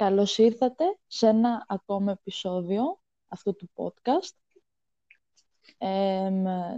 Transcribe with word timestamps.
Καλώς 0.00 0.38
ήρθατε 0.38 0.84
σε 1.06 1.26
ένα 1.26 1.64
ακόμα 1.68 2.12
επεισόδιο 2.12 3.00
αυτού 3.28 3.54
του 3.54 3.70
podcast. 3.74 4.34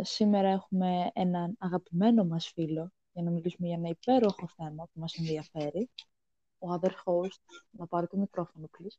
σήμερα 0.00 0.48
έχουμε 0.48 1.10
έναν 1.12 1.56
αγαπημένο 1.58 2.24
μας 2.24 2.50
φίλο 2.54 2.92
για 3.12 3.22
να 3.22 3.30
μιλήσουμε 3.30 3.66
για 3.68 3.76
ένα 3.76 3.88
υπέροχο 3.88 4.48
θέμα 4.56 4.84
που 4.84 5.00
μας 5.00 5.14
ενδιαφέρει. 5.14 5.90
Ο 6.58 6.66
other 6.74 6.90
host, 7.04 7.40
να 7.70 7.86
πάρει 7.86 8.06
το 8.06 8.16
μικρόφωνο, 8.16 8.70
please. 8.78 8.98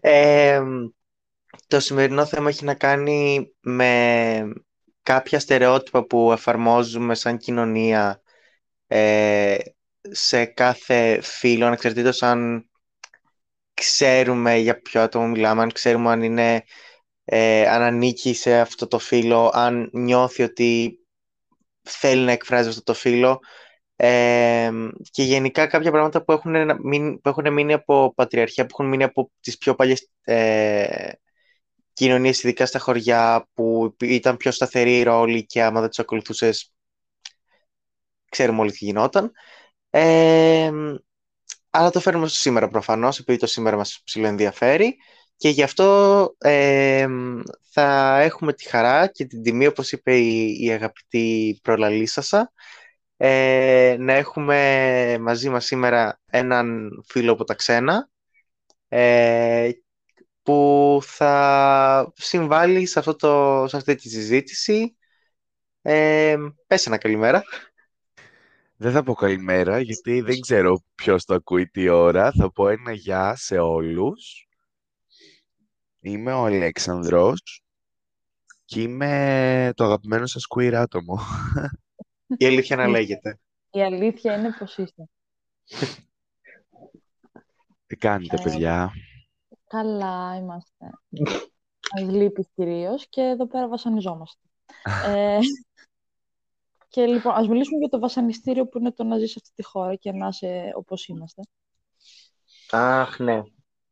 το 1.66 1.80
σημερινό 1.80 2.26
θέμα 2.26 2.48
έχει 2.48 2.64
να 2.64 2.74
κάνει 2.74 3.52
με 3.60 4.52
κάποια 5.02 5.38
στερεότυπα 5.38 6.04
που 6.04 6.32
εφαρμόζουμε 6.32 7.14
σαν 7.14 7.38
κοινωνία 7.38 8.22
ε, 8.86 9.58
σε 10.10 10.44
κάθε 10.44 11.20
φίλο, 11.22 11.66
ανεξαρτήτως 11.66 12.22
αν 12.22 12.70
ξέρουμε 13.74 14.56
για 14.56 14.80
ποιο 14.80 15.00
άτομο 15.00 15.26
μιλάμε, 15.26 15.62
αν 15.62 15.72
ξέρουμε 15.72 16.10
αν, 16.10 16.22
είναι, 16.22 16.64
ε, 17.24 17.68
αν 17.68 17.82
ανήκει 17.82 18.34
σε 18.34 18.60
αυτό 18.60 18.86
το 18.86 18.98
φίλο, 18.98 19.50
αν 19.54 19.90
νιώθει 19.92 20.42
ότι 20.42 20.98
θέλει 21.82 22.24
να 22.24 22.32
εκφράζει 22.32 22.68
αυτό 22.68 22.82
το 22.82 22.94
φίλο 22.94 23.40
ε, 23.96 24.70
και 25.10 25.22
γενικά 25.22 25.66
κάποια 25.66 25.90
πράγματα 25.90 26.24
που 26.24 26.32
έχουν, 26.32 26.78
μείνει, 26.82 27.18
που 27.18 27.28
έχουν 27.28 27.52
μείνει 27.52 27.72
από 27.72 28.12
πατριαρχία, 28.14 28.66
που 28.66 28.70
έχουν 28.72 28.88
μείνει 28.88 29.04
από 29.04 29.30
τις 29.40 29.58
πιο 29.58 29.74
παλιές 29.74 30.08
ε, 30.22 31.12
κοινωνίες, 31.92 32.42
ειδικά 32.42 32.66
στα 32.66 32.78
χωριά, 32.78 33.48
που 33.54 33.96
ήταν 34.00 34.36
πιο 34.36 34.50
σταθερή 34.50 35.02
ρόλη 35.02 35.46
και 35.46 35.62
άμα 35.62 35.80
δεν 35.80 35.88
τους 35.88 35.98
ακολουθούσες, 35.98 36.72
ξέρουμε 38.28 38.60
όλοι 38.60 38.70
τι 38.72 38.84
γινόταν. 38.84 39.32
Ε, 39.94 40.70
αλλά 41.70 41.90
το 41.90 42.00
φέρνουμε 42.00 42.26
στο 42.28 42.36
σήμερα 42.38 42.68
προφανώς, 42.68 43.18
επειδή 43.18 43.38
το 43.38 43.46
σήμερα 43.46 43.76
μας 43.76 44.00
ψηλοενδιαφέρει 44.04 44.96
και 45.36 45.48
γι' 45.48 45.62
αυτό 45.62 46.34
ε, 46.38 47.06
θα 47.70 48.18
έχουμε 48.20 48.52
τη 48.52 48.68
χαρά 48.68 49.06
και 49.06 49.24
την 49.24 49.42
τιμή, 49.42 49.66
όπως 49.66 49.92
είπε 49.92 50.16
η, 50.16 50.56
η 50.64 50.70
αγαπητή 50.72 51.58
προλαλήσασα, 51.62 52.52
ε, 53.16 53.96
να 53.98 54.12
έχουμε 54.12 55.18
μαζί 55.20 55.48
μας 55.48 55.64
σήμερα 55.64 56.20
έναν 56.30 56.90
φίλο 57.08 57.32
από 57.32 57.44
τα 57.44 57.54
ξένα 57.54 58.08
ε, 58.88 59.70
που 60.42 60.98
θα 61.02 62.12
συμβάλλει 62.16 62.86
σε, 62.86 62.98
αυτό 62.98 63.16
το, 63.16 63.64
σε 63.68 63.76
αυτή 63.76 63.94
τη 63.94 64.08
συζήτηση. 64.08 64.96
Ε, 65.82 66.36
πες 66.66 66.86
ένα 66.86 66.98
καλημέρα. 66.98 67.42
Δεν 68.82 68.92
θα 68.92 69.02
πω 69.02 69.14
καλημέρα, 69.14 69.80
γιατί 69.80 70.20
δεν 70.20 70.40
ξέρω 70.40 70.82
ποιος 70.94 71.24
το 71.24 71.34
ακούει 71.34 71.68
τι 71.68 71.88
ώρα. 71.88 72.32
Θα 72.32 72.52
πω 72.52 72.68
ένα 72.68 72.92
γεια 72.92 73.34
σε 73.36 73.58
όλους. 73.58 74.48
Είμαι 76.00 76.32
ο 76.32 76.44
Αλέξανδρος 76.44 77.62
και 78.64 78.80
είμαι 78.80 79.72
το 79.74 79.84
αγαπημένο 79.84 80.26
σας 80.26 80.44
queer 80.56 80.72
άτομο. 80.72 81.18
Η 82.38 82.46
αλήθεια 82.46 82.76
να 82.76 82.88
λέγεται. 82.88 83.38
Η 83.70 83.82
αλήθεια 83.82 84.38
είναι 84.38 84.54
πως 84.58 84.78
είστε. 84.78 85.08
Τι 87.86 87.96
κάνετε, 87.96 88.36
ε, 88.38 88.42
παιδιά; 88.42 88.92
Καλά 89.66 90.36
είμαστε. 90.36 90.90
Μας 91.94 92.10
λείπεις 92.10 92.48
κυρίως 92.54 93.06
και 93.08 93.20
εδώ 93.20 93.46
πέρα 93.46 93.68
βασανιζόμαστε. 93.68 94.48
ε, 95.06 95.38
και 96.92 97.06
λοιπόν, 97.06 97.34
ας 97.34 97.48
μιλήσουμε 97.48 97.78
για 97.78 97.88
το 97.88 97.98
βασανιστήριο 97.98 98.66
που 98.66 98.78
είναι 98.78 98.92
το 98.92 99.04
να 99.04 99.18
ζεις 99.18 99.30
σε 99.30 99.38
αυτή 99.42 99.54
τη 99.54 99.64
χώρα 99.64 99.94
και 99.94 100.12
να 100.12 100.28
είσαι 100.28 100.70
όπως 100.74 101.06
είμαστε. 101.06 101.42
Αχ, 102.70 103.18
ναι. 103.18 103.42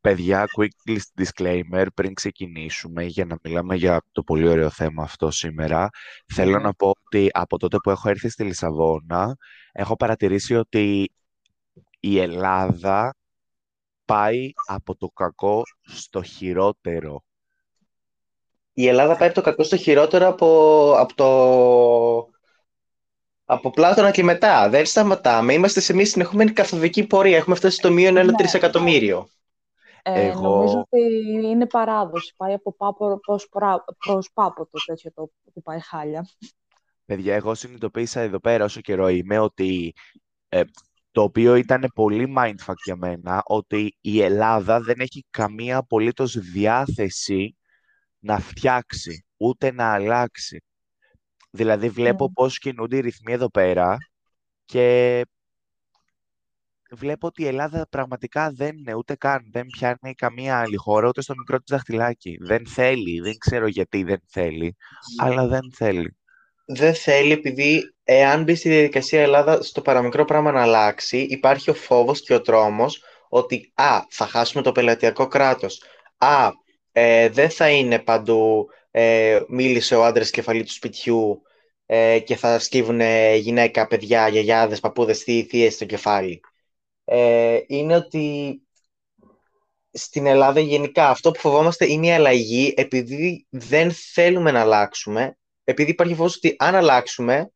Παιδιά, 0.00 0.46
quick 0.56 1.22
disclaimer 1.22 1.86
πριν 1.94 2.14
ξεκινήσουμε 2.14 3.04
για 3.04 3.24
να 3.24 3.36
μιλάμε 3.42 3.74
για 3.74 4.02
το 4.12 4.22
πολύ 4.22 4.48
ωραίο 4.48 4.70
θέμα 4.70 5.02
αυτό 5.02 5.30
σήμερα. 5.30 5.88
Θέλω 6.34 6.58
να 6.58 6.74
πω 6.74 6.92
ότι 7.04 7.28
από 7.32 7.58
τότε 7.58 7.76
που 7.76 7.90
έχω 7.90 8.08
έρθει 8.08 8.28
στη 8.28 8.44
Λισαβόνα 8.44 9.36
έχω 9.72 9.96
παρατηρήσει 9.96 10.54
ότι 10.54 11.12
η 12.00 12.18
Ελλάδα 12.18 13.14
πάει 14.04 14.52
από 14.66 14.96
το 14.96 15.08
κακό 15.08 15.62
στο 15.82 16.22
χειρότερο. 16.22 17.24
Η 18.72 18.86
Ελλάδα 18.86 19.16
πάει 19.16 19.28
από 19.28 19.34
το 19.34 19.42
κακό 19.42 19.62
στο 19.62 19.76
χειρότερο 19.76 20.28
από, 20.28 20.92
από 20.98 21.14
το 21.14 22.29
από 23.50 23.70
Πλάτωνα 23.70 24.10
και 24.10 24.22
μετά. 24.22 24.68
Δεν 24.68 24.86
σταματάμε. 24.86 25.52
Είμαστε 25.52 25.80
σε 25.80 25.92
μια 25.94 26.06
συνεχόμενη 26.06 26.50
καθοδική 26.50 27.06
πορεία. 27.06 27.36
Έχουμε 27.36 27.56
φτάσει 27.56 27.76
στο 27.76 27.90
μείον 27.90 28.16
ένα 28.16 28.30
ναι. 28.30 28.36
τρισεκατομμύριο. 28.36 29.28
Ε, 30.02 30.26
Εγώ... 30.26 30.40
Νομίζω 30.40 30.78
ότι 30.78 31.00
είναι 31.42 31.66
παράδοση. 31.66 32.34
Πάει 32.36 32.52
από 32.52 32.74
πάπο 32.74 33.20
προς, 33.20 33.48
προς 33.98 34.30
πάπο 34.32 34.66
το 34.66 34.78
τέτοιο 34.86 35.12
το 35.12 35.30
που 35.54 35.62
πάει 35.62 35.80
χάλια. 35.80 36.26
Παιδιά, 37.04 37.34
εγώ 37.34 37.54
συνειδητοποίησα 37.54 38.20
εδώ 38.20 38.40
πέρα 38.40 38.64
όσο 38.64 38.80
καιρό 38.80 39.08
είμαι 39.08 39.38
ότι 39.38 39.92
ε, 40.48 40.62
το 41.10 41.22
οποίο 41.22 41.54
ήταν 41.54 41.90
πολύ 41.94 42.34
mindfuck 42.38 42.74
για 42.84 42.96
μένα, 42.96 43.42
ότι 43.44 43.96
η 44.00 44.22
Ελλάδα 44.22 44.80
δεν 44.80 45.00
έχει 45.00 45.26
καμία 45.30 45.76
απολύτως 45.76 46.38
διάθεση 46.38 47.56
να 48.18 48.38
φτιάξει, 48.38 49.24
ούτε 49.36 49.72
να 49.72 49.92
αλλάξει. 49.92 50.64
Δηλαδή 51.50 51.88
βλέπω 51.88 52.24
mm. 52.24 52.32
πώς 52.32 52.58
κινούνται 52.58 52.96
οι 52.96 53.00
ρυθμοί 53.00 53.32
εδώ 53.32 53.50
πέρα 53.50 53.96
και 54.64 55.24
βλέπω 56.90 57.26
ότι 57.26 57.42
η 57.42 57.46
Ελλάδα 57.46 57.86
πραγματικά 57.90 58.50
δεν 58.50 58.76
είναι 58.76 58.94
ούτε 58.94 59.14
καν, 59.14 59.48
δεν 59.52 59.66
πιάνει 59.66 60.14
καμία 60.14 60.58
άλλη 60.58 60.76
χώρα, 60.76 61.08
ούτε 61.08 61.22
στο 61.22 61.34
μικρό 61.36 61.56
της 61.58 61.74
δαχτυλάκι. 61.74 62.36
Δεν 62.40 62.66
θέλει, 62.66 63.20
δεν 63.20 63.38
ξέρω 63.38 63.66
γιατί 63.66 64.02
δεν 64.02 64.20
θέλει, 64.26 64.76
αλλά 65.18 65.46
δεν 65.46 65.72
θέλει. 65.72 66.16
Δεν 66.64 66.94
θέλει 66.94 67.32
επειδή 67.32 67.94
εάν 68.02 68.42
μπει 68.42 68.54
στη 68.54 68.68
διαδικασία 68.68 69.22
Ελλάδα 69.22 69.62
στο 69.62 69.80
παραμικρό 69.80 70.24
πράγμα 70.24 70.52
να 70.52 70.62
αλλάξει, 70.62 71.18
υπάρχει 71.18 71.70
ο 71.70 71.74
φόβος 71.74 72.20
και 72.20 72.34
ο 72.34 72.40
τρόμος 72.40 73.02
ότι 73.28 73.72
α, 73.74 74.00
θα 74.08 74.26
χάσουμε 74.26 74.62
το 74.62 74.72
πελατειακό 74.72 75.26
κράτος, 75.26 75.82
α, 76.18 76.50
ε, 76.92 77.28
δεν 77.28 77.50
θα 77.50 77.70
είναι 77.70 77.98
παντού 77.98 78.68
ε, 78.90 79.40
μίλησε 79.48 79.94
ο 79.96 80.04
άντρας 80.04 80.30
κεφαλή 80.30 80.64
του 80.64 80.72
σπιτιού 80.72 81.42
ε, 81.86 82.18
και 82.18 82.36
θα 82.36 82.58
σκύβουν 82.58 83.00
γυναίκα, 83.36 83.86
παιδιά, 83.86 84.28
γιαγιάδες, 84.28 84.80
παππούδες, 84.80 85.22
θείες 85.22 85.74
στο 85.74 85.84
κεφάλι. 85.84 86.40
Ε, 87.04 87.60
είναι 87.66 87.96
ότι 87.96 88.60
στην 89.92 90.26
Ελλάδα 90.26 90.60
γενικά 90.60 91.08
αυτό 91.08 91.30
που 91.30 91.38
φοβόμαστε 91.38 91.90
είναι 91.90 92.06
η 92.06 92.12
αλλαγή 92.12 92.74
επειδή 92.76 93.46
δεν 93.50 93.92
θέλουμε 93.92 94.50
να 94.50 94.60
αλλάξουμε, 94.60 95.36
επειδή 95.64 95.90
υπάρχει 95.90 96.14
φόβος 96.14 96.36
ότι 96.36 96.54
αν 96.58 96.74
αλλάξουμε 96.74 97.50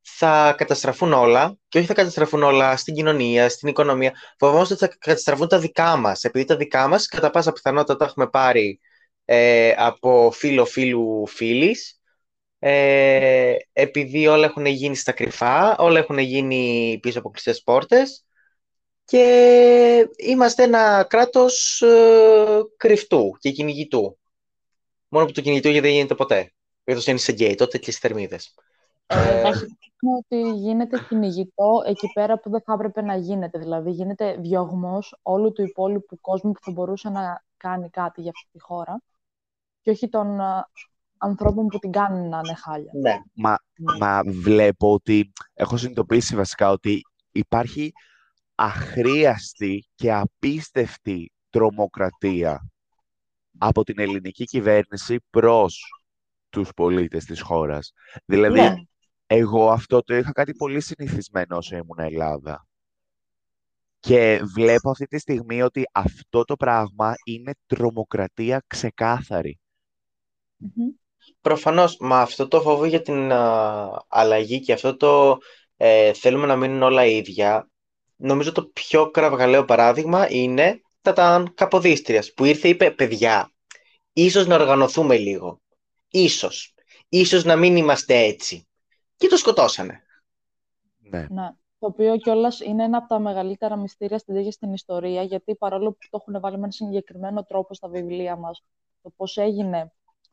θα 0.00 0.54
καταστραφούν 0.56 1.12
όλα 1.12 1.56
και 1.68 1.78
όχι 1.78 1.86
θα 1.86 1.94
καταστραφούν 1.94 2.42
όλα 2.42 2.76
στην 2.76 2.94
κοινωνία, 2.94 3.48
στην 3.48 3.68
οικονομία. 3.68 4.12
Φοβόμαστε 4.38 4.74
ότι 4.74 4.84
θα 4.84 4.96
καταστραφούν 4.98 5.48
τα 5.48 5.58
δικά 5.58 5.96
μας, 5.96 6.24
επειδή 6.24 6.44
τα 6.44 6.56
δικά 6.56 6.88
μας 6.88 7.06
κατά 7.06 7.30
πάσα 7.30 7.52
πιθανότητα 7.52 7.96
τα 7.96 8.04
έχουμε 8.04 8.28
πάρει 8.28 8.80
ε, 9.34 9.74
από 9.76 10.30
φίλο 10.30 10.64
φίλου 10.64 11.26
φίλης, 11.26 12.00
ε, 12.58 13.54
επειδή 13.72 14.26
όλα 14.26 14.44
έχουν 14.44 14.66
γίνει 14.66 14.96
στα 14.96 15.12
κρυφά, 15.12 15.76
όλα 15.78 15.98
έχουν 15.98 16.18
γίνει 16.18 16.98
πίσω 17.02 17.18
από 17.18 17.30
κλειστές 17.30 17.62
πόρτες 17.62 18.24
και 19.04 20.08
είμαστε 20.16 20.62
ένα 20.62 21.06
κράτος 21.08 21.82
ε, 21.82 22.62
κρυφτού 22.76 23.36
και 23.38 23.50
κυνηγητού. 23.50 24.18
Μόνο 25.08 25.26
που 25.26 25.32
το 25.32 25.40
κυνηγητού 25.40 25.68
γιατί 25.68 25.86
δεν 25.86 25.96
γίνεται 25.96 26.14
ποτέ. 26.14 26.52
Καθώς 26.84 27.06
είναι 27.06 27.18
σε 27.18 27.32
γκέι, 27.32 27.54
τότε 27.54 27.78
και 27.78 27.92
θερμίδες. 27.92 28.54
Ε, 29.06 29.40
ε 29.40 29.52
ότι 30.18 30.50
γίνεται 30.50 31.04
κυνηγητό 31.08 31.82
εκεί 31.86 32.10
πέρα 32.12 32.38
που 32.38 32.50
δεν 32.50 32.60
θα 32.64 32.72
έπρεπε 32.72 33.02
να 33.02 33.16
γίνεται. 33.16 33.58
Δηλαδή 33.58 33.90
γίνεται 33.90 34.36
διωγμός 34.38 35.18
όλου 35.22 35.52
του 35.52 35.62
υπόλοιπου 35.62 36.20
κόσμου 36.20 36.52
που 36.52 36.60
θα 36.62 36.70
μπορούσε 36.70 37.08
να 37.08 37.44
κάνει 37.56 37.90
κάτι 37.90 38.20
για 38.20 38.30
αυτή 38.34 38.48
τη 38.52 38.60
χώρα 38.60 39.02
και 39.82 39.90
όχι 39.90 40.08
των 40.08 40.40
ε, 40.40 40.44
ανθρώπων 41.18 41.66
που 41.66 41.78
την 41.78 41.92
κάνουν 41.92 42.28
να 42.28 42.38
είναι 42.44 42.54
χάλια. 42.54 42.92
Ναι. 43.02 43.18
Μα, 43.34 43.56
μα 43.98 44.22
βλέπω 44.26 44.92
ότι 44.92 45.32
έχω 45.54 45.76
συνειδητοποιήσει 45.76 46.36
βασικά 46.36 46.70
ότι 46.70 47.00
υπάρχει 47.32 47.92
αχρίαστη 48.54 49.88
και 49.94 50.12
απίστευτη 50.12 51.32
τρομοκρατία 51.50 52.70
από 53.58 53.84
την 53.84 53.98
ελληνική 53.98 54.44
κυβέρνηση 54.44 55.18
προς 55.30 55.80
τους 56.50 56.72
πολίτες 56.76 57.24
της 57.24 57.40
χώρας. 57.40 57.92
Δηλαδή, 58.24 58.60
ναι. 58.60 58.74
εγώ 59.26 59.70
αυτό 59.70 60.02
το 60.02 60.16
είχα 60.16 60.32
κάτι 60.32 60.52
πολύ 60.52 60.80
συνηθισμένο 60.80 61.56
όσο 61.56 61.76
ήμουν 61.76 61.98
Ελλάδα. 61.98 62.66
Και 63.98 64.40
βλέπω 64.54 64.90
αυτή 64.90 65.06
τη 65.06 65.18
στιγμή 65.18 65.62
ότι 65.62 65.82
αυτό 65.92 66.44
το 66.44 66.56
πράγμα 66.56 67.14
είναι 67.24 67.52
τρομοκρατία 67.66 68.62
ξεκάθαρη. 68.66 69.60
Προφανώς, 71.40 71.96
μα 72.00 72.20
αυτό 72.20 72.48
το 72.48 72.60
φόβο 72.60 72.84
για 72.84 73.02
την 73.02 73.32
αλλαγή 74.08 74.60
και 74.60 74.72
αυτό 74.72 74.96
το 74.96 75.38
ε, 75.76 76.12
θέλουμε 76.12 76.46
να 76.46 76.56
μείνουν 76.56 76.82
όλα 76.82 77.04
ίδια, 77.04 77.70
νομίζω 78.16 78.52
το 78.52 78.64
πιο 78.64 79.10
κραυγαλαίο 79.10 79.64
παράδειγμα 79.64 80.30
είναι 80.30 80.80
τα 81.02 81.12
ταν 81.12 81.54
Καποδίστριας, 81.54 82.32
που 82.32 82.44
ήρθε 82.44 82.68
είπε 82.68 82.90
«Παιδιά, 82.90 83.52
ίσως 84.12 84.46
να 84.46 84.54
οργανωθούμε 84.54 85.16
λίγο. 85.16 85.60
Ίσως. 86.10 86.74
Ίσως 87.08 87.44
να 87.44 87.56
μην 87.56 87.76
είμαστε 87.76 88.16
έτσι». 88.16 88.68
Και 89.16 89.28
το 89.28 89.36
σκοτώσανε. 89.36 90.02
Ναι. 90.98 91.26
Ναι. 91.30 91.50
Το 91.78 91.86
οποίο 91.86 92.16
κιόλας 92.16 92.60
είναι 92.60 92.84
ένα 92.84 92.98
από 92.98 93.08
τα 93.08 93.18
μεγαλύτερα 93.18 93.76
μυστήρια 93.76 94.18
στην 94.18 94.34
τέγη 94.34 94.50
στην 94.50 94.72
ιστορία, 94.72 95.22
γιατί 95.22 95.54
παρόλο 95.54 95.90
που 95.90 95.98
το 96.10 96.24
έχουν 96.26 96.40
βάλει 96.40 96.56
με 96.56 96.62
ένα 96.62 96.72
συγκεκριμένο 96.72 97.44
τρόπο 97.44 97.74
στα 97.74 97.88
βιβλία 97.88 98.36
μας, 98.36 98.64
το 99.02 99.10
πώς 99.16 99.36
έγινε 99.36 99.92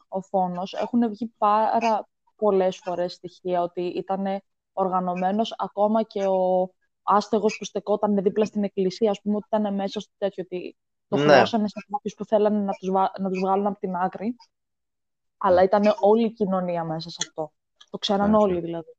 ο 0.09 0.21
φόνος, 0.21 0.73
έχουν 0.73 1.09
βγει 1.09 1.33
πάρα 1.37 2.07
πολλές 2.35 2.77
φορές 2.77 3.13
στοιχεία 3.13 3.61
ότι 3.61 3.81
ήταν 3.81 4.41
οργανωμένος 4.73 5.55
ακόμα 5.57 6.03
και 6.03 6.25
ο 6.25 6.69
άστεγος 7.03 7.57
που 7.57 7.65
στεκόταν 7.65 8.21
δίπλα 8.21 8.45
στην 8.45 8.63
εκκλησία, 8.63 9.09
ας 9.09 9.21
πούμε, 9.21 9.35
ότι 9.35 9.45
ήταν 9.51 9.75
μέσα 9.75 9.99
στο 9.99 10.11
τέτοιο, 10.17 10.43
ότι 10.43 10.77
το 11.07 11.17
Ναι. 11.17 11.23
χρεώσανε 11.23 11.67
σε 11.67 11.85
κάποιους 11.91 12.13
που 12.13 12.25
θέλανε 12.25 12.59
να 12.59 12.71
τους 12.73 12.89
να 13.19 13.29
τους 13.29 13.39
βγάλουν 13.39 13.65
από 13.67 13.79
την 13.79 13.95
άκρη. 13.95 14.35
Αλλά 15.37 15.63
ήταν 15.63 15.83
όλη 15.99 16.25
η 16.25 16.31
κοινωνία 16.33 16.83
μέσα 16.83 17.09
σε 17.09 17.17
αυτό. 17.27 17.51
Το 17.89 17.97
ξέραν 17.97 18.29
Ναι, 18.31 18.37
ναι. 18.37 18.43
όλοι 18.43 18.59
δηλαδή. 18.59 18.93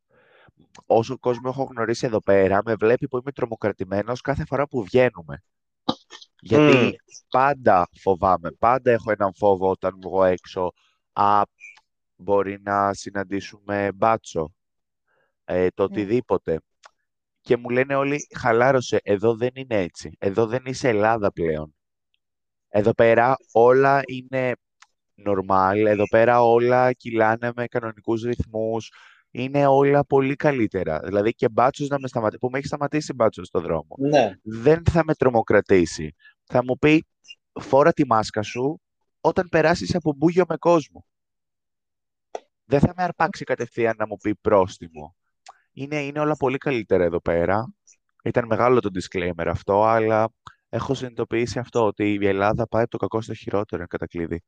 Όσο 0.87 1.19
κόσμο 1.19 1.51
έχω 1.53 1.63
γνωρίσει 1.63 2.06
εδώ 2.06 2.21
πέρα, 2.21 2.61
με 2.65 2.75
βλέπει 2.75 3.09
που 3.09 3.17
είμαι 3.17 3.33
τρομοκρατημένος 3.33 4.21
κάθε 4.21 4.45
φορά 4.45 4.69
που 4.69 4.83
βγαίνουμε. 4.83 5.43
Γιατί 6.41 6.77
Μμμ. 6.77 6.91
πάντα 7.31 7.89
φοβάμαι, 8.01 8.51
πάντα 8.51 8.91
έχω 8.91 9.11
έναν 9.11 9.35
φόβο 9.35 9.71
όταν 9.71 9.99
βγω 10.03 10.25
έξω. 10.25 10.73
Α, 11.12 11.43
μπορεί 12.17 12.59
να 12.62 12.95
συναντήσουμε 12.95 13.93
μπάτσο, 13.95 14.55
ε, 15.45 15.69
το 15.75 15.89
Ναι. 15.89 15.89
οτιδήποτε. 15.91 16.61
Και 17.41 17.57
μου 17.57 17.69
λένε 17.69 17.95
όλοι, 17.95 18.27
χαλάρωσε, 18.39 19.01
εδώ 19.03 19.37
δεν 19.37 19.51
είναι 19.55 19.77
έτσι. 19.83 20.17
Εδώ 20.19 20.47
δεν 20.47 20.62
είσαι 20.65 20.89
Ελλάδα 20.89 21.33
πλέον. 21.33 21.75
Εδώ 22.69 22.93
πέρα 22.95 23.37
όλα 23.53 24.03
είναι 24.07 24.53
normal. 25.27 25.85
Εδώ 25.87 26.09
πέρα 26.09 26.43
όλα 26.43 26.93
κυλάνε 26.93 27.53
με 27.56 27.67
κανονικούς 27.67 28.23
ρυθμούς. 28.23 28.93
Είναι 29.31 29.67
όλα 29.67 30.05
πολύ 30.05 30.37
καλύτερα. 30.37 31.01
Δηλαδή 31.05 31.33
και 31.33 31.49
μπάτσος 31.49 31.89
να 31.89 31.99
με 31.99 32.09
σταματήσει, 32.09 32.39
που 32.39 32.49
με 32.51 32.59
έχει 32.59 32.67
σταματήσει 32.67 33.13
μπάτσος 33.13 33.47
στο 33.47 33.61
δρόμο. 33.61 33.95
Ναι. 33.99 34.33
Δεν 34.43 34.83
θα 34.91 35.05
με 35.05 35.15
τρομοκρατήσει. 35.15 36.15
Θα 36.45 36.65
μου 36.65 36.79
πει, 36.79 37.06
φόρα 37.61 37.93
τη 37.93 38.06
μάσκα 38.06 38.43
σου 38.43 38.81
όταν 39.20 39.49
περάσεις 39.49 39.94
από 39.94 40.12
μπούγιο 40.17 40.44
με 40.49 40.56
κόσμο. 40.56 41.05
Δεν 42.64 42.81
θα 42.81 42.93
με 42.96 43.02
αρπάξει 43.02 43.44
κατευθείαν 43.44 43.94
να 43.99 44.06
μου 44.06 44.17
πει 44.17 44.34
πρόστιμο. 44.34 45.17
Είναι, 45.72 46.02
είναι 46.02 46.20
όλα 46.20 46.37
πολύ 46.37 46.58
καλύτερα 46.58 47.05
εδώ 47.05 47.20
πέρα. 47.20 47.72
Ήταν 48.25 48.46
μεγάλο 48.46 48.81
το 48.81 48.90
disclaimer 48.94 49.46
αυτό, 49.46 49.84
αλλά 49.84 50.32
έχω 50.69 50.94
συνειδητοποιήσει 50.94 51.58
αυτό, 51.58 51.87
ότι 51.87 52.19
η 52.20 52.26
Ελλάδα 52.26 52.69
πάει 52.69 52.82
από 52.82 52.90
το 52.90 52.96
κακό 52.96 53.20
στο 53.20 53.34
χειρότερο, 53.34 53.82
εν 53.82 53.88
κατακλείδη. 53.88 54.43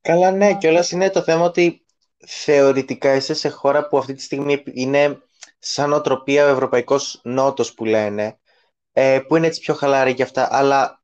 Καλά, 0.00 0.30
ναι, 0.30 0.54
και 0.54 0.84
είναι 0.92 1.10
το 1.10 1.22
θέμα 1.22 1.44
ότι 1.44 1.86
θεωρητικά 2.26 3.14
είσαι 3.14 3.34
σε 3.34 3.48
χώρα 3.48 3.88
που 3.88 3.98
αυτή 3.98 4.14
τη 4.14 4.22
στιγμή 4.22 4.62
είναι 4.72 5.18
σαν 5.58 5.92
οτροπία 5.92 6.46
ο 6.46 6.48
Ευρωπαϊκός 6.48 7.20
Νότος 7.24 7.74
που 7.74 7.84
λένε, 7.84 8.38
ε, 8.92 9.20
που 9.28 9.36
είναι 9.36 9.46
έτσι 9.46 9.60
πιο 9.60 9.74
χαλάρη 9.74 10.14
και 10.14 10.22
αυτά, 10.22 10.48
αλλά 10.50 11.02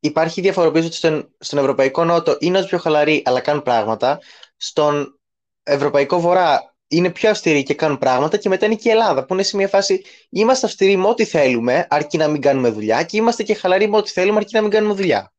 υπάρχει 0.00 0.40
διαφοροποίηση 0.40 0.86
ότι 0.86 0.96
στον, 0.96 1.34
στον 1.38 1.58
Ευρωπαϊκό 1.58 2.04
Νότο 2.04 2.36
είναι 2.40 2.58
όσο 2.58 2.66
πιο 2.66 2.78
χαλαροί, 2.78 3.22
αλλά 3.24 3.40
κάνουν 3.40 3.62
πράγματα. 3.62 4.20
Στον 4.56 5.18
Ευρωπαϊκό 5.62 6.20
Βορρά 6.20 6.74
είναι 6.88 7.10
πιο 7.10 7.30
αυστηροί 7.30 7.62
και 7.62 7.74
κάνουν 7.74 7.98
πράγματα 7.98 8.36
και 8.36 8.48
μετά 8.48 8.66
είναι 8.66 8.74
και 8.74 8.88
η 8.88 8.92
Ελλάδα 8.92 9.24
που 9.24 9.34
είναι 9.34 9.42
σε 9.42 9.56
μια 9.56 9.68
φάση 9.68 10.02
είμαστε 10.30 10.66
αυστηροί 10.66 10.96
με 10.96 11.06
ό,τι 11.06 11.24
θέλουμε 11.24 11.86
αρκεί 11.90 12.16
να 12.16 12.28
μην 12.28 12.40
κάνουμε 12.40 12.68
δουλειά 12.70 13.02
και 13.02 13.16
είμαστε 13.16 13.42
και 13.42 13.54
χαλαροί 13.54 13.88
με 13.88 13.96
ό,τι 13.96 14.10
θέλουμε 14.10 14.36
αρκεί 14.36 14.54
να 14.54 14.60
μην 14.62 14.70
κάνουμε 14.70 14.94
δουλειά. 14.94 15.32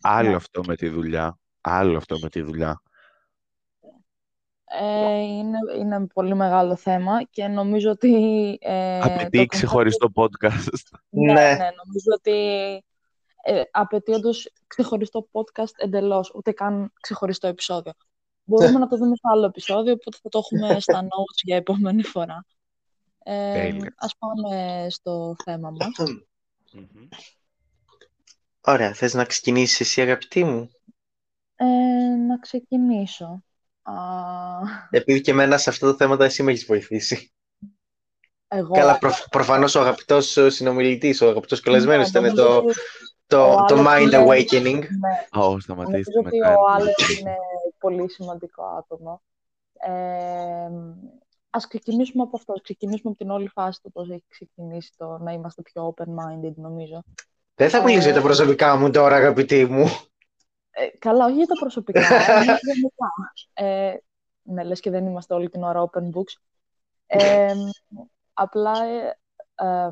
Άλλο 0.00 0.28
Ναι. 0.28 0.34
αυτό 0.34 0.60
με 0.66 0.76
τη 0.76 0.88
δουλειά. 0.88 1.38
Άλλο 1.60 1.96
αυτό 1.96 2.18
με 2.18 2.28
τη 2.28 2.42
δουλειά. 2.42 2.82
Ε, 4.80 5.18
είναι, 5.18 5.58
είναι 5.78 6.06
πολύ 6.14 6.34
μεγάλο 6.34 6.76
θέμα 6.76 7.22
και 7.30 7.46
νομίζω 7.46 7.90
ότι... 7.90 8.12
Ε, 8.60 8.98
Απαιτεί 8.98 9.38
το 9.38 9.46
ξεχωριστό 9.46 10.08
podcast. 10.14 10.68
Ναι, 11.08 11.32
Ναι. 11.32 11.32
ναι, 11.32 11.68
νομίζω 11.84 12.12
ότι 12.14 12.34
ε, 13.48 13.62
απαιτεί 13.70 14.12
όντως 14.12 14.52
ξεχωριστό 14.66 15.28
podcast 15.32 15.72
εντελώς, 15.76 16.32
ούτε 16.34 16.52
καν 16.52 16.92
ξεχωριστό 17.00 17.46
επεισόδιο. 17.46 17.92
Μπορούμε 18.44 18.78
να 18.78 18.88
το 18.88 18.96
δούμε 18.96 19.14
σε 19.14 19.22
άλλο 19.22 19.46
επεισόδιο, 19.46 19.92
οπότε 19.92 20.18
θα 20.22 20.28
το 20.28 20.38
έχουμε 20.38 20.80
στα 20.80 21.02
notes 21.02 21.40
για 21.42 21.56
επόμενη 21.56 22.02
φορά. 22.02 22.44
Ε, 23.22 23.52
Τέλεια. 23.52 23.94
ας 23.96 24.14
πάμε 24.18 24.86
στο 24.90 25.36
θέμα 25.44 25.70
μας. 25.70 26.10
Μμμ. 26.72 27.08
Ωραία, 28.60 28.92
θες 28.94 29.14
να 29.14 29.24
ξεκινήσεις 29.24 29.80
εσύ 29.80 30.00
αγαπητή 30.00 30.44
μου; 30.44 30.70
Ε, 31.56 31.64
να 32.26 32.38
ξεκινήσω. 32.38 33.42
Α, 33.82 33.94
Επειδή 34.90 35.20
και 35.20 35.30
εμένα 35.30 35.58
σε 35.58 35.70
αυτά 35.70 35.90
τα 35.90 35.96
θέματα 35.96 36.24
εσύ 36.24 36.42
με 36.42 36.50
έχεις 36.50 36.64
βοηθήσει. 36.64 37.32
εγώ... 38.48 38.72
Καλά, 38.72 38.98
προ, 38.98 39.12
προφανώς 39.30 39.74
ο 39.74 39.80
αγαπητός 39.80 40.30
σου 40.30 40.50
συνομιλητής, 40.50 41.20
ο 41.20 41.28
αγαπητός 41.28 41.60
καλεσμένος 41.60 42.12
Ναι, 42.12 42.18
ήταν 42.20 42.22
νομίζω 42.22 42.42
το, 42.42 42.56
ότι 42.56 42.74
το, 43.28 43.52
ο 43.52 43.64
το 43.64 43.74
Άλεξ 43.74 43.88
Mind 43.88 44.02
είναι- 44.02 44.24
Awakening. 44.24 44.78
ναι, 44.80 45.42
Ω, 45.42 45.60
σταματήστε 45.60 46.12
Νομίζω 46.12 46.22
με 46.22 46.28
ότι 46.28 46.38
τα 46.38 46.52
ο 46.52 46.72
Άλεξ 46.72 47.18
είναι 47.18 47.36
πολύ 47.78 48.10
σημαντικό 48.10 48.62
άτομο. 48.64 49.22
Ε, 49.80 50.68
ας 51.50 51.66
ξεκινήσουμε 51.66 52.22
από 52.22 52.36
αυτό. 52.36 52.52
Ας 52.52 52.60
ξεκινήσουμε 52.60 53.10
από 53.10 53.18
την 53.24 53.30
όλη 53.30 53.48
φάση 53.48 53.82
του 53.82 53.92
πώς 53.92 54.10
έχει 54.10 54.24
ξεκινήσει 54.28 54.92
το 54.96 55.18
να 55.18 55.32
είμαστε 55.32 55.62
πιο 55.62 55.94
open-minded, 55.96 56.52
νομίζω. 56.54 57.02
Δεν 57.54 57.70
θα 57.70 57.82
μιλήσω 57.82 58.04
για 58.04 58.14
τα 58.14 58.20
προσωπικά 58.20 58.76
μου 58.76 58.90
τώρα, 58.90 59.16
αγαπητή 59.16 59.64
μου. 59.64 59.84
Ε, 60.70 60.86
καλά, 60.98 61.24
όχι 61.24 61.34
για 61.34 61.46
τα 61.46 61.54
προσωπικά, 61.60 62.00
αλλά 62.38 62.58
γενικά. 62.62 63.08
Ε, 63.52 63.94
ναι, 64.42 64.64
λες 64.64 64.80
και 64.80 64.90
δεν 64.90 65.06
είμαστε 65.06 65.34
όλη 65.34 65.48
την 65.48 65.62
ώρα 65.62 65.90
open 65.90 66.02
books. 66.02 66.40
Ε, 67.06 67.52
απλά 68.32 68.72
ε, 68.84 69.18
ε, 69.54 69.88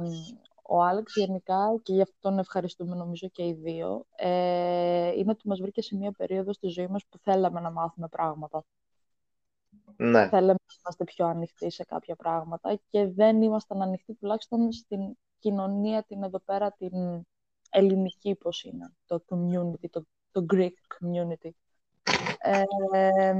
ο 0.68 0.82
Άλεξ 0.82 1.16
γενικά, 1.16 1.78
και 1.82 1.92
γι' 1.92 2.02
αυτό 2.02 2.16
τον 2.20 2.38
ευχαριστούμε 2.38 2.96
νομίζω 2.96 3.28
και 3.28 3.46
οι 3.46 3.52
δύο, 3.52 4.06
ε, 4.16 5.12
είναι 5.16 5.30
ότι 5.30 5.48
μας 5.48 5.60
βρήκε 5.60 5.82
σε 5.82 5.96
μια 5.96 6.12
περίοδο 6.12 6.52
στη 6.52 6.68
ζωή 6.68 6.86
μας 6.86 7.06
που 7.08 7.18
θέλαμε 7.18 7.60
να 7.60 7.70
μάθουμε 7.70 8.08
πράγματα. 8.08 8.64
Ναι, 9.96 10.28
θέλαμε 10.28 10.46
να 10.46 10.74
είμαστε 10.78 11.04
πιο 11.04 11.26
ανοιχτοί 11.26 11.70
σε 11.70 11.84
κάποια 11.84 12.16
πράγματα 12.16 12.78
και 12.90 13.06
δεν 13.06 13.42
ήμασταν 13.42 13.82
ανοιχτοί 13.82 14.14
τουλάχιστον 14.14 14.72
στην 14.72 15.16
κοινωνία 15.38 16.02
την 16.02 16.22
εδώ 16.22 16.38
πέρα, 16.38 16.72
την 16.72 17.26
ελληνική 17.70 18.34
πώς 18.34 18.62
είναι, 18.62 18.94
το 19.06 19.24
community, 19.28 19.90
το, 19.90 20.06
το 20.30 20.46
Greek 20.52 20.76
community. 21.00 21.50
Ε, 22.38 23.32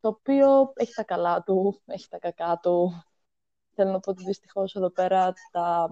το 0.00 0.08
οποίο 0.08 0.72
έχει 0.74 0.94
τα 0.94 1.04
καλά 1.04 1.42
του, 1.42 1.80
έχει 1.86 2.08
τα 2.08 2.18
κακά 2.18 2.58
του. 2.62 3.04
Θέλω 3.78 3.90
να 3.90 4.00
πω 4.00 4.10
ότι 4.10 4.24
δυστυχώς 4.24 4.74
εδώ 4.74 4.90
πέρα 4.90 5.32
τα, 5.50 5.88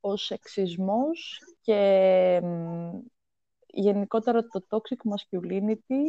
ο 0.00 0.16
σεξισμός 0.16 1.42
και 1.60 2.40
μ, 2.42 2.98
γενικότερα 3.66 4.46
το 4.46 4.66
toxic 4.68 5.10
masculinity 5.10 6.02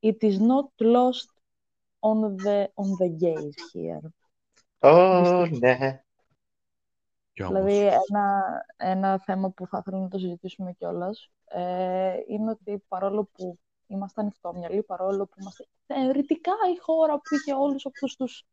it 0.00 0.16
is 0.20 0.38
not 0.38 0.68
lost 0.78 1.30
on 2.00 2.36
the, 2.36 2.66
on 2.74 2.88
the 3.00 3.08
gays 3.22 3.56
here. 3.72 4.10
Ω, 4.78 5.46
ναι. 5.46 6.02
Κι 7.32 7.42
όμως. 7.42 7.62
Δηλαδή, 7.62 7.98
ένα, 8.08 8.44
ένα 8.76 9.18
θέμα 9.18 9.50
που 9.50 9.66
θα 9.66 9.78
ήθελα 9.78 10.02
να 10.02 10.08
το 10.08 10.18
συζητήσουμε 10.18 10.72
κιόλας 10.72 11.30
ε, 11.44 12.14
είναι 12.26 12.50
ότι 12.50 12.84
παρόλο 12.88 13.24
που 13.32 13.58
είμαστε 13.86 14.20
ανοιχτόμυαλοι, 14.20 14.82
παρόλο 14.82 15.26
που 15.26 15.34
είμαστε 15.40 15.66
θεωρητικά 15.86 16.52
η 16.74 16.78
χώρα 16.78 17.14
που 17.14 17.34
είχε 17.34 17.54
όλους 17.54 17.86
αυτούς 17.86 18.16
τους 18.16 18.44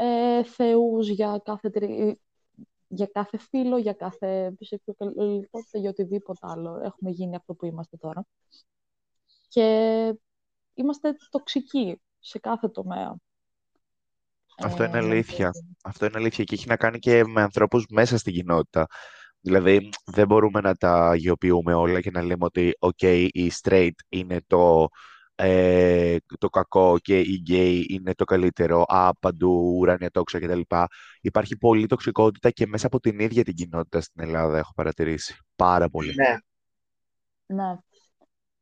ε, 0.00 0.44
θεούς 0.44 1.08
για 1.08 1.40
κάθε, 1.44 1.70
τρι- 1.70 2.18
για 2.88 3.06
κάθε 3.06 3.38
φύλλο, 3.38 3.78
για 3.78 3.92
κάθε 3.92 4.54
σεξουαλικότητα, 4.60 5.78
για 5.78 5.90
οτιδήποτε 5.90 6.46
άλλο. 6.46 6.80
Έχουμε 6.84 7.10
γίνει 7.10 7.36
αυτό 7.36 7.54
που 7.54 7.66
είμαστε 7.66 7.96
τώρα. 7.96 8.26
Και 9.48 10.14
είμαστε 10.74 11.16
τοξικοί 11.30 12.00
σε 12.18 12.38
κάθε 12.38 12.68
τομέα. 12.68 13.16
Αυτό 14.62 14.84
είναι 14.84 14.98
Ε, 14.98 15.00
αλήθεια. 15.00 15.50
Αυτό 15.82 16.04
είναι 16.06 16.18
αλήθεια 16.18 16.44
και 16.44 16.54
έχει 16.54 16.68
να 16.68 16.76
κάνει 16.76 16.98
και 16.98 17.24
με 17.24 17.42
ανθρώπους 17.42 17.86
μέσα 17.90 18.18
στην 18.18 18.32
κοινότητα. 18.32 18.86
Δηλαδή, 19.40 19.88
δεν 20.04 20.26
μπορούμε 20.26 20.60
να 20.60 20.74
τα 20.74 21.08
αγιοποιούμε 21.08 21.74
όλα 21.74 22.00
και 22.00 22.10
να 22.10 22.22
λέμε 22.22 22.44
ότι 22.44 22.76
«ΟΚ, 22.78 23.02
η 23.02 23.52
straight 23.62 23.90
είναι 24.08 24.40
το, 24.46 24.88
ε, 25.40 26.16
το 26.38 26.48
κακό 26.48 26.98
και 27.02 27.20
η 27.20 27.42
gay 27.48 27.84
είναι 27.88 28.14
το 28.14 28.24
καλύτερο, 28.24 28.84
α, 28.88 29.10
παντού 29.20 29.76
ουράνια 29.78 30.10
τόξα 30.10 30.38
κτλ». 30.38 30.60
Υπάρχει 31.20 31.56
πολλή 31.56 31.86
τοξικότητα 31.86 32.50
και 32.50 32.66
μέσα 32.66 32.86
από 32.86 33.00
την 33.00 33.18
ίδια 33.18 33.44
την 33.44 33.54
κοινότητα 33.54 34.00
στην 34.00 34.22
Ελλάδα, 34.22 34.58
έχω 34.58 34.72
παρατηρήσει. 34.74 35.36
Πάρα 35.56 35.88
πολύ. 35.88 36.14
ναι. 36.14 36.36
Ναι. 37.46 37.78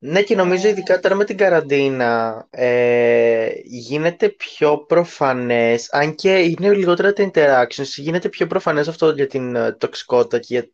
Ναι, 0.00 0.23
και 0.23 0.35
νομίζω 0.35 0.68
ειδικά 0.68 1.00
τώρα 1.00 1.14
με 1.14 1.25
την 1.25 1.37
καραντίνα 1.37 2.47
ε, 2.50 3.50
γίνεται 3.64 4.28
πιο 4.28 4.78
προφανές, 4.78 5.92
αν 5.92 6.14
και 6.14 6.38
είναι 6.38 6.75
λιγότερα 6.75 7.12
τα 7.12 7.30
interactions, 7.35 7.85
γίνεται 7.97 8.28
πιο 8.28 8.47
προφανές 8.47 8.88
αυτό 8.88 9.11
για 9.11 9.26
την 9.26 9.54
ε, 9.56 9.73
τοξικότητα 9.73 10.38
και 10.38 10.47
για, 10.54 10.70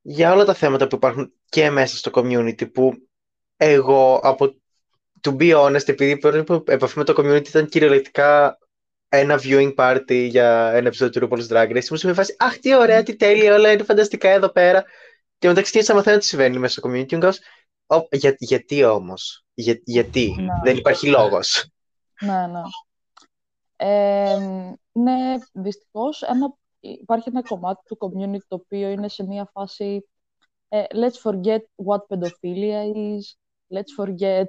για 0.00 0.32
όλα 0.32 0.44
τα 0.44 0.54
θέματα 0.54 0.86
που 0.86 0.96
υπάρχουν 0.96 1.32
και 1.48 1.70
μέσα 1.70 1.96
στο 1.96 2.10
community, 2.14 2.72
που 2.72 2.92
εγώ 3.56 4.20
από 4.22 4.54
to 5.20 5.36
be 5.36 5.54
honest, 5.56 5.88
επειδή 5.88 6.10
η 6.10 6.16
πρώτη 6.16 6.62
επαφή 6.72 6.98
με 6.98 7.04
το 7.04 7.14
community 7.16 7.48
ήταν 7.48 7.68
κυριολεκτικά 7.68 8.58
ένα 9.08 9.40
viewing 9.42 9.74
party 9.74 10.26
για 10.30 10.70
ένα 10.74 10.86
επεισόδιο 10.86 11.20
του 11.20 11.28
RuPaul's 11.28 11.52
Drag 11.52 11.70
Race, 11.70 11.88
μου 11.90 11.96
σε 11.96 12.12
φάση, 12.12 12.36
αχ, 12.38 12.58
τι 12.58 12.74
ωραία, 12.74 13.02
τι 13.02 13.16
τέλεια, 13.16 13.54
όλα 13.54 13.72
είναι 13.72 13.82
φανταστικά 13.82 14.28
εδώ 14.28 14.48
πέρα. 14.48 14.84
Και 15.38 15.48
μεταξύ 15.48 15.78
και 15.78 15.84
να 15.88 15.94
μαθαίνω 15.94 16.18
τις 16.18 16.28
συμβαίνει 16.28 16.58
μέσα 16.58 16.80
στο 16.80 16.90
community, 16.90 17.06
και 18.08 18.16
για, 18.16 18.34
γιατί 18.38 18.84
όμως, 18.84 19.44
για, 19.54 19.80
γιατί, 19.84 20.34
ναι. 20.38 20.52
δεν 20.62 20.76
υπάρχει 20.76 21.06
λόγος. 21.06 21.68
Ναι, 22.20 22.46
ναι. 22.46 22.60
Ε, 23.76 24.38
ναι, 24.92 25.34
δυστυχώς 25.52 26.22
ένα, 26.22 26.54
υπάρχει 26.80 27.28
ένα 27.28 27.42
κομμάτι 27.42 27.82
του 27.86 27.98
community 28.00 28.44
το 28.48 28.54
οποίο 28.54 28.88
είναι 28.88 29.08
σε 29.08 29.24
μια 29.24 29.50
φάση 29.52 30.08
ε, 30.68 30.84
let's 30.90 31.30
forget 31.30 31.60
what 31.84 32.00
pedophilia 32.08 32.82
is, 32.94 33.36
let's 33.68 33.92
forget 33.96 34.48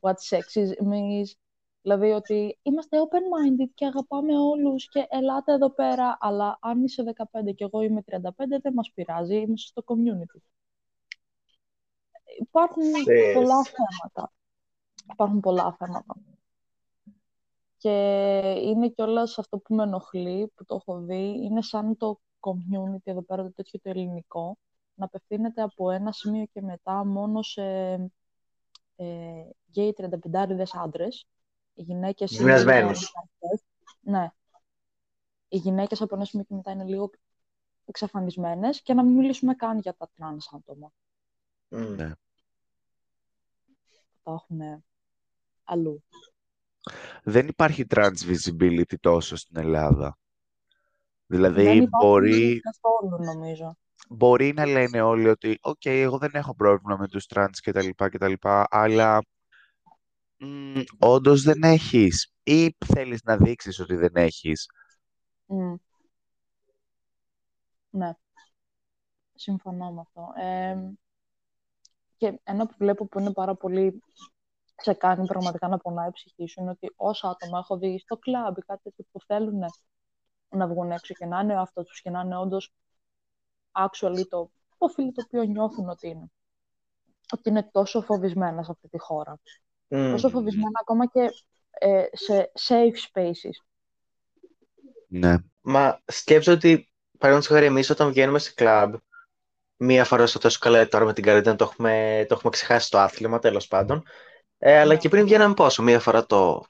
what 0.00 0.14
sexism 0.30 0.92
is. 0.92 1.36
Δηλαδή 1.82 2.10
ότι 2.10 2.58
είμαστε 2.62 2.96
open-minded 3.00 3.70
και 3.74 3.86
αγαπάμε 3.86 4.38
όλους 4.38 4.88
και 4.88 5.06
ελάτε 5.08 5.52
εδώ 5.52 5.70
πέρα, 5.70 6.16
αλλά 6.20 6.58
αν 6.60 6.84
είσαι 6.84 7.02
15 7.02 7.54
και 7.54 7.64
εγώ 7.64 7.82
είμαι 7.82 8.02
35 8.10 8.20
δεν 8.62 8.72
μας 8.72 8.92
πειράζει, 8.94 9.36
είμαστε 9.36 9.80
στο 9.80 9.82
community. 9.86 10.40
Υπάρχουν 12.38 12.82
πολλά 13.34 13.62
θέματα. 13.62 14.32
Υπάρχουν 15.12 15.40
πολλά 15.40 15.76
θέματα. 15.78 16.14
Και 17.76 17.90
είναι 18.62 18.88
κιόλας 18.88 19.38
αυτό 19.38 19.58
που 19.58 19.74
με 19.74 19.82
ενοχλεί, 19.82 20.52
που 20.54 20.64
το 20.64 20.74
έχω 20.74 21.00
δει, 21.00 21.40
είναι 21.42 21.62
σαν 21.62 21.96
το 21.96 22.20
community 22.40 23.02
εδώ 23.02 23.22
πέρα, 23.22 23.42
το 23.42 23.52
τέτοιο 23.52 23.80
το 23.82 23.90
ελληνικό, 23.90 24.58
να 25.02 25.08
απευθύνεται 25.08 25.62
από 25.62 25.90
ένα 25.90 26.12
σημείο 26.12 26.44
και 26.52 26.62
μετά 26.62 27.04
μόνο 27.04 27.42
σε 27.42 27.62
ε, 28.96 29.44
γκέι 29.70 29.94
35 29.96 30.64
άντρες. 30.72 31.26
Οι 31.74 31.82
γυναίκες 31.82 32.38
είναι 32.38 32.92
Ναι. 34.00 34.30
Οι 35.48 35.56
γυναίκες 35.56 36.00
από 36.00 36.14
ένα 36.14 36.24
σημείο 36.24 36.44
και 36.44 36.54
μετά 36.54 36.70
είναι 36.70 36.84
λίγο 36.84 37.10
εξαφανισμένες 37.84 38.82
και 38.82 38.94
να 38.94 39.02
μην 39.04 39.14
μιλήσουμε 39.14 39.54
καν 39.54 39.78
για 39.78 39.94
τα 39.94 40.10
τρανς 40.14 40.52
άτομα. 40.52 40.92
Ναι. 41.68 42.12
Τα 44.22 44.32
έχουν 44.32 44.84
αλλού. 45.64 46.04
Δεν 47.22 47.48
υπάρχει 47.48 47.86
trans 47.94 48.16
visibility 48.26 48.94
τόσο 49.00 49.36
στην 49.36 49.56
Ελλάδα. 49.56 50.18
Δηλαδή 51.26 51.62
δεν 51.62 51.88
μπορεί... 51.88 52.60
καθόλου 52.60 53.24
νομίζω. 53.24 53.76
Μπορεί 54.08 54.52
να 54.52 54.66
λένε 54.66 55.00
όλοι 55.00 55.28
ότι 55.28 55.58
«ΟΚ, 55.62 55.76
okay, 55.84 55.90
εγώ 55.90 56.18
δεν 56.18 56.30
έχω 56.34 56.54
πρόβλημα 56.54 56.96
με 56.96 57.08
τους 57.08 57.26
trans 57.34 57.56
και 57.60 57.72
τα 57.72 57.82
λοιπά 57.82 58.08
και 58.08 58.18
τα 58.18 58.28
λοιπά», 58.28 58.66
αλλά 58.70 59.22
μ, 60.36 60.80
όντως 60.98 61.42
δεν 61.42 61.62
έχεις 61.62 62.32
ή 62.42 62.76
θέλεις 62.86 63.22
να 63.24 63.36
δείξεις 63.36 63.78
ότι 63.78 63.96
δεν 63.96 64.12
έχεις. 64.14 64.66
Mm. 65.46 65.74
Ναι. 67.90 68.12
Συμφωνώ 69.34 69.92
με 69.92 70.00
αυτό. 70.00 70.32
Ε, 70.40 70.76
και 72.16 72.40
ένα 72.42 72.66
που 72.66 72.74
βλέπω 72.78 73.06
που 73.06 73.20
είναι 73.20 73.32
πάρα 73.32 73.54
πολύ 73.54 74.02
σε 74.76 74.92
κάνει 74.92 75.26
πραγματικά 75.26 75.68
να 75.68 75.78
πονάει 75.78 76.08
η 76.08 76.12
ψυχή 76.12 76.46
σου 76.46 76.60
είναι 76.60 76.70
ότι 76.70 76.92
όσα 76.96 77.28
άτομα 77.28 77.58
έχω 77.58 77.78
δει 77.78 77.98
στο 77.98 78.16
κλαμπ 78.16 78.56
ή 78.58 78.60
κάτι 78.60 78.94
που 79.12 79.20
θέλουν 79.26 79.60
να 80.48 80.66
βγουν 80.66 80.90
έξω 80.90 81.14
και 81.14 81.26
να 81.26 81.40
είναι 81.40 81.60
αυτό 81.60 81.82
τους 81.82 82.00
και 82.00 82.10
να 82.10 82.20
είναι 82.20 82.36
όντως 82.36 82.72
actually 83.72 84.22
το 84.28 84.50
προφίλ 84.78 85.12
το 85.12 85.22
οποίο 85.26 85.42
νιώθουν 85.42 85.88
ότι 85.88 86.08
είναι. 86.08 86.30
Ότι 87.32 87.48
είναι 87.48 87.68
τόσο 87.72 88.00
φοβισμένα 88.02 88.62
σε 88.62 88.70
αυτή 88.70 88.88
τη 88.88 88.98
χώρα. 88.98 89.40
Mm. 89.88 90.08
Τόσο 90.10 90.28
φοβισμένα 90.28 90.78
ακόμα 90.80 91.06
και 91.06 91.30
ε, 91.70 92.04
σε 92.12 92.52
safe 92.68 92.96
spaces. 93.12 93.64
Ναι. 95.08 95.36
Μα 95.60 96.00
σκέψω 96.04 96.52
ότι 96.52 96.92
παραδείγματος 97.18 97.56
χάρη 97.56 97.66
εμείς 97.66 97.90
όταν 97.90 98.08
βγαίνουμε 98.08 98.38
σε 98.38 98.52
κλαμπ, 98.52 98.94
μία 99.76 100.04
φορά 100.04 100.26
στο 100.26 100.38
τόσο 100.38 100.58
καλά 100.60 100.88
τώρα 100.88 101.04
με 101.04 101.12
την 101.12 101.24
καρδιά 101.24 101.56
το 101.56 101.64
έχουμε, 101.64 102.24
το 102.28 102.34
έχουμε 102.34 102.50
ξεχάσει 102.50 102.86
στο 102.86 102.98
άθλημα 102.98 103.38
τέλος 103.38 103.68
πάντων. 103.68 104.02
Ε, 104.58 104.78
αλλά 104.78 104.96
και 104.96 105.08
πριν 105.08 105.24
βγαίναμε 105.24 105.54
πόσο, 105.54 105.82
μία 105.82 106.00
φορά 106.00 106.26
το 106.26 106.64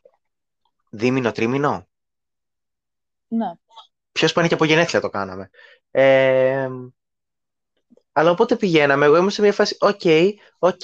δίμηνο, 0.91 1.33
τρίμηνο; 1.33 1.87
Ναι. 3.29 3.53
Πιο 4.13 4.29
σπάνια 4.29 4.49
και 4.49 4.55
από 4.55 4.65
γενέθλια 4.65 5.01
το 5.01 5.09
κάναμε. 5.09 5.51
Ε, 5.91 6.69
αλλά 8.13 8.31
οπότε 8.31 8.57
πηγαίναμε, 8.57 9.05
εγώ 9.05 9.17
ήμουν 9.17 9.31
σε 9.31 9.43
μια 9.43 9.53
φάση, 9.53 9.77
οκ, 9.81 10.01
οκ, 10.59 10.81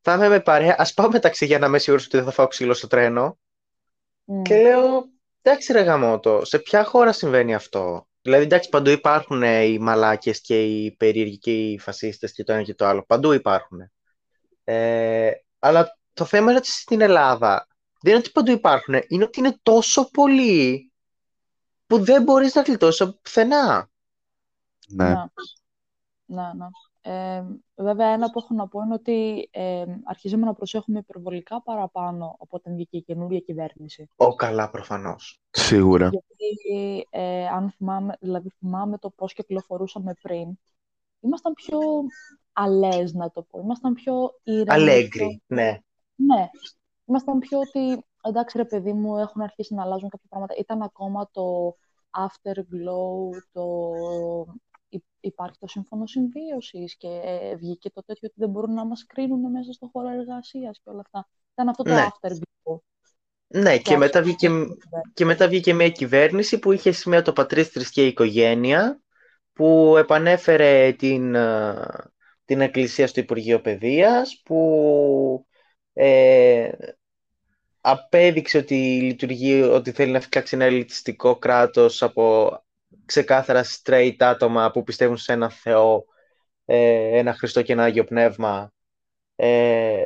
θα 0.00 0.14
είμαι 0.14 0.28
με 0.28 0.40
παρέα, 0.40 0.74
ας 0.78 0.94
πάω 0.94 1.10
μεταξύ 1.10 1.46
για 1.46 1.58
να 1.58 1.66
είμαι 1.66 1.78
σίγουρος 1.78 2.06
ότι 2.06 2.16
δεν 2.16 2.26
θα 2.26 2.32
φάω 2.32 2.46
ξύλο 2.46 2.74
στο 2.74 2.86
τρένο. 2.86 3.38
Mm. 4.26 4.42
Και 4.42 4.62
λέω, 4.62 5.04
εντάξει 5.42 5.72
ρε 5.72 5.80
γαμώτο, 5.80 6.44
σε 6.44 6.58
ποια 6.58 6.84
χώρα 6.84 7.12
συμβαίνει 7.12 7.54
αυτό; 7.54 8.08
Δηλαδή, 8.24 8.44
εντάξει, 8.44 8.68
παντού 8.68 8.90
υπάρχουν 8.90 9.42
οι 9.42 9.78
μαλάκες 9.78 10.40
και 10.40 10.62
οι 10.64 10.92
περίεργοι 10.92 11.38
και 11.38 11.52
οι 11.52 11.78
φασίστες 11.78 12.32
και 12.32 12.44
το 12.44 12.52
ένα 12.52 12.62
και 12.62 12.74
το 12.74 12.86
άλλο. 12.86 13.04
Παντού 13.06 13.32
υπάρχουν. 13.32 13.78
Ε, 14.64 15.30
αλλά 15.58 15.98
το 16.12 16.24
θέμα 16.24 16.50
είναι 16.50 16.58
ότι 16.58 16.68
στην 16.68 17.00
Ελλάδα 17.00 17.66
δεν 18.00 18.12
είναι 18.12 18.20
ότι 18.20 18.30
παντού 18.30 18.50
υπάρχουν, 18.50 18.94
είναι 19.08 19.24
ότι 19.24 19.38
είναι 19.38 19.58
τόσο 19.62 20.10
πολλοί 20.10 20.92
που 21.86 22.04
δεν 22.04 22.22
μπορείς 22.22 22.54
να 22.54 22.62
γλιτώσεις 22.62 23.00
από 23.00 23.18
πουθενά. 23.22 23.90
Ναι. 24.88 25.08
Ναι, 25.08 25.24
ναι. 26.24 26.50
ναι. 26.54 26.66
Ε, 27.06 27.44
βέβαια, 27.74 28.08
ένα 28.08 28.30
που 28.30 28.38
έχω 28.38 28.54
να 28.54 28.68
πω 28.68 28.82
είναι 28.82 28.94
ότι 28.94 29.48
ε, 29.52 29.84
αρχίζουμε 30.04 30.46
να 30.46 30.54
προσέχουμε 30.54 30.98
υπερβολικά 30.98 31.62
παραπάνω 31.62 32.36
από 32.38 32.56
όταν 32.56 32.74
βγήκε 32.74 32.96
η 32.96 33.02
καινούργια 33.02 33.40
κυβέρνηση. 33.40 34.08
Ω, 34.16 34.34
καλά, 34.34 34.70
προφανώς. 34.70 35.40
Σίγουρα. 35.50 36.08
Γιατί, 36.08 37.06
ε, 37.10 37.46
αν 37.46 37.70
θυμάμαι, 37.70 38.16
δηλαδή 38.20 38.48
θυμάμαι 38.58 38.98
το 38.98 39.10
πώς 39.10 39.32
κυκλοφορούσαμε 39.32 40.14
πριν, 40.22 40.58
ήμασταν 41.20 41.52
πιο 41.52 41.78
αλές, 42.52 43.12
να 43.12 43.30
το 43.30 43.42
πω. 43.42 43.60
Ήμασταν 43.62 43.94
πιο 43.94 44.40
ήρεμοι. 44.42 44.70
Αλέγκρι, 44.70 45.42
ναι. 45.46 45.78
Ναι. 46.14 46.48
Ήμασταν 47.04 47.38
πιο 47.38 47.58
ότι, 47.58 48.04
εντάξει 48.24 48.56
ρε 48.56 48.64
παιδί 48.64 48.92
μου, 48.92 49.16
έχουν 49.16 49.42
αρχίσει 49.42 49.74
να 49.74 49.82
αλλάζουν 49.82 50.08
κάποια 50.08 50.26
πράγματα. 50.28 50.54
Ήταν 50.58 50.82
ακόμα 50.82 51.28
το 51.32 51.76
afterglow, 52.10 53.30
το 53.52 53.66
υπάρχει 55.20 55.58
το 55.58 55.66
σύμφωνο 55.66 56.06
συμβίωσης 56.06 56.96
και 56.96 57.20
ε, 57.24 57.56
βγήκε 57.56 57.90
το 57.90 58.02
τέτοιο 58.04 58.28
ότι 58.28 58.34
δεν 58.36 58.48
μπορούν 58.48 58.74
να 58.74 58.84
μας 58.84 59.06
κρίνουν 59.06 59.50
μέσα 59.50 59.72
στο 59.72 59.88
χώρο 59.92 60.08
εργασίας 60.08 60.80
και 60.84 60.90
όλα 60.90 61.00
αυτά. 61.00 61.28
Ήταν 61.52 61.68
αυτό 61.68 61.82
το 61.82 61.92
ναι. 61.92 62.06
afterglow. 62.06 62.78
Ναι, 63.46 63.78
και, 63.78 63.96
μετά 63.96 64.22
βγήκε, 64.22 64.50
και 65.14 65.24
μετά 65.24 65.48
βγήκε 65.48 65.74
μια 65.74 65.90
κυβέρνηση 65.90 66.58
που 66.58 66.72
είχε 66.72 66.92
σημαία 66.92 67.22
το 67.22 67.32
πατρίς 67.32 67.68
θρησκεία 67.68 68.06
οικογένεια, 68.06 69.00
που 69.52 69.94
επανέφερε 69.98 70.92
την, 70.92 71.34
ε, 71.34 71.74
την 72.44 72.60
εκκλησία 72.60 73.06
στο 73.06 73.20
Υπουργείο 73.20 73.60
Παιδείας, 73.60 74.42
που 74.44 75.46
ε, 75.92 76.70
απέδειξε 77.86 78.58
ότι 78.58 78.74
λειτουργεί, 79.02 79.62
ότι 79.62 79.92
θέλει 79.92 80.12
να 80.12 80.20
φτιάξει 80.20 80.54
ένα 80.54 80.64
ελιτιστικό 80.64 81.36
κράτος 81.36 82.02
από 82.02 82.52
ξεκάθαρα 83.04 83.64
straight 83.64 84.16
άτομα 84.18 84.70
που 84.70 84.82
πιστεύουν 84.82 85.16
σε 85.16 85.32
ένα 85.32 85.50
Θεό, 85.50 86.04
ε, 86.64 87.18
ένα 87.18 87.34
Χριστό 87.34 87.62
και 87.62 87.72
ένα 87.72 87.82
Άγιο 87.82 88.04
Πνεύμα 88.04 88.72
ε, 89.36 90.04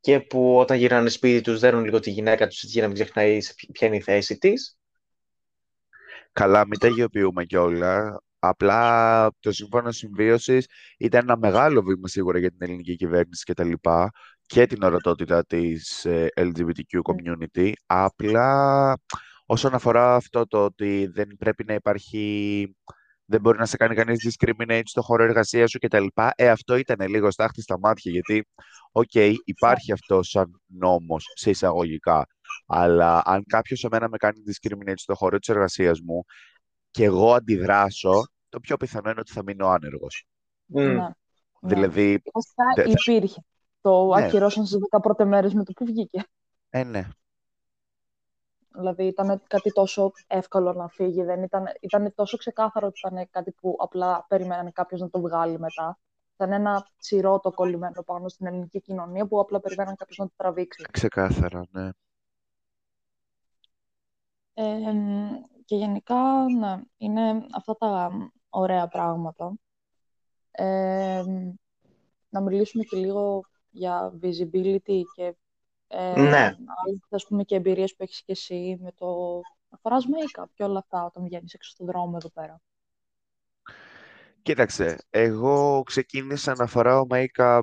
και 0.00 0.20
που 0.20 0.56
όταν 0.56 0.76
γυρνάνε 0.76 1.08
σπίτι 1.08 1.40
τους 1.40 1.60
δέρουν 1.60 1.84
λίγο 1.84 2.00
τη 2.00 2.10
γυναίκα 2.10 2.46
τους 2.46 2.62
για 2.62 2.82
να 2.82 2.88
μην 2.88 2.96
ξεχνάει 2.96 3.38
ποια 3.72 3.86
είναι 3.86 3.96
η 3.96 4.00
θέση 4.00 4.38
της. 4.38 4.78
Καλά, 6.32 6.66
μην 6.66 6.78
τα 6.78 6.88
γεωποιούμε 6.88 7.44
κιόλα. 7.44 8.22
Απλά 8.38 9.30
το 9.40 9.52
Σύμφωνο 9.52 9.90
Συμβίωσης 9.90 10.66
ήταν 10.98 11.20
ένα 11.22 11.36
μεγάλο 11.36 11.82
βήμα 11.82 12.08
σίγουρα 12.08 12.38
για 12.38 12.50
την 12.50 12.58
ελληνική 12.60 12.96
κυβέρνηση 12.96 13.44
κτλ. 13.44 13.72
Και, 14.46 14.60
και 14.60 14.66
την 14.66 14.82
ορατότητα 14.82 15.44
της 15.44 16.04
ε, 16.04 16.28
LGBTQ 16.36 17.00
community. 17.02 17.72
Απλά 17.86 18.98
όσον 19.46 19.74
αφορά 19.74 20.14
αυτό 20.14 20.46
το 20.46 20.64
ότι 20.64 21.06
δεν 21.06 21.36
πρέπει 21.38 21.64
να 21.64 21.74
υπάρχει, 21.74 22.76
δεν 23.24 23.40
μπορεί 23.40 23.58
να 23.58 23.66
σε 23.66 23.76
κάνει 23.76 23.94
κανείς 23.94 24.36
discriminate 24.38 24.82
στο 24.84 25.02
χώρο 25.02 25.22
εργασίας 25.22 25.70
σου 25.70 25.78
κτλ. 25.78 26.06
Ε, 26.34 26.48
αυτό 26.48 26.76
ήταν 26.76 27.08
λίγο 27.08 27.30
στάχτη 27.30 27.62
στα 27.62 27.78
μάτια, 27.78 28.10
γιατί, 28.12 28.46
οκ, 28.92 29.10
okay, 29.14 29.34
υπάρχει 29.44 29.92
αυτό 29.92 30.22
σαν 30.22 30.60
νόμος 30.66 31.24
σε 31.34 31.50
εισαγωγικά, 31.50 32.26
αλλά 32.66 33.22
αν 33.24 33.44
κάποιος 33.46 33.84
εμένα 33.84 34.08
με 34.08 34.16
κάνει 34.16 34.38
discriminate 34.46 34.92
στο 34.96 35.14
χώρο 35.14 35.38
της 35.38 35.48
εργασίας 35.48 36.00
μου 36.00 36.24
και 36.90 37.04
εγώ 37.04 37.34
αντιδράσω, 37.34 38.26
το 38.48 38.60
πιο 38.60 38.76
πιθανό 38.76 39.10
είναι 39.10 39.20
ότι 39.20 39.32
θα 39.32 39.42
μείνω 39.42 39.66
άνεργος. 39.68 40.26
Ναι. 40.66 40.92
Ναι. 40.92 41.08
Δηλαδή, 41.60 42.22
Βασικά 42.32 42.64
δε- 42.76 42.90
υπήρχε; 42.90 43.44
Το 43.84 44.14
Ναι. 44.14 44.24
ακυρώσαν 44.24 44.66
στις 44.66 44.78
10 44.90 45.00
πρώτες 45.00 45.26
μέρες 45.26 45.54
με 45.54 45.64
το 45.64 45.72
που 45.72 45.84
βγήκε. 45.84 46.24
ε, 46.70 46.84
ναι. 46.84 47.08
Δηλαδή 48.74 49.06
ήταν 49.06 49.42
κάτι 49.46 49.72
τόσο 49.72 50.12
εύκολο 50.26 50.72
να 50.72 50.88
φύγει. 50.88 51.22
Δεν 51.22 51.42
ήταν, 51.42 51.64
ήταν 51.80 52.14
τόσο 52.14 52.36
ξεκάθαρο 52.36 52.86
ότι 52.86 53.00
ήταν 53.06 53.28
κάτι 53.30 53.50
που 53.52 53.76
απλά 53.78 54.24
περιμένανε 54.28 54.70
κάποιος 54.70 55.00
να 55.00 55.10
το 55.10 55.20
βγάλει 55.20 55.58
μετά. 55.58 55.98
Ήταν 56.34 56.52
ένα 56.52 56.86
τσιρότο 56.98 57.50
κολλημένο 57.50 58.02
πάνω 58.02 58.28
στην 58.28 58.46
ελληνική 58.46 58.80
κοινωνία 58.80 59.26
που 59.26 59.40
απλά 59.40 59.60
περιμέναν 59.60 59.96
κάποιος 59.96 60.18
να 60.18 60.24
το 60.26 60.32
τραβήξει. 60.36 60.84
Ξεκάθαρα, 60.90 61.64
ναι. 61.70 61.88
Ε, 64.54 64.92
και 65.64 65.76
γενικά, 65.76 66.44
ναι, 66.58 66.80
είναι 66.96 67.46
αυτά 67.54 67.76
τα 67.76 68.10
ωραία 68.48 68.88
πράγματα. 68.88 69.52
Ε, 70.50 71.22
να 72.28 72.40
μιλήσουμε 72.40 72.84
και 72.84 72.96
λίγο 72.96 73.44
για 73.74 74.12
visibility 74.22 75.00
και 75.14 75.34
ε, 75.88 76.20
Ναι. 76.20 76.54
άλλες, 76.84 77.00
ας 77.10 77.26
πούμε, 77.26 77.44
και 77.44 77.54
εμπειρίες 77.54 77.94
που 77.96 78.02
έχεις 78.02 78.22
και 78.22 78.32
εσύ 78.32 78.78
με 78.80 78.92
το 78.92 79.40
να 79.68 79.78
φοράς 79.78 80.04
make-up 80.06 80.44
και 80.54 80.64
όλα 80.64 80.78
αυτά 80.78 81.04
όταν 81.04 81.24
βγαίνεις 81.24 81.54
έξω 81.54 81.70
στον 81.70 81.86
δρόμο 81.86 82.12
εδώ 82.16 82.30
πέρα. 82.30 82.60
Κοίταξε, 84.42 84.98
εγώ 85.10 85.82
ξεκίνησα 85.82 86.54
να 86.54 86.66
φοράω 86.66 87.06
make-up 87.10 87.60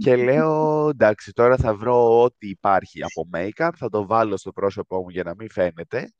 και 0.04 0.16
λέω 0.16 0.90
εντάξει 0.90 1.32
τώρα 1.34 1.58
θα 1.58 1.76
βρω 1.76 2.22
ό,τι 2.22 2.50
υπάρχει 2.50 3.00
από 3.04 3.30
make-up 3.34 3.70
θα 3.76 3.90
το 3.90 4.06
βάλω 4.06 4.38
στο 4.38 4.52
πρόσωπό 4.52 5.02
μου 5.02 5.10
για 5.10 5.24
να 5.24 5.34
μην 5.38 5.52
φαίνεται 5.52 6.12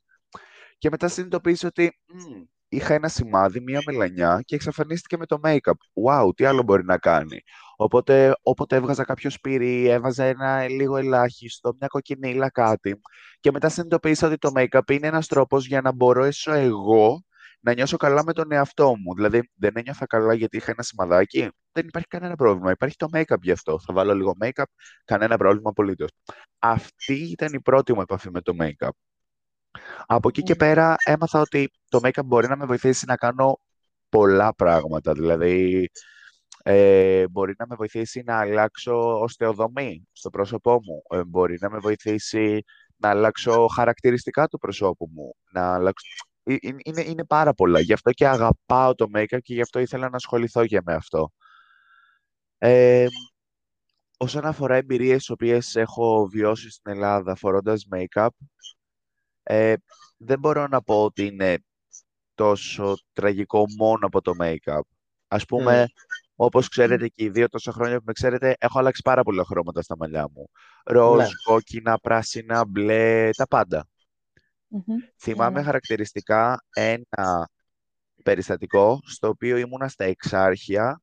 και 0.78 0.88
μετά 0.90 1.08
συνειδητοποίησα 1.08 1.66
ότι 1.68 1.98
«Μμ, 2.06 2.42
είχα 2.68 2.94
ένα 2.94 3.08
σημάδι, 3.08 3.60
μία 3.60 3.80
μελανιά 3.86 4.40
και 4.44 4.54
εξαφανίστηκε 4.54 5.16
με 5.16 5.26
το 5.26 5.40
make-up. 5.44 5.72
Wow, 6.06 6.36
τι 6.36 6.44
άλλο 6.44 6.62
μπορεί 6.62 6.84
να 6.84 6.98
κάνει. 6.98 7.40
Οπότε, 7.80 8.36
όποτε 8.42 8.76
έβγαζα 8.76 9.04
κάποιο 9.04 9.30
σπίρι, 9.30 9.86
έβαζα 9.86 10.24
ένα 10.24 10.68
λίγο 10.68 10.96
ελάχιστο, 10.96 11.74
μια 11.78 11.88
κοκκινίλα 11.88 12.50
κάτι. 12.50 13.00
Και 13.40 13.50
μετά 13.50 13.68
συνειδητοποίησα 13.68 14.26
ότι 14.26 14.36
το 14.36 14.50
make-up 14.54 14.90
είναι 14.90 15.06
ένας 15.06 15.26
τρόπος 15.26 15.66
για 15.66 15.80
να 15.80 15.92
μπορέσω 15.92 16.52
εγώ 16.52 17.22
να 17.60 17.74
νιώσω 17.74 17.96
καλά 17.96 18.24
με 18.24 18.32
τον 18.32 18.52
εαυτό 18.52 18.96
μου. 18.96 19.14
Δηλαδή, 19.14 19.50
δεν 19.54 19.72
ένιωθα 19.74 20.06
καλά 20.06 20.34
γιατί 20.34 20.56
είχα 20.56 20.70
ένα 20.70 20.82
σημαδάκι. 20.82 21.48
Δεν 21.72 21.86
υπάρχει 21.86 22.08
κανένα 22.08 22.36
πρόβλημα. 22.36 22.70
Υπάρχει 22.70 22.96
το 22.96 23.06
make-up 23.12 23.40
γι' 23.42 23.50
αυτό. 23.50 23.80
Θα 23.80 23.92
βάλω 23.92 24.14
λίγο 24.14 24.36
make-up, 24.44 24.64
κανένα 25.04 25.36
πρόβλημα 25.36 25.70
απολύτως. 25.70 26.10
Αυτή 26.58 27.14
ήταν 27.14 27.52
η 27.52 27.60
πρώτη 27.60 27.92
μου 27.94 28.00
επαφή 28.00 28.30
με 28.30 28.40
το 28.40 28.56
make-up. 28.60 28.90
Από 30.06 30.28
εκεί 30.28 30.42
και 30.42 30.52
Μμμ. 30.52 30.58
πέρα 30.58 30.96
έμαθα 31.04 31.40
ότι 31.40 31.70
το 31.88 32.00
make-up 32.02 32.24
μπορεί 32.24 32.48
να 32.48 32.56
με 32.56 32.66
βοηθήσει 32.66 33.04
να 33.06 33.16
κάνω 33.16 33.60
πολλά 34.08 34.54
πράγματα. 34.54 35.12
Δηλαδή, 35.12 35.88
ε, 36.70 37.28
μπορεί 37.28 37.54
να 37.58 37.66
με 37.66 37.74
βοηθήσει 37.76 38.22
να 38.24 38.38
αλλάξω 38.38 39.20
οστεοδομή 39.20 40.08
στο 40.12 40.30
πρόσωπό 40.30 40.72
μου. 40.72 41.18
Ε, 41.18 41.24
μπορεί 41.24 41.58
να 41.60 41.70
με 41.70 41.78
βοηθήσει 41.78 42.64
να 42.96 43.08
αλλάξω 43.08 43.66
χαρακτηριστικά 43.66 44.48
του 44.48 44.58
προσώπου 44.58 45.10
μου. 45.12 45.34
Να 45.52 45.74
αλλάξω... 45.74 46.06
Ε, 46.42 46.52
ε, 46.52 46.58
Είναι, 46.84 47.02
είναι 47.02 47.24
πάρα 47.24 47.54
πολλά. 47.54 47.80
Γι' 47.80 47.92
αυτό 47.92 48.10
και 48.10 48.28
αγαπάω 48.28 48.94
το 48.94 49.06
make-up 49.14 49.38
και 49.42 49.54
γι' 49.54 49.60
αυτό 49.60 49.78
ήθελα 49.78 50.08
να 50.08 50.16
ασχοληθώ 50.16 50.66
και 50.66 50.80
με 50.84 50.94
αυτό. 50.94 51.30
Ε, 52.58 53.06
όσον 54.16 54.44
αφορά 54.44 54.74
εμπειρίες 54.74 55.16
τις 55.16 55.30
οποίες 55.30 55.76
έχω 55.76 56.28
βιώσει 56.32 56.70
στην 56.70 56.92
Ελλάδα 56.92 57.34
φορώντας 57.34 57.86
make-up, 57.94 58.28
ε, 59.42 59.74
δεν 60.16 60.38
μπορώ 60.38 60.66
να 60.66 60.82
πω 60.82 61.04
ότι 61.04 61.26
είναι 61.26 61.64
τόσο 62.34 62.94
τραγικό 63.12 63.64
μόνο 63.78 64.06
από 64.06 64.20
το 64.20 64.32
make-up. 64.40 64.80
Ας 65.30 65.44
πούμε, 65.44 65.86
όπως 66.40 66.68
ξέρετε 66.68 67.08
και 67.08 67.24
οι 67.24 67.28
δύο 67.28 67.48
τόσα 67.48 67.72
χρόνια 67.72 67.98
που 67.98 68.02
με 68.06 68.12
ξέρετε, 68.12 68.56
έχω 68.58 68.78
αλλάξει 68.78 69.02
πάρα 69.04 69.22
πολλά 69.22 69.44
χρώματα 69.44 69.82
στα 69.82 69.96
μαλλιά 69.96 70.28
μου. 70.34 70.50
Ροζ, 70.84 71.16
Ναι. 71.18 71.26
κόκκινα, 71.44 71.98
πράσινα, 71.98 72.64
μπλε, 72.66 73.30
τα 73.36 73.46
πάντα. 73.46 73.86
Μμμ. 74.68 74.82
Θυμάμαι 75.18 75.58
Ναι. 75.58 75.64
χαρακτηριστικά 75.64 76.64
ένα 76.70 77.48
περιστατικό 78.22 79.00
στο 79.04 79.28
οποίο 79.28 79.56
ήμουνα 79.56 79.88
στα 79.88 80.04
εξάρχεια 80.04 81.00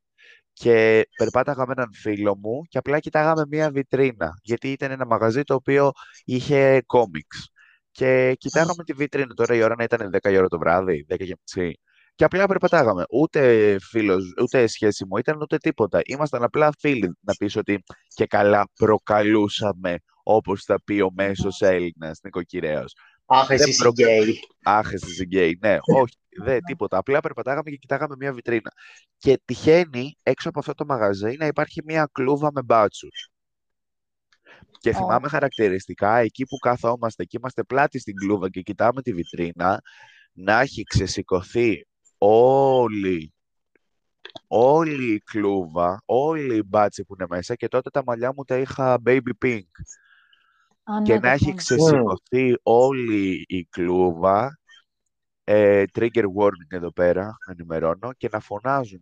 και 0.54 1.08
περπάταγα 1.18 1.66
με 1.66 1.74
έναν 1.78 1.94
φίλο 1.94 2.38
μου 2.38 2.62
και 2.68 2.78
απλά 2.78 3.00
κοιτάγαμε 3.00 3.44
μία 3.50 3.72
βιτρίνα, 3.72 4.40
γιατί 4.42 4.72
ήταν 4.72 4.92
ένα 4.92 5.06
μαγαζί 5.06 5.44
το 5.44 5.54
οποίο 5.54 5.92
είχε 6.26 6.82
κόμιξ. 6.86 7.50
Και 7.92 8.36
κοιτάγαμε 8.38 8.84
τη 8.84 8.94
βιτρίνα, 8.94 9.34
τώρα 9.34 9.56
η 9.56 9.62
ώρα 9.64 9.76
να 9.78 9.84
ήταν 9.84 10.10
10 10.12 10.32
η 10.32 10.38
ώρα 10.38 10.48
το 10.48 10.58
βράδυ, 10.58 11.06
10 11.10 11.18
και 11.26 11.38
μισή. 11.42 11.80
Και 12.16 12.24
απλά 12.24 12.46
περπατάγαμε. 12.46 13.04
Ούτε 13.10 13.76
φίλος, 13.80 14.34
ούτε 14.42 14.68
σχέση 14.68 15.06
μου 15.06 15.18
ήταν, 15.18 15.42
ούτε 15.42 15.58
τίποτα. 15.58 16.00
Ήμασταν 16.06 16.44
απλά 16.44 16.70
φίλοι, 16.80 17.18
να 17.22 17.34
πεις 17.34 17.56
ότι 17.56 17.84
και 18.08 18.26
καλά 18.26 18.68
προκαλούσαμε, 18.76 19.96
όπως 20.24 20.64
θα 20.64 20.82
πει 20.84 21.00
ο 21.00 21.10
μέσος 21.16 21.62
Έλληνας 21.62 22.20
νοικοκυρέος. 22.24 22.94
Αχ, 23.26 23.50
εσύ 23.50 23.62
Δεν 23.64 23.70
είσαι 23.70 23.82
προ- 23.84 23.94
γκέι. 23.94 24.40
Άχ, 24.64 24.92
εσύ 24.94 25.10
είσαι 25.12 25.24
γκέι. 25.24 25.58
Ναι, 25.62 25.78
όχι, 25.82 26.16
δεν, 26.44 26.60
τίποτα. 26.64 26.98
Απλά 26.98 27.20
περπατάγαμε 27.20 27.70
και 27.70 27.76
κοιτάγαμε 27.76 28.16
μια 28.20 28.34
βιτρίνα. 28.34 28.72
Και 29.18 29.42
τυχαίνει 29.46 30.18
έξω 30.24 30.50
από 30.50 30.60
αυτό 30.60 30.74
το 30.74 30.86
μαγαζί 30.86 31.36
να 31.40 31.46
υπάρχει 31.46 31.82
μια 31.86 32.10
κλούβα 32.12 32.50
με 32.54 32.62
μπάτσους. 32.64 33.30
Και 34.80 34.90
Ω. 34.90 34.94
θυμάμαι 34.94 35.28
χαρακτηριστικά 35.28 36.18
εκεί 36.18 36.44
που 36.46 36.58
καθόμαστε 36.58 37.24
και 37.24 37.38
είμαστε 37.40 37.64
πλάτη 37.64 38.00
στην 38.00 38.16
κλούβα 38.16 38.50
και 38.50 38.62
κοιτάμε 38.62 39.02
τη 39.02 39.14
βιτρίνα 39.14 39.82
να 40.34 40.60
έχει 40.60 40.84
ξεσηκωθεί 40.84 41.86
όλη, 42.28 43.34
όλη 44.48 45.14
η 45.14 45.20
κλούβα, 45.20 46.02
όλη 46.06 46.56
η 46.56 46.64
μπάτση 46.66 47.06
που 47.06 47.14
είναι 47.14 47.26
μέσα 47.30 47.56
και 47.56 47.68
τότε 47.68 47.90
τα 47.90 48.04
μαλλιά 48.06 48.34
μου 48.36 48.44
τα 48.44 48.58
είχα 48.58 49.02
baby 49.06 49.32
pink 49.46 49.62
Α, 50.84 51.02
και 51.02 51.14
ναι, 51.14 51.20
να 51.20 51.22
το 51.22 51.28
έχει 51.28 51.38
θυμάμαι. 51.38 51.58
ξεσηκωθεί 51.58 52.56
όλη 52.64 53.46
η 53.48 53.66
κλούβα, 53.66 54.60
ε, 55.44 55.84
trigger 55.94 56.24
warning 56.24 56.70
εδώ 56.70 56.92
πέρα, 56.92 57.24
να 57.24 57.52
ενημερώνω, 57.52 58.14
και 58.18 58.30
να 58.32 58.40
φωνάζουν 58.40 59.02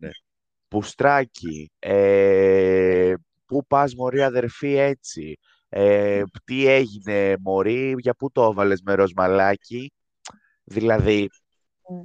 «Πουστράκι», 0.67 1.71
ε, 1.79 3.13
«Πού 3.45 3.65
πας 3.67 3.95
μωρή 3.95 4.21
αδερφή 4.21 4.73
έτσι», 4.73 5.37
ε, 5.69 6.23
«Τι 6.43 6.67
έγινε 6.67 7.35
μωρή, 7.41 7.95
για 7.97 8.13
πού 8.13 8.31
το 8.31 8.43
έβαλες 8.43 8.81
μικρός 8.81 8.93
μαλάκα». 8.93 9.93
Δηλαδή, 10.63 11.29
Μμ. 11.89 12.01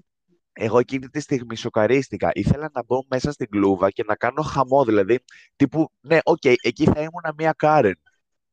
Εγώ 0.60 0.78
εκείνη 0.78 1.08
τη 1.08 1.20
στιγμή 1.20 1.56
σοκαρίστηκα. 1.56 2.30
Ήθελα 2.32 2.70
να 2.72 2.82
μπω 2.84 3.02
μέσα 3.08 3.32
στην 3.32 3.48
κλούβα 3.48 3.90
και 3.90 4.04
να 4.06 4.14
κάνω 4.16 4.42
χαμό, 4.42 4.84
δηλαδή, 4.84 5.18
τύπου, 5.56 5.90
ναι, 6.00 6.18
οκ, 6.24 6.44
εκεί 6.44 6.84
θα 6.84 7.00
ήμουν 7.00 7.34
μια 7.36 7.52
Κάρεν. 7.52 8.00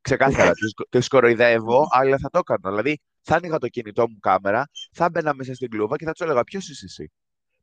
Ξεκάθαρα, 0.01 0.51
τη 0.51 0.67
σκο- 0.67 0.87
τη 0.89 1.07
κοροϊδεύω, 1.07 1.87
αλλά 1.89 2.17
θα 2.17 2.29
το 2.29 2.37
έκανα. 2.37 2.69
Δηλαδή, 2.69 2.99
θα 3.21 3.35
άνοιγα 3.35 3.57
το 3.57 3.67
κινητό 3.67 4.09
μου 4.09 4.19
κάμερα, 4.19 4.69
θα 4.91 5.09
μπαίνα 5.09 5.33
μέσα 5.35 5.53
στην 5.53 5.69
κλούβα 5.69 5.95
και 5.95 6.05
θα 6.05 6.11
του 6.11 6.23
έλεγα 6.23 6.43
ποιος 6.43 6.69
είσαι 6.69 6.85
εσύ; 6.85 7.11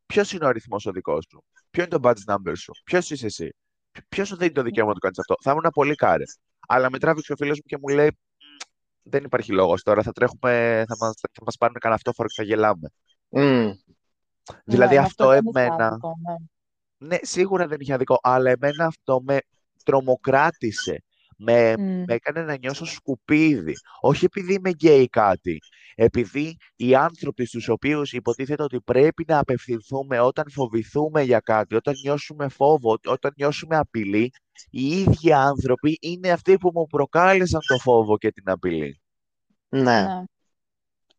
Ποιος 0.07 0.33
είναι 0.33 0.45
ο 0.45 0.49
αριθμό 0.49 0.77
ο 0.85 0.91
δικός 0.93 1.27
σου; 1.31 1.45
Ποιο 1.71 1.83
είναι 1.83 1.99
το 1.99 2.09
badge 2.09 2.35
number 2.35 2.53
σου; 2.57 2.73
Ποιος 2.85 3.11
είσαι 3.11 3.27
εσύ; 3.27 3.55
Ποιος 4.09 4.29
σου 4.29 4.37
δίνει 4.37 4.53
το 4.53 4.63
δικαίωμα 4.63 4.89
να 4.89 4.95
το 4.95 5.01
κάνεις 5.01 5.19
αυτό; 5.19 5.35
Θα 5.43 5.51
ήμουν 5.51 5.71
πολύ 5.73 5.95
κάρε. 5.95 6.25
Αλλά 6.69 6.91
με 6.91 6.99
τράβηξε 6.99 7.33
ο 7.33 7.37
φίλος 7.37 7.57
μου 7.57 7.65
και 7.67 7.79
μου 7.81 7.89
λέει: 7.89 8.07
«Μμ, 8.07 8.57
Δεν 9.03 9.25
υπάρχει 9.25 9.53
λόγος 9.53 9.83
τώρα. 9.83 10.03
Θα 10.03 10.13
τρέχουμε, 10.13 10.85
θα 10.89 10.97
μας 11.01 11.15
θα 11.21 11.43
μας 11.45 11.57
πάρουν 11.57 11.77
κανένα 11.79 12.01
αυτόφορο 12.01 12.29
και 12.29 12.35
θα 12.37 12.43
γελάμε. 12.43 12.89
Μμ. 13.29 13.71
Δηλαδή, 14.65 14.95
Ναι, 14.95 15.01
αυτό 15.01 15.29
δεν 15.29 15.45
είχε 15.47 15.61
εμένα. 15.61 15.87
άδικο, 15.87 16.15
ναι. 16.29 16.35
Ναι, 17.09 17.17
σίγουρα 17.23 17.67
δεν 17.67 17.81
είχε 17.81 17.93
αδικό, 17.93 18.19
αλλά 18.23 18.51
εμένα 18.51 18.87
αυτό 18.87 19.21
με 19.25 19.39
τρομοκράτησε. 19.85 21.03
Με, 21.37 21.77
Μμ. 21.77 22.03
με 22.07 22.15
έκανε 22.15 22.43
να 22.43 22.57
νιώσω 22.59 22.85
σκουπίδι. 22.85 23.75
Όχι 24.01 24.25
επειδή 24.25 24.55
είμαι 24.55 24.71
γκέι 24.71 25.09
κάτι. 25.09 25.59
Επειδή 25.95 26.57
οι 26.77 26.95
άνθρωποι 26.95 27.45
στους 27.47 27.69
οποίους 27.69 28.13
υποτίθεται 28.13 28.63
ότι 28.63 28.81
πρέπει 28.81 29.25
να 29.29 29.39
απευθυνθούμε 29.39 30.21
όταν 30.21 30.45
φοβηθούμε 30.51 31.23
για 31.23 31.41
κάτι, 31.41 31.75
όταν 31.75 31.95
νιώσουμε 32.03 32.49
φόβο, 32.49 32.99
όταν 33.07 33.33
νιώσουμε 33.37 33.77
απειλή, 33.77 34.33
οι 34.71 34.87
ίδιοι 35.01 35.33
άνθρωποι 35.33 35.99
είναι 36.01 36.31
αυτοί 36.31 36.57
που 36.59 36.71
μου 36.75 36.87
προκάλεσαν 36.87 37.61
το 37.67 37.79
φόβο 37.79 38.19
και 38.19 38.33
την 38.33 38.51
απειλή. 38.51 39.01
Ναι. 39.69 39.83
Ναι. 39.83 40.25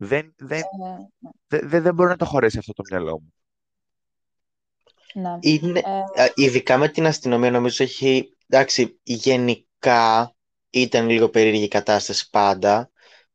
Δεν, 0.03 0.33
δεν, 0.37 0.61
Ε, 0.61 1.09
δεν, 1.47 1.69
δεν, 1.69 1.81
δεν 1.83 1.93
μπορεί 1.93 2.09
να 2.09 2.17
το 2.17 2.25
χωρέσει 2.25 2.57
αυτό 2.57 2.73
το 2.73 2.83
μυαλό 2.89 3.11
μου. 3.11 3.33
ναι. 5.13 5.37
Είναι, 5.39 5.81
Ε, 6.15 6.23
ε, 6.23 6.31
ειδικά 6.35 6.77
με 6.77 6.87
την 6.89 7.05
αστυνομία 7.05 7.51
νομίζω 7.51 7.83
έχει, 7.83 8.29
εντάξει, 8.47 8.99
γενικά 9.03 10.33
ήταν 10.69 11.09
λίγο 11.09 11.29
περίεργη 11.29 11.63
η 11.63 11.67
κατάσταση 11.67 12.29
πάντα. 12.29 12.91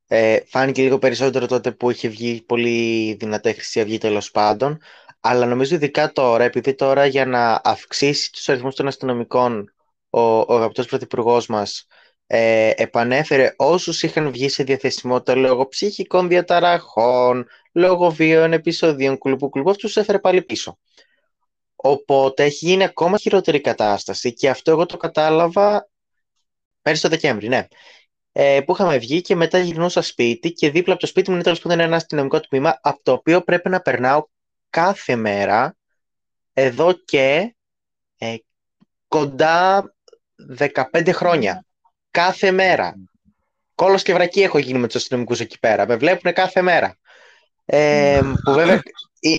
Ε, 0.07 0.39
φάνηκε 0.47 0.83
λίγο 0.83 0.99
περισσότερο 0.99 1.47
τότε 1.47 1.73
που 1.73 1.91
είχε 1.91 2.09
βγει 2.09 2.43
πολύ 2.43 3.13
δυνατά 3.21 3.49
η 3.51 3.53
Χρυσή 3.53 3.81
Αυγή 3.81 3.99
τέλος 3.99 4.31
πάντων. 4.31 4.79
αλλά 5.21 5.47
νομίζω 5.47 5.75
ειδικά 5.75 6.13
τώρα, 6.13 6.45
επειδή 6.45 6.75
τώρα 6.75 7.07
για 7.07 7.27
να 7.27 7.61
αυξήσει 7.65 8.33
τους 8.33 8.49
αριθμούς 8.49 8.75
των 8.75 8.87
αστυνομικών 8.87 9.73
ο, 10.11 10.21
ο 10.21 10.55
αγαπητός 10.57 10.87
πρωθυπουργός 10.87 11.47
μας 11.47 11.87
ε, 12.31 12.73
επανέφερε 12.77 13.53
όσους 13.57 14.03
είχαν 14.03 14.31
βγει 14.31 14.49
σε 14.49 14.63
διαθεσιμότητα 14.63 15.35
λόγω 15.35 15.69
ψυχικών 15.69 16.29
διαταραχών, 16.29 17.47
λόγω 17.73 18.11
βίων 18.11 18.53
επεισοδίων, 18.53 19.19
κουλουπού 19.19 19.49
κουλουπού, 19.49 19.71
αυτούς 19.71 19.93
τους 19.93 20.03
έφερε 20.03 20.19
πάλι 20.19 20.43
πίσω. 20.43 20.79
Οπότε 21.77 22.45
έχει 22.45 22.67
γίνει 22.67 22.85
ακόμα 22.85 23.19
χειρότερη 23.19 23.61
κατάσταση 23.61 24.35
και 24.35 24.49
αυτό 24.49 24.71
εγώ 24.71 24.87
το 24.87 24.97
κατάλαβα 24.97 25.89
πέρυσι 26.83 27.03
το 27.03 27.09
Δεκέμβρη, 27.09 27.49
ναι. 27.49 27.67
Ε, 28.33 28.61
που 28.61 28.73
είχαμε 28.73 28.99
βγει 28.99 29.21
και 29.21 29.35
μετά 29.35 29.59
γυρνούσα 29.59 30.03
σπίτι 30.03 30.53
και 30.53 30.71
δίπλα 30.71 30.93
από 30.93 31.03
το 31.03 31.09
σπίτι 31.09 31.29
μου 31.29 31.35
είναι 31.35 31.45
τέλος 31.45 31.61
πάντων 31.61 31.81
ένα 31.81 31.97
αστυνομικό 31.97 32.41
τμήμα 32.41 32.79
από 32.83 33.03
το 33.03 33.13
οποίο 33.13 33.43
πρέπει 33.43 33.69
να 33.69 33.81
περνάω 33.81 34.25
κάθε 34.71 35.17
μέρα 35.17 35.77
εδώ 36.53 36.93
και 36.93 37.55
ε, 38.19 38.35
κοντά 39.09 39.85
15 40.59 41.11
χρόνια. 41.13 41.67
Κάθε 42.19 42.51
μέρα. 42.51 42.95
Κόλος 43.75 44.03
και 44.03 44.13
βρακή 44.13 44.41
έχω 44.41 44.59
γίνει 44.59 44.79
με 44.79 44.87
τους 44.87 44.97
αστυνομικούς 44.97 45.41
εκεί 45.41 45.59
πέρα. 45.59 45.87
Με 45.87 45.97
βλέπουν 45.97 46.33
κάθε 46.33 46.63
μέρα. 46.63 46.99
Ε, 47.65 48.21
που 48.45 48.53
βέβαια 48.53 48.75
ε, 48.75 48.81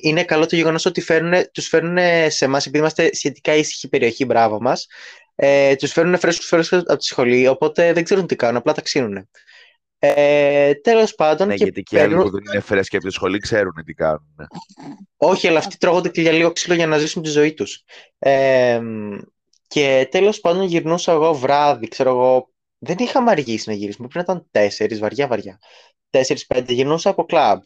είναι 0.02 0.24
καλό 0.24 0.46
το 0.46 0.56
γεγονός 0.56 0.86
ότι 0.86 1.02
φέρουν, 1.02 1.34
τους 1.52 1.68
φέρνουν 1.68 1.98
σε 2.32 2.46
εμάς, 2.46 2.65
επειδή 2.65 2.78
είμαστε 2.78 3.15
σχετικά 3.15 3.56
ήσυχη 3.56 3.89
περιοχή, 3.89 4.26
μπράβο 4.26 4.62
μας, 4.62 4.88
ε, 5.36 5.76
τους 5.76 5.92
φέρνουν 5.92 6.20
φρέσκους 6.20 6.46
φρέσκους 6.46 6.80
από 6.80 6.98
τη 6.98 7.06
σχολή, 7.06 7.48
οπότε 7.48 7.94
δεν 7.94 8.04
ξέρουν 8.04 8.28
τι 8.28 8.36
κάνουν, 8.36 8.56
απλά 8.56 8.74
ταξίνουν. 8.74 9.30
Ε, 10.00 10.74
Τέλος 10.74 11.15
πάντων. 11.15 11.48
Ναι, 11.48 11.56
και 11.56 11.63
γιατί 11.63 11.84
και 11.84 12.02
άλλοι 12.02 12.15
που 12.15 12.30
δεν 12.30 12.44
είναι 12.52 12.60
φρέσκοι 12.60 12.96
από 12.96 13.06
τη 13.06 13.13
σχολή 13.13 13.39
ξέρουν 13.39 13.84
τι 13.86 13.94
κάνουν. 13.94 14.36
Όχι, 15.18 15.48
αλλά 15.48 15.60
αυτοί 15.60 15.78
τρώγονται 15.78 16.10
και 16.10 16.22
για 16.22 16.32
λίγο 16.32 16.52
ξύλο 16.52 16.76
για 16.76 16.88
να 16.88 16.98
ζήσουν 16.98 17.24
τη 17.24 17.30
ζωή 17.30 17.54
τους. 17.54 17.84
Ε, 18.20 18.82
και 19.68 20.08
τέλος 20.12 20.39
πάντων 20.39 20.63
γυρνούσα 20.63 21.12
εγώ 21.12 21.34
βράδυ, 21.34 21.88
ξέρω 21.88 22.10
εγώ. 22.10 22.50
Δεν 22.80 22.96
είχαμε 23.00 23.32
αργήσει 23.32 23.70
να 23.70 23.76
γυρίσουμε. 23.76 24.08
Πρέπει 24.08 24.28
να 24.28 24.34
ήταν 24.34 24.48
τέσσερις, 24.52 25.00
βαριά, 25.00 25.28
βαριά. 25.28 25.60
Τέσσερι-πέντε 26.10 26.74
γυρνούσα 26.74 27.10
από 27.10 27.24
κλαμπ. 27.24 27.62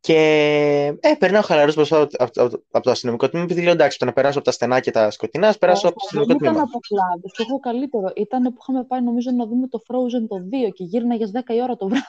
Και 0.00 0.16
ε, 1.00 1.14
περνάω 1.18 1.42
χαλαρός 1.42 1.74
μπροστά 1.74 2.00
από, 2.00 2.12
από, 2.18 2.62
από, 2.70 2.80
το 2.80 2.90
αστυνομικό 2.90 3.28
τμήμα, 3.28 3.44
επειδή 3.44 3.62
λέω 3.62 3.72
εντάξει, 3.72 3.98
το 3.98 4.04
να 4.04 4.12
περάσω 4.12 4.38
από 4.38 4.46
τα 4.46 4.52
στενά 4.52 4.80
και 4.80 4.90
τα 4.90 5.10
σκοτεινά, 5.10 5.48
ας 5.48 5.58
περάσω 5.58 5.88
από 5.88 5.98
το 5.98 6.02
αστυνομικό 6.04 6.38
τμήμα. 6.38 6.52
Δεν 6.52 6.62
ήταν 6.62 6.68
από 6.68 6.78
κλαμπ, 6.88 7.20
το 7.22 7.44
έχω 7.46 7.58
καλύτερο. 7.58 8.12
Ήταν 8.16 8.42
που 8.42 8.58
είχαμε 8.60 8.84
πάει 8.84 9.02
νομίζω 9.02 9.30
να 9.30 9.46
δούμε 9.46 9.68
το 9.68 9.80
Frozen 9.88 10.28
το 10.28 10.36
2 10.68 10.72
και 10.72 10.84
γύρναγες 10.84 11.30
10 11.34 11.54
η 11.54 11.62
ώρα 11.62 11.76
το 11.76 11.88
βράδυ. 11.88 12.04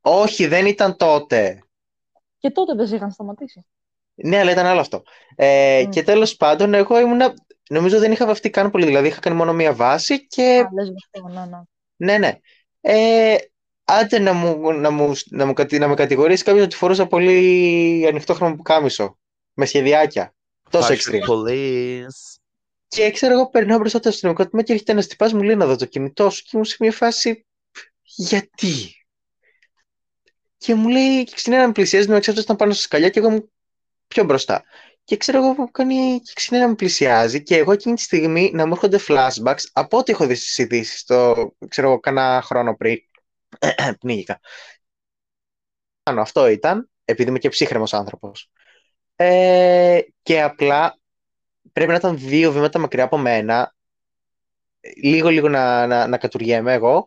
Όχι, 0.00 0.46
δεν 0.46 0.66
ήταν 0.66 0.96
τότε. 0.96 1.58
Και 2.38 2.50
τότε 2.50 2.74
δεν 2.74 2.86
σε 2.86 2.96
είχαν 2.96 3.10
σταματήσει. 3.10 3.64
Ναι, 4.14 4.38
αλλά 4.38 4.50
ήταν 4.50 4.66
άλλο 4.66 4.80
αυτό. 4.80 5.02
Ε, 5.36 5.82
mm. 5.82 5.88
Και 5.88 6.02
τέλος 6.02 6.36
πάντων, 6.36 6.74
εγώ 6.74 7.00
ήμουνα. 7.00 7.34
Νομίζω 7.68 7.98
δεν 7.98 8.12
είχα 8.12 8.26
βαφτεί 8.26 8.50
καν 8.50 8.70
πολύ. 8.70 8.84
Δηλαδή, 8.84 9.08
είχα 9.08 9.20
κάνει 9.20 9.36
μόνο 9.36 9.52
μία 9.52 9.72
βάση 9.72 10.26
και. 10.26 10.42
Α, 10.42 10.68
λες, 10.74 10.88
ναι, 11.32 11.46
ναι. 11.46 11.62
ναι, 11.96 12.18
ναι. 12.18 12.38
Ε, 12.80 13.36
Άντε 13.84 14.18
να 14.18 14.32
μου, 14.32 14.72
να 14.72 14.90
μου, 14.90 15.14
να 15.30 15.46
μου, 15.46 15.54
να 15.70 15.88
με 15.88 15.94
κατηγορήσει 15.94 16.44
κάποιος 16.44 16.64
ότι 16.64 16.76
φορούσα 16.76 17.06
πολύ 17.06 18.04
ανοιχτό 18.08 18.34
χρώμα 18.34 18.54
που 18.54 18.62
κάμισο. 18.62 19.18
Με 19.54 19.66
σχεδιάκια. 19.66 20.34
Τόσο 20.70 20.94
extreme. 20.94 21.20
Και 22.88 23.10
ξέρω 23.10 23.32
εγώ 23.32 23.48
περνάω 23.48 23.78
μπροστά 23.78 24.00
το 24.00 24.08
αστυνομικό 24.08 24.48
τμήμα 24.48 24.64
και 24.64 24.72
έρχεται 24.72 24.92
ένας 24.92 25.06
τυπάς 25.06 25.32
μου 25.32 25.42
λέει 25.42 25.56
να 25.56 25.66
δω 25.66 25.76
το 25.76 25.84
κινητό 25.84 26.30
σου 26.30 26.42
και 26.42 26.56
μου 26.56 26.64
σε 26.64 26.76
μια 26.80 26.92
φάση. 26.92 27.46
Γιατί; 28.02 29.06
Και 30.56 30.74
μου 30.74 30.88
λέει, 30.88 31.24
και 31.24 31.32
ξεκινάει 31.34 31.60
να 31.60 31.66
με 31.66 31.72
πλησιάζει, 31.72 32.08
να 32.08 32.20
ξέρω 32.20 32.40
ήταν 32.40 32.56
πάνω 32.56 32.72
στα 32.72 32.82
σκαλιά 32.82 33.08
και 33.08 33.18
εγώ 33.18 33.30
μου 33.30 33.52
πιο 34.06 34.24
μπροστά. 34.24 34.64
Και 35.04 35.16
ξέρω 35.16 35.38
εγώ 35.38 35.54
που 35.54 35.70
κάνει 35.70 36.20
και 36.20 36.32
ξεκινάει 36.34 36.62
να 36.62 36.68
με 36.68 36.74
πλησιάζει 36.74 37.42
και 37.42 37.56
εγώ 37.56 37.72
εκείνη 37.72 37.94
τη 37.94 38.02
στιγμή 38.02 38.50
να 38.54 38.66
μου 38.66 38.72
έρχονται 38.72 39.00
flashbacks 39.08 39.64
από 39.72 39.98
ό,τι 39.98 40.12
έχω 40.12 40.26
δει 40.26 40.34
στις 40.34 40.58
ειδήσεις, 40.58 41.04
το 41.04 41.50
ξέρω 41.68 41.88
εγώ 41.88 42.00
κάνα 42.00 42.42
χρόνο 42.44 42.76
πριν 42.76 42.98
πνίγηκα. 44.00 44.40
Αυτό 46.02 46.46
ήταν, 46.46 46.90
επειδή 47.04 47.28
είμαι 47.28 47.38
και 47.38 47.48
ψύχρεμος 47.48 47.94
άνθρωπος. 47.94 48.50
Ε, 49.16 50.00
και 50.22 50.42
απλά 50.42 50.98
πρέπει 51.72 51.90
να 51.90 51.96
ήταν 51.96 52.18
δύο 52.18 52.52
βήματα 52.52 52.78
μακριά 52.78 53.04
από 53.04 53.18
μένα, 53.18 53.74
λίγο 55.02 55.28
λίγο 55.28 55.48
να, 55.48 55.86
να, 55.86 56.06
να 56.06 56.18
κατουργέμαι 56.18 56.72
εγώ 56.72 57.06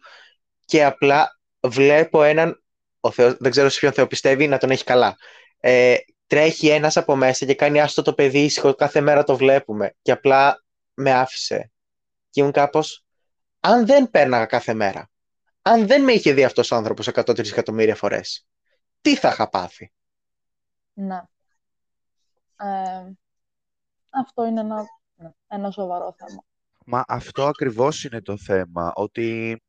και 0.66 0.84
απλά 0.86 1.40
βλέπω 1.60 2.24
έναν, 2.24 2.64
ο 3.00 3.12
Θεός, 3.12 3.38
δεν 3.40 3.52
ξέρω 3.52 3.70
σε 3.70 3.80
ποιον 3.80 3.92
Θεό 3.92 4.08
πιστεύει, 4.08 4.48
να 4.48 4.58
τον 4.58 4.70
έχει 4.70 4.84
καλά. 4.84 5.16
Ε, 5.60 5.96
τρέχει 6.28 6.68
ένας 6.68 6.98
από 6.98 7.16
μέσα 7.16 7.46
και 7.46 7.56
κάνει 7.56 7.80
άστο 7.80 8.02
το 8.02 8.14
παιδί 8.14 8.44
ήσυχο, 8.44 8.74
κάθε 8.74 9.02
μέρα 9.02 9.24
το 9.24 9.38
βλέπουμε 9.38 9.96
και 10.02 10.12
απλά 10.12 10.64
με 10.94 11.14
άφησε. 11.14 11.72
Και 12.30 12.40
ήμουν 12.40 12.52
κάπως, 12.52 13.06
αν 13.60 13.86
δεν 13.86 14.10
πέρναγα 14.10 14.46
κάθε 14.46 14.74
μέρα, 14.74 15.10
αν 15.62 15.88
δεν 15.88 16.04
με 16.04 16.12
είχε 16.12 16.34
δει 16.34 16.44
αυτός 16.44 16.72
ο 16.72 16.76
άνθρωπος 16.76 17.08
103 17.08 17.48
εκατομμύρια 17.48 17.96
φορές, 17.96 18.48
τι 19.02 19.16
θα 19.16 19.30
είχα 19.30 19.50
πάθει; 19.50 19.92
Ναι. 20.94 21.22
Ε, 22.60 23.12
αυτό 24.10 24.46
είναι 24.46 24.60
ένα, 24.60 24.84
ναι, 25.16 25.30
ένα 25.48 25.72
σοβαρό 25.72 26.16
θέμα. 26.18 26.44
Μα 26.86 27.04
αυτό 27.08 27.46
ακριβώς 27.46 28.04
είναι 28.04 28.22
το 28.22 28.38
θέμα, 28.38 28.92
ότι 28.96 29.62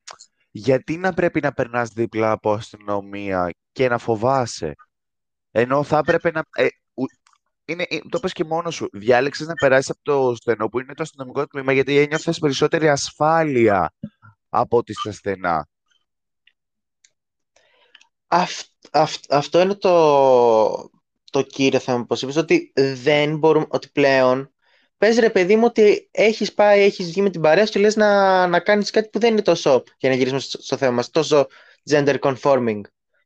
γιατί 0.50 0.96
να 0.96 1.14
πρέπει 1.14 1.40
να 1.40 1.52
περνάς 1.52 1.88
δίπλα 1.88 2.30
από 2.30 2.52
αστυνομία 2.52 3.50
και 3.72 3.88
να 3.88 3.98
φοβάσαι, 3.98 4.74
ενώ 5.50 5.82
θα 5.82 5.98
έπρεπε 5.98 6.30
να... 6.30 6.42
Ε, 6.56 6.66
είναι, 7.64 7.86
ε, 7.88 7.98
το 8.08 8.20
πες 8.20 8.32
και 8.32 8.44
μόνος 8.44 8.74
σου, 8.74 8.88
διάλεξες 8.92 9.46
να 9.46 9.54
περάσεις 9.54 9.90
από 9.90 10.00
το 10.02 10.34
στενό 10.34 10.68
που 10.68 10.80
είναι 10.80 10.94
το 10.94 11.02
αστυνομικό 11.02 11.46
τμήμα 11.46 11.72
γιατί 11.72 11.98
ένιωθες 11.98 12.38
περισσότερη 12.38 12.88
ασφάλεια 12.88 13.92
από 14.48 14.76
ότι 14.76 14.92
στα 14.92 15.12
στενά 15.12 15.68
αυτό 19.28 19.60
είναι 19.60 19.74
το, 19.74 20.90
το 21.30 21.42
κύριο 21.42 21.78
θέμα 21.78 22.04
που 22.04 22.16
είπες, 22.20 22.36
ότι 22.36 22.72
δεν 22.74 23.36
μπορούμε, 23.38 23.66
ότι 23.68 23.88
πλέον 23.92 24.52
πες 24.98 25.18
ρε 25.18 25.30
παιδί 25.30 25.56
μου 25.56 25.64
ότι 25.64 26.08
έχεις 26.10 26.54
πάει, 26.54 26.82
έχεις 26.82 27.06
βγει 27.06 27.22
με 27.22 27.30
την 27.30 27.40
παρέα 27.40 27.66
σου 27.66 27.72
και 27.72 27.78
λες 27.78 27.96
να, 27.96 28.46
να 28.46 28.60
κάνεις 28.60 28.90
κάτι 28.90 29.08
που 29.08 29.18
δεν 29.18 29.32
είναι 29.32 29.42
τόσο, 29.42 29.82
για 29.98 30.08
να 30.08 30.14
γυρίσουμε 30.14 30.40
στο, 30.40 30.76
θέμα 30.76 30.92
μας, 30.92 31.10
τόσο 31.10 31.46
gender 31.90 32.18
conforming. 32.18 32.80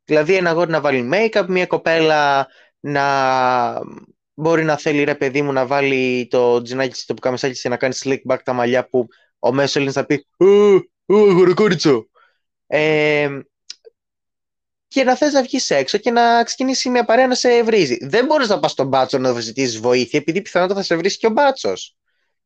Δηλαδή 0.05 0.35
ένα 0.35 0.49
αγόρι 0.49 0.71
να 0.71 0.81
βάλει 0.81 1.09
make-up, 1.13 1.45
μια 1.47 1.65
κοπέλα 1.65 2.47
να 2.79 3.03
μπορεί 4.33 4.63
να 4.63 4.77
θέλει 4.77 5.03
ρε 5.03 5.15
παιδί 5.15 5.41
μου 5.41 5.51
να 5.51 5.65
βάλει 5.65 6.27
το 6.29 6.61
τζινάκι 6.61 6.95
στο 6.95 7.13
πουκαμισάκι 7.13 7.61
και 7.61 7.69
να 7.69 7.77
κάνει 7.77 7.95
slick 8.03 8.21
back 8.31 8.37
τα 8.43 8.53
μαλλιά 8.53 8.89
που 8.89 9.07
ο 9.39 9.53
μέσος 9.53 9.75
Έλληνας 9.75 9.95
θα 9.95 10.05
πει 10.05 10.27
«Ω, 11.05 11.15
αγορακόριτσο». 11.29 12.07
Ε, 12.67 13.29
και 14.87 15.03
να 15.03 15.15
θες 15.15 15.33
να 15.33 15.41
βγεις 15.41 15.69
έξω 15.69 15.97
και 15.97 16.11
να 16.11 16.43
ξεκινήσει 16.43 16.89
μια 16.89 17.05
παρέα 17.05 17.27
να 17.27 17.35
σε 17.35 17.63
βρίζει. 17.63 17.97
Δεν 18.01 18.25
μπορείς 18.25 18.47
να 18.49 18.59
πας 18.59 18.71
στον 18.71 18.87
μπάτσο 18.87 19.17
να 19.17 19.39
ζητήσεις 19.39 19.79
βοήθεια, 19.79 20.19
επειδή 20.19 20.41
πιθανότατα 20.41 20.79
θα 20.79 20.85
σε 20.85 20.95
βρει 20.95 21.17
και 21.17 21.27
ο 21.27 21.29
μπάτσος. 21.29 21.97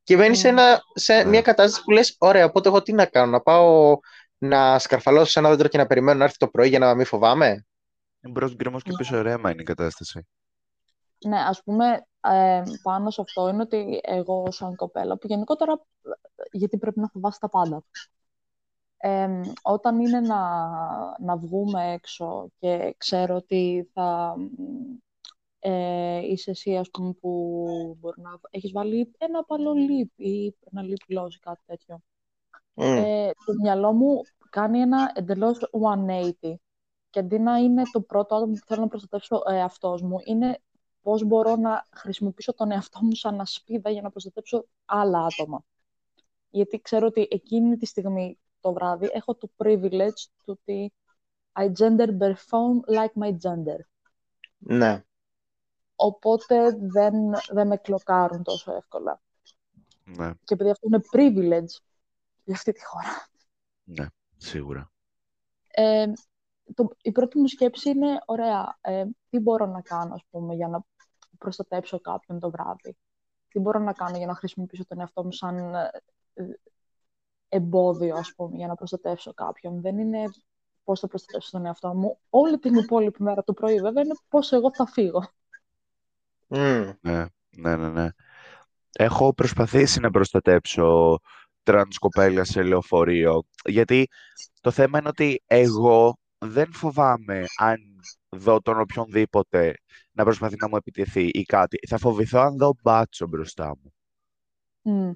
Και 0.03 0.17
μένεις 0.17 0.39
σε, 0.39 0.47
ένα, 0.47 0.81
σε 0.93 1.25
μια 1.25 1.41
κατάσταση 1.41 1.83
που 1.83 1.91
λες: 1.91 2.15
Ωραία, 2.17 2.45
οπότε 2.45 2.69
εγώ 2.69 2.81
τι 2.81 2.93
να 2.93 3.05
κάνω, 3.05 3.31
να 3.31 3.41
πάω 3.41 3.97
να 4.37 4.79
σκαρφαλώσω 4.79 5.31
σε 5.31 5.39
ένα 5.39 5.49
δέντρο 5.49 5.67
και 5.67 5.77
να 5.77 5.87
περιμένω 5.87 6.17
να 6.17 6.23
έρθει 6.23 6.37
το 6.37 6.47
πρωί 6.47 6.69
για 6.69 6.79
να 6.79 6.95
μην 6.95 7.05
φοβάμαι. 7.05 7.65
Μπρος 8.19 8.55
γκρεμός 8.55 8.83
και 8.83 8.91
πίσω 8.97 9.21
ρέμα 9.21 9.51
είναι 9.51 9.61
η 9.61 9.65
κατάσταση. 9.65 10.27
Ναι, 11.25 11.39
ας 11.39 11.63
πούμε, 11.63 12.05
ε, 12.21 12.61
πάνω 12.81 13.09
σε 13.09 13.21
αυτό 13.21 13.49
είναι 13.49 13.61
ότι 13.61 13.99
εγώ 14.03 14.51
σαν 14.51 14.75
κοπέλα, 14.75 15.17
που 15.17 15.27
γενικότερα 15.27 15.81
γιατί 16.51 16.77
πρέπει 16.77 16.99
να 16.99 17.07
φοβάσαι 17.07 17.39
τα 17.39 17.49
πάντα 17.49 17.83
όταν 19.61 19.99
είναι 19.99 20.19
να, 20.19 20.39
να 21.19 21.37
βγούμε 21.37 21.91
έξω 21.93 22.49
και 22.59 22.95
ξέρω 22.97 23.35
ότι 23.35 23.89
θα 23.93 24.35
ε, 25.59 26.19
είσαι 26.27 26.51
εσύ, 26.51 26.77
ας 26.77 26.89
πούμε, 26.89 27.13
που 27.13 27.97
μπορεί 27.99 28.21
να 28.21 28.39
έχεις 28.49 28.71
βάλει 28.71 29.11
ένα 29.17 29.43
παλό 29.43 29.73
λίπ 29.73 30.19
ή 30.19 30.55
ένα 30.71 30.81
λίπ 30.81 31.01
ή 31.07 31.15
κάτι 31.39 31.61
τέτοιο. 31.65 32.01
Ε, 32.79 33.31
το 33.45 33.53
μυαλό 33.61 33.91
μου 33.91 34.21
κάνει 34.49 34.79
ένα 34.79 35.11
εντελώς 35.15 35.69
180 36.41 36.55
και 37.09 37.19
αντί 37.19 37.39
να 37.39 37.57
είναι 37.57 37.81
το 37.91 38.01
πρώτο 38.01 38.35
άτομο 38.35 38.53
που 38.53 38.65
θέλω 38.65 38.81
να 38.81 38.87
προστατεύσω 38.87 39.43
ε, 39.47 39.61
αυτός 39.61 40.01
μου, 40.01 40.17
είναι 40.25 40.61
πώς 41.01 41.23
μπορώ 41.23 41.55
να 41.55 41.85
χρησιμοποιήσω 41.95 42.53
τον 42.53 42.71
εαυτό 42.71 42.99
μου 43.01 43.15
σαν 43.15 43.39
ασπίδα 43.39 43.89
για 43.89 44.01
να 44.01 44.09
προστατεύσω 44.09 44.65
άλλα 44.85 45.25
άτομα. 45.25 45.63
Γιατί 46.49 46.81
ξέρω 46.81 47.07
ότι 47.07 47.27
εκείνη 47.31 47.77
τη 47.77 47.85
στιγμή 47.85 48.39
το 48.59 48.73
βράδυ, 48.73 49.09
έχω 49.11 49.35
το 49.35 49.49
privilege 49.57 50.27
του 50.43 50.57
ότι 50.59 50.93
I 51.53 51.71
gender 51.79 52.07
perform 52.07 52.95
like 52.97 53.23
my 53.23 53.29
gender. 53.29 53.79
Ναι. 54.57 55.03
Οπότε 55.95 56.77
δεν, 56.79 57.13
δεν 57.49 57.67
με 57.67 57.77
κλοκάρουν 57.77 58.43
τόσο 58.43 58.73
εύκολα. 58.75 59.21
Ναι. 60.03 60.33
Και 60.43 60.53
επειδή 60.53 60.69
αυτό 60.69 60.87
είναι 60.87 61.01
privilege 61.11 61.86
για 62.47 62.55
αυτή 62.55 62.71
τη 62.71 62.85
χώρα. 62.85 63.27
Ναι, 63.83 64.05
σίγουρα. 64.37 64.91
Ε, 65.67 66.05
το, 66.73 66.87
η 67.01 67.11
πρώτη 67.11 67.39
μου 67.39 67.47
σκέψη 67.47 67.89
είναι, 67.89 68.17
ωραία, 68.25 68.77
ε, 68.81 69.05
τι 69.29 69.39
μπορώ 69.39 69.65
να 69.65 69.81
κάνω, 69.81 70.13
ας 70.13 70.23
πούμε, 70.29 70.55
για 70.55 70.67
να 70.67 70.85
προστατέψω 71.37 71.99
κάποιον 71.99 72.39
το 72.39 72.49
βράδυ. 72.49 72.97
Τι 73.47 73.59
μπορώ 73.59 73.79
να 73.79 73.93
κάνω 73.93 74.17
για 74.17 74.25
να 74.27 74.35
χρησιμοποιήσω 74.35 74.85
τον 74.85 74.99
εαυτό 74.99 75.23
μου 75.23 75.31
σαν 75.31 75.75
ε, 75.75 75.89
εμπόδιο, 77.49 78.15
ας 78.15 78.33
πούμε, 78.35 78.57
για 78.57 78.67
να 78.67 78.75
προστατεύσω 78.75 79.33
κάποιον. 79.33 79.81
Δεν 79.81 79.97
είναι 79.97 80.23
πώς 80.83 80.99
θα 80.99 81.07
προστατεύσω 81.07 81.51
τον 81.51 81.65
εαυτό 81.65 81.93
μου. 81.93 82.19
Όλη 82.29 82.59
την 82.59 82.75
υπόλοιπη 82.75 83.23
μέρα 83.23 83.43
το 83.43 83.53
πρωί, 83.53 83.79
βέβαια, 83.79 84.03
είναι 84.03 84.15
πώς 84.29 84.51
εγώ 84.51 84.73
θα 84.73 84.85
φύγω. 84.85 85.29
Mm. 86.47 86.93
Ναι, 87.01 87.25
ναι, 87.49 87.75
ναι, 87.75 87.89
ναι. 87.89 88.09
Έχω 88.91 89.33
προσπαθήσει 89.33 89.99
να 89.99 90.11
προστατέψω 90.11 91.19
τρανς 91.67 91.97
κοπέλες 91.97 92.49
σε 92.49 92.63
λεωφορείο, 92.63 93.43
γιατί 93.65 94.07
το 94.61 94.71
θέμα 94.71 94.99
είναι 94.99 95.07
ότι 95.07 95.43
εγώ 95.45 96.17
δεν 96.37 96.73
φοβάμαι 96.73 97.45
αν 97.57 97.77
δω 98.29 98.61
τον 98.61 98.79
οποιονδήποτε 98.79 99.73
να 100.11 100.23
προσπαθεί 100.23 100.55
να 100.59 100.69
μου 100.69 100.75
επιτεθεί 100.75 101.27
ή 101.27 101.43
κάτι. 101.43 101.77
Θα 101.87 101.97
φοβηθώ 101.97 102.39
αν 102.39 102.57
δω 102.57 102.73
μπάτσο 102.83 103.27
μπροστά 103.27 103.67
μου. 103.67 103.93
Mm. 104.83 105.15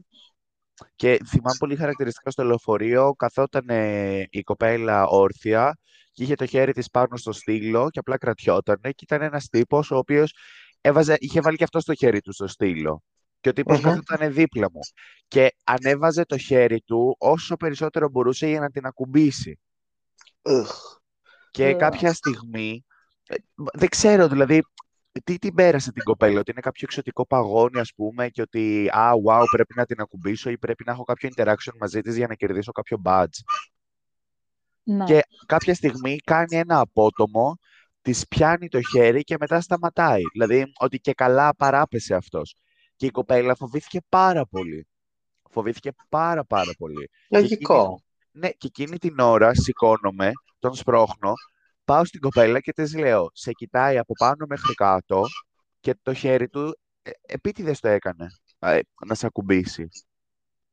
Και 0.95 1.17
θυμάμαι 1.27 1.57
πολύ 1.59 1.75
χαρακτηριστικά 1.75 2.31
στο 2.31 2.43
λεωφορείο, 2.43 3.13
καθόταν 3.13 3.69
ε, 3.69 4.25
η 4.29 4.41
κοπέλα 4.41 5.05
όρθια 5.05 5.77
και 6.11 6.23
είχε 6.23 6.35
το 6.35 6.45
χέρι 6.45 6.73
της 6.73 6.89
πάνω 6.89 7.17
στο 7.17 7.31
στήλο 7.31 7.89
και 7.89 7.99
απλά 7.99 8.17
κρατιότανε 8.17 8.91
και 8.91 9.03
ήταν 9.03 9.21
ένας 9.21 9.47
τύπος 9.47 9.91
ο 9.91 9.97
οποίος 9.97 10.35
έβαζε, 10.81 11.15
είχε 11.19 11.41
βάλει 11.41 11.57
και 11.57 11.63
αυτό 11.63 11.79
το 11.79 11.95
χέρι 11.95 12.21
του 12.21 12.33
στο 12.33 12.47
στήλο. 12.47 13.03
Και 13.41 13.49
ο 13.49 13.53
τυπος 13.53 13.81
καθόταν 13.81 14.33
δίπλα 14.33 14.71
μου. 14.71 14.79
Και 15.27 15.55
ανέβαζε 15.63 16.25
το 16.25 16.37
χέρι 16.37 16.81
του 16.81 17.15
όσο 17.19 17.55
περισσότερο 17.57 18.09
μπορούσε 18.09 18.47
για 18.47 18.59
να 18.59 18.69
την 18.69 18.85
ακουμπήσει. 18.85 19.59
Και 21.51 21.73
κάποια 21.73 22.13
στιγμή, 22.13 22.85
ε, 23.27 23.35
δεν 23.55 23.89
ξέρω, 23.89 24.27
δηλαδή, 24.27 24.61
τι 25.23 25.37
την 25.37 25.53
πέρασε 25.53 25.91
την 25.91 26.03
κοπέλα, 26.03 26.39
ότι 26.39 26.51
είναι 26.51 26.61
κάποιο 26.61 26.81
εξωτικό 26.89 27.27
παγόνι, 27.27 27.79
ας 27.79 27.93
πούμε, 27.95 28.29
και 28.29 28.41
ότι, 28.41 28.89
α, 28.89 29.11
wow, 29.25 29.43
πρέπει 29.51 29.73
να 29.75 29.85
την 29.85 30.01
ακουμπήσω 30.01 30.49
ή 30.49 30.57
πρέπει 30.57 30.83
να 30.85 30.91
έχω 30.91 31.03
κάποιο 31.03 31.29
interaction 31.35 31.73
μαζί 31.79 32.01
της 32.01 32.15
για 32.15 32.27
να 32.27 32.33
κερδίσω 32.35 32.71
κάποιο 32.71 33.01
badge. 33.05 33.39
Ναι. 34.83 35.03
Και 35.03 35.21
κάποια 35.45 35.73
στιγμή 35.73 36.17
κάνει 36.17 36.57
ένα 36.57 36.79
απότομο, 36.79 37.59
της 38.01 38.27
πιάνει 38.27 38.67
το 38.67 38.79
χέρι 38.81 39.23
και 39.23 39.35
μετά 39.39 39.61
σταματάει. 39.61 40.21
Δηλαδή, 40.31 40.71
ότι 40.79 40.99
και 40.99 41.13
καλά 41.13 41.55
παράπεσε 41.55 42.15
αυτός. 42.15 42.55
Και 43.01 43.07
η 43.07 43.11
κοπέλα 43.11 43.55
φοβήθηκε 43.55 43.99
πάρα 44.09 44.45
πολύ. 44.45 44.87
Φοβήθηκε 45.49 45.91
πάρα 46.09 46.45
πάρα 46.45 46.71
πολύ. 46.77 47.09
Λογικό. 47.29 48.01
ναι, 48.31 48.49
και 48.49 48.67
εκείνη 48.67 48.97
την 48.97 49.19
ώρα 49.19 49.53
σηκώνομαι, 49.53 50.31
τον 50.59 50.73
σπρώχνω 50.75 51.33
πάω 51.85 52.05
στην 52.05 52.19
κοπέλα 52.19 52.59
και 52.59 52.71
της 52.71 52.95
λέω, 52.95 53.29
σε 53.33 53.51
κοιτάει 53.51 53.97
από 53.97 54.13
πάνω 54.13 54.45
μέχρι 54.49 54.73
κάτω 54.73 55.23
και 55.79 55.95
το 56.01 56.13
χέρι 56.13 56.49
του 56.49 56.79
ε, 57.01 57.11
επίτηδες 57.21 57.79
το 57.79 57.87
έκανε 57.87 58.27
ε, 58.59 58.79
να 59.05 59.15
σε 59.15 59.25
ακουμπήσει. 59.25 59.87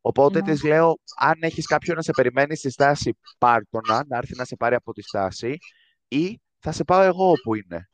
Οπότε 0.00 0.40
Ναι. 0.40 0.52
της 0.52 0.62
λέω, 0.62 0.98
αν 1.18 1.38
έχεις 1.38 1.66
κάποιον 1.66 1.96
να 1.96 2.02
σε 2.02 2.12
περιμένει 2.12 2.56
στη 2.56 2.70
στάση, 2.70 3.18
πάρτονα, 3.38 4.04
να 4.08 4.16
έρθει 4.16 4.36
να 4.36 4.44
σε 4.44 4.56
πάρει 4.56 4.74
από 4.74 4.92
τη 4.92 5.02
στάση 5.02 5.58
ή 6.08 6.40
θα 6.58 6.72
σε 6.72 6.84
πάω 6.84 7.02
εγώ 7.02 7.30
όπου 7.30 7.54
είναι. 7.54 7.88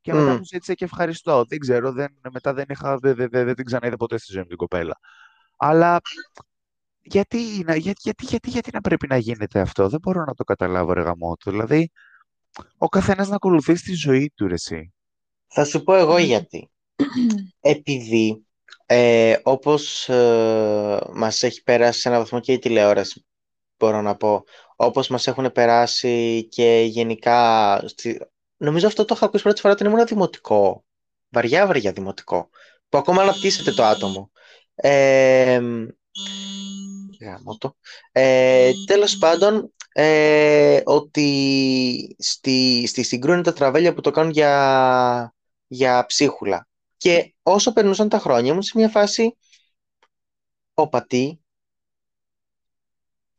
Και 0.00 0.12
μετά 0.12 0.34
Μμ. 0.34 0.36
μου 0.36 0.44
ζήτησε 0.44 0.74
και 0.74 0.84
ευχαριστώ. 0.84 1.44
Δεν 1.44 1.58
ξέρω, 1.58 1.92
δεν, 1.92 2.18
μετά 2.32 2.52
δεν, 2.52 2.64
είχα, 2.68 2.98
δεν, 2.98 3.14
δεν, 3.14 3.28
δεν, 3.30 3.44
δεν 3.44 3.54
την 3.54 3.64
ξαναείδα 3.64 3.96
ποτέ 3.96 4.18
στη 4.18 4.32
ζωή 4.32 4.42
μου 4.42 4.48
την 4.48 4.56
κοπέλα. 4.56 4.98
Αλλά 5.56 6.00
γιατί, 7.00 7.38
να- 7.66 7.76
για- 7.76 7.94
γιατί, 7.98 8.24
γιατί, 8.24 8.50
γιατί 8.50 8.70
να 8.72 8.80
πρέπει 8.80 9.06
να 9.06 9.16
γίνεται 9.16 9.60
αυτό, 9.60 9.88
δεν 9.88 9.98
μπορώ 10.02 10.24
να 10.24 10.34
το 10.34 10.44
καταλάβω 10.44 10.92
ρε 10.92 11.02
γαμότο. 11.02 11.50
Δηλαδή, 11.50 11.90
ο 12.76 12.88
καθένας 12.88 13.28
να 13.28 13.34
ακολουθεί 13.34 13.74
τη 13.74 13.92
ζωή 13.94 14.32
του, 14.34 14.46
ρε 14.46 14.54
εσύ. 14.54 14.92
Θα 15.46 15.64
σου 15.64 15.82
πω 15.82 15.94
εγώ 15.94 16.18
γιατί. 16.18 16.70
Επειδή, 17.60 18.46
ε, 18.86 19.36
όπως 19.42 20.08
ε, 20.08 21.00
μας 21.12 21.42
έχει 21.42 21.62
περάσει 21.62 22.00
σε 22.00 22.08
ένα 22.08 22.18
βαθμό 22.18 22.40
και 22.40 22.52
η 22.52 22.58
τηλεόραση, 22.58 23.26
μπορώ 23.78 24.00
να 24.00 24.16
πω, 24.16 24.44
όπως 24.76 25.08
μας 25.08 25.26
έχουν 25.26 25.52
περάσει 25.52 26.46
και 26.50 26.86
γενικά... 26.88 27.82
Στη... 27.88 28.20
Νομίζω 28.58 28.86
αυτό 28.86 29.04
το 29.04 29.14
είχα 29.16 29.26
ακούσει 29.26 29.42
πρώτη 29.42 29.60
φορά 29.60 29.74
όταν 29.74 29.86
ήμουν 29.86 30.06
δημοτικό. 30.06 30.84
Βαριά 31.28 31.66
βαριά 31.66 31.92
δημοτικό. 31.92 32.50
Που 32.88 32.98
ακόμα 32.98 33.22
αναπτύσσεται 33.22 33.72
το 33.72 33.84
άτομο. 33.84 34.30
Ε, 34.74 35.60
γάμα 37.20 37.56
το. 37.58 37.76
Ε, 38.12 38.72
τέλος 38.86 39.16
πάντων, 39.16 39.72
ε, 39.92 40.80
ότι 40.84 42.16
στη, 42.18 42.86
στη 42.86 43.02
Συγγρού 43.02 43.32
είναι 43.32 43.42
τα 43.42 43.52
τραβέλια 43.52 43.94
που 43.94 44.00
το 44.00 44.10
κάνουν 44.10 44.32
για, 44.32 45.34
για 45.66 46.06
ψίχουλα. 46.06 46.68
Και 46.96 47.34
όσο 47.42 47.72
περνούσαν 47.72 48.08
τα 48.08 48.18
χρόνια 48.18 48.50
ήμουν 48.50 48.62
σε 48.62 48.72
μια 48.74 48.88
φάση 48.88 49.36
ότι 50.74 51.40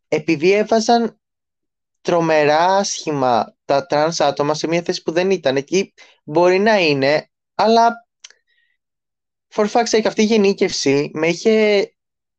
επειδή 0.08 0.52
έβαζαν 0.52 1.19
τρομερά 2.02 2.66
άσχημα 2.66 3.56
τα 3.66 3.86
τρανς 3.86 4.20
άτομα 4.20 4.54
σε 4.54 4.68
μια 4.68 4.82
θέση 4.82 5.02
που 5.04 5.12
δεν 5.12 5.32
ήταν. 5.32 5.56
Εκεί 5.56 5.94
μπορεί 6.24 6.60
να 6.60 6.80
είναι, 6.80 7.30
αλλά 7.56 8.08
for 9.54 9.66
fuck's 9.72 9.90
sake, 9.90 10.06
αυτή 10.06 10.22
η 10.22 10.26
γενίκευση 10.26 11.12
με 11.14 11.28
είχε, 11.28 11.84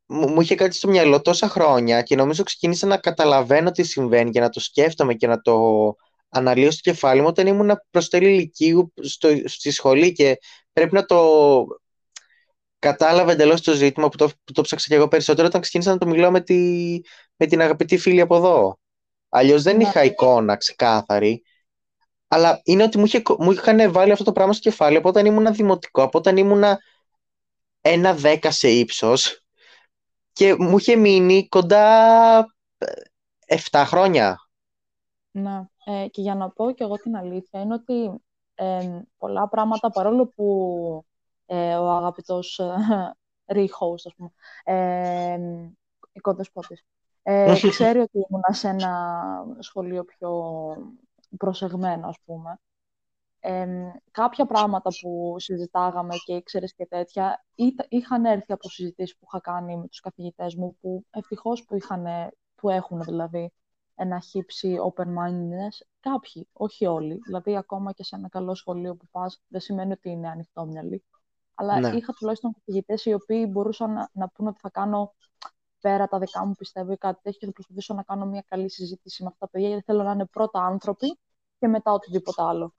μου, 0.06 0.28
μου 0.28 0.40
είχε 0.40 0.54
κάτι 0.54 0.74
στο 0.74 0.88
μυαλό 0.88 1.20
τόσα 1.20 1.48
χρόνια 1.48 2.02
και 2.02 2.16
νομίζω 2.16 2.42
ξεκίνησα 2.42 2.86
να 2.86 2.96
καταλαβαίνω 2.96 3.70
τι 3.70 3.82
συμβαίνει 3.82 4.30
και 4.30 4.40
να 4.40 4.48
το 4.48 4.60
σκέφτομαι 4.60 5.14
και 5.14 5.26
να 5.26 5.40
το 5.40 5.94
αναλύω 6.28 6.70
στο 6.70 6.90
κεφάλι 6.90 7.20
μου 7.20 7.26
όταν 7.26 7.46
ήμουν 7.46 7.70
προς 7.90 8.08
τέλη 8.08 8.28
ηλικίου 8.28 8.92
στο, 9.00 9.28
στη 9.44 9.70
σχολή 9.70 10.12
και 10.12 10.38
πρέπει 10.72 10.94
να 10.94 11.04
το 11.04 11.18
κατάλαβα 12.78 13.32
εντελώς 13.32 13.60
το 13.60 13.72
ζήτημα 13.72 14.08
που 14.08 14.16
το, 14.16 14.30
που 14.44 14.52
το 14.52 14.62
ψάξα 14.62 14.86
και 14.88 14.94
εγώ 14.94 15.08
περισσότερο 15.08 15.46
όταν 15.46 15.60
ξεκίνησα 15.60 15.90
να 15.90 15.98
το 15.98 16.06
μιλάω 16.06 16.30
με, 16.30 16.40
τη, 16.40 16.54
με 17.36 17.46
την 17.46 17.60
αγαπητή 17.60 17.98
φίλη 17.98 18.20
από 18.20 18.36
εδώ. 18.36 18.78
Αλλιώς 19.30 19.62
δεν 19.62 19.76
Ναι. 19.76 19.82
είχα 19.82 20.04
εικόνα 20.04 20.56
ξεκάθαρη. 20.56 21.42
Αλλά 22.28 22.60
είναι 22.64 22.82
ότι 22.82 22.98
μου, 22.98 23.04
είχε, 23.04 23.22
μου 23.38 23.50
είχαν 23.52 23.92
βάλει 23.92 24.12
αυτό 24.12 24.24
το 24.24 24.32
πράγμα 24.32 24.52
στο 24.52 24.70
κεφάλι 24.70 24.96
από 24.96 25.08
όταν 25.08 25.26
ήμουν 25.26 25.54
δημοτικό, 25.54 26.02
από 26.02 26.18
όταν 26.18 26.36
ήμουν 26.36 26.62
ένα 27.80 28.14
δέκα 28.14 28.50
σε 28.50 28.68
ύψος 28.68 29.42
και 30.32 30.54
μου 30.58 30.78
είχε 30.78 30.96
μείνει 30.96 31.48
κοντά 31.48 32.38
ε, 33.46 33.56
7 33.70 33.82
χρόνια. 33.86 34.38
Ναι. 35.30 35.62
Ε, 35.84 36.08
και 36.08 36.20
για 36.20 36.34
να 36.34 36.50
πω 36.50 36.72
και 36.72 36.84
εγώ 36.84 36.96
την 36.96 37.16
αλήθεια 37.16 37.60
είναι 37.60 37.74
ότι 37.74 38.22
ε, 38.54 39.00
πολλά 39.18 39.48
πράγματα 39.48 39.90
παρόλο 39.90 40.26
που 40.26 41.04
ε, 41.46 41.74
ο 41.74 41.90
αγαπητός 41.90 42.58
ε, 42.58 42.74
re-host, 43.54 44.02
ας 44.04 44.14
πούμε, 44.16 44.30
ε, 44.64 45.38
οικοδεσπότης, 46.12 46.84
ε, 47.22 47.54
ξέρει 47.68 47.98
ότι 47.98 48.18
ήμουν 48.28 48.42
σε 48.48 48.68
ένα 48.68 49.44
σχολείο 49.58 50.04
πιο 50.04 50.42
προσεγμένο, 51.38 52.08
ας 52.08 52.16
πούμε. 52.24 52.58
Ε, 53.42 53.66
κάποια 54.10 54.46
πράγματα 54.46 54.90
που 55.00 55.34
συζητάγαμε 55.38 56.14
και 56.24 56.34
ήξερες 56.34 56.74
και 56.74 56.86
τέτοια 56.86 57.44
ήτα- 57.54 57.86
είχαν 57.88 58.24
έρθει 58.24 58.52
από 58.52 58.68
συζητήσεις 58.68 59.16
που 59.16 59.24
είχα 59.28 59.40
κάνει 59.40 59.76
με 59.76 59.86
τους 59.88 60.00
καθηγητές 60.00 60.54
μου 60.54 60.76
που 60.80 61.04
ευτυχώς 61.10 61.64
που, 61.64 61.76
είχαν, 61.76 62.06
που 62.54 62.68
έχουν 62.70 63.02
δηλαδή 63.02 63.52
ένα 63.94 64.20
χύψη 64.20 64.76
open-mindedness 64.94 65.86
κάποιοι, 66.00 66.48
όχι 66.52 66.86
όλοι. 66.86 67.18
Δηλαδή 67.24 67.56
ακόμα 67.56 67.92
και 67.92 68.04
σε 68.04 68.16
ένα 68.16 68.28
καλό 68.28 68.54
σχολείο 68.54 68.94
που 68.96 69.06
πας 69.10 69.42
δεν 69.48 69.60
σημαίνει 69.60 69.92
ότι 69.92 70.10
είναι 70.10 70.28
ανοιχτόμυαλοι. 70.28 71.04
Αλλά 71.54 71.80
Ναι. 71.80 71.88
είχα 71.88 72.12
τουλάχιστον 72.12 72.52
καθηγητές 72.54 73.04
οι 73.04 73.12
οποίοι 73.12 73.46
μπορούσαν 73.50 73.92
να, 73.92 74.10
να 74.12 74.28
πούν 74.28 74.46
ότι 74.46 74.60
θα 74.60 74.70
κάνω 74.70 75.14
πέρα 75.80 76.06
τα 76.08 76.18
δικά 76.18 76.46
μου 76.46 76.54
πιστεύω 76.54 76.92
ή 76.92 76.96
κάτι 76.96 77.20
τέτοιο 77.22 77.38
και 77.38 77.46
θα 77.46 77.52
προσπαθήσω 77.52 77.94
να 77.94 78.02
κάνω 78.02 78.26
μια 78.26 78.44
καλή 78.48 78.70
συζήτηση 78.70 79.22
με 79.22 79.28
αυτά 79.28 79.46
τα 79.46 79.50
παιδιά 79.50 79.68
γιατί 79.68 79.84
θέλω 79.84 80.02
να 80.02 80.12
είναι 80.12 80.26
πρώτα 80.26 80.60
άνθρωποι 80.60 81.18
και 81.58 81.68
μετά 81.68 81.92
οτιδήποτε 81.92 82.42
άλλο. 82.42 82.72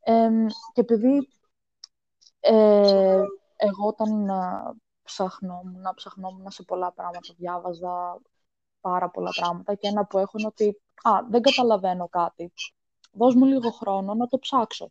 Εμ, 0.00 0.46
και 0.72 0.80
επειδή 0.80 1.28
ε, 2.40 3.22
εγώ 3.56 3.86
όταν 3.86 4.30
α, 4.30 4.74
ψαχνόμουν, 5.02 5.82
ψαχνόμουν 5.94 6.50
σε 6.50 6.62
πολλά 6.62 6.92
πράγματα, 6.92 7.34
διάβαζα 7.36 8.20
πάρα 8.80 9.10
πολλά 9.10 9.30
πράγματα 9.36 9.74
και 9.74 9.88
ένα 9.88 10.06
που 10.06 10.18
έχω 10.18 10.38
είναι 10.38 10.46
ότι 10.46 10.82
α, 11.02 11.10
δεν 11.30 11.42
καταλαβαίνω 11.42 12.08
κάτι. 12.08 12.52
Δώσ' 13.12 13.34
μου 13.34 13.44
λίγο 13.44 13.70
χρόνο 13.70 14.14
να 14.14 14.26
το 14.26 14.38
ψάξω. 14.38 14.90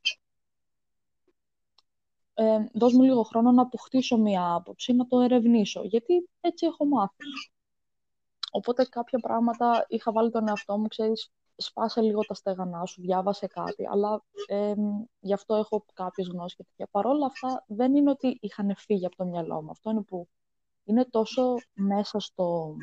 Ε, 2.34 2.58
δώσ' 2.74 2.94
μου 2.94 3.02
λίγο 3.02 3.24
χρόνο 3.24 3.52
να 3.52 3.62
αποκτήσω 3.62 4.18
μία 4.18 4.54
άποψη, 4.54 4.94
να 4.94 5.08
το 5.08 5.20
ερευνήσω, 5.20 5.84
γιατί 5.84 6.30
έτσι 6.42 6.66
έχω 6.66 6.86
μάθει. 6.86 7.24
Οπότε 8.52 8.86
κάποια 8.86 9.20
πράγματα 9.20 9.86
είχα 9.88 10.12
βάλει 10.12 10.32
τον 10.32 10.48
εαυτό 10.48 10.78
μου, 10.78 10.88
ξέρεις, 10.88 11.32
σπάσε 11.56 12.02
λίγο 12.02 12.22
τα 12.22 12.34
στεγανά 12.34 12.86
σου, 12.86 13.02
διάβασε 13.02 13.48
κάτι, 13.48 13.88
αλλά 13.88 14.24
ε, 14.48 14.74
γι' 15.20 15.34
αυτό 15.34 15.56
έχω 15.56 15.86
κάποιες 15.94 16.28
γνώσεις 16.28 16.56
και 16.56 16.64
τέτοια. 16.64 16.88
Παρ' 16.92 17.06
όλα 17.06 17.26
αυτά 17.26 17.64
δεν 17.68 17.96
είναι 17.96 18.10
ότι 18.10 18.38
είχαν 18.42 18.76
φύγει 18.78 19.06
από 19.06 19.16
το 19.16 19.26
μυαλό 19.26 19.62
μου. 19.62 19.70
Αυτό 19.70 19.90
είναι 19.90 20.02
που 20.02 20.28
είναι 20.84 21.06
τόσο 21.06 21.56
μέσα 21.74 22.20
στο, 22.20 22.76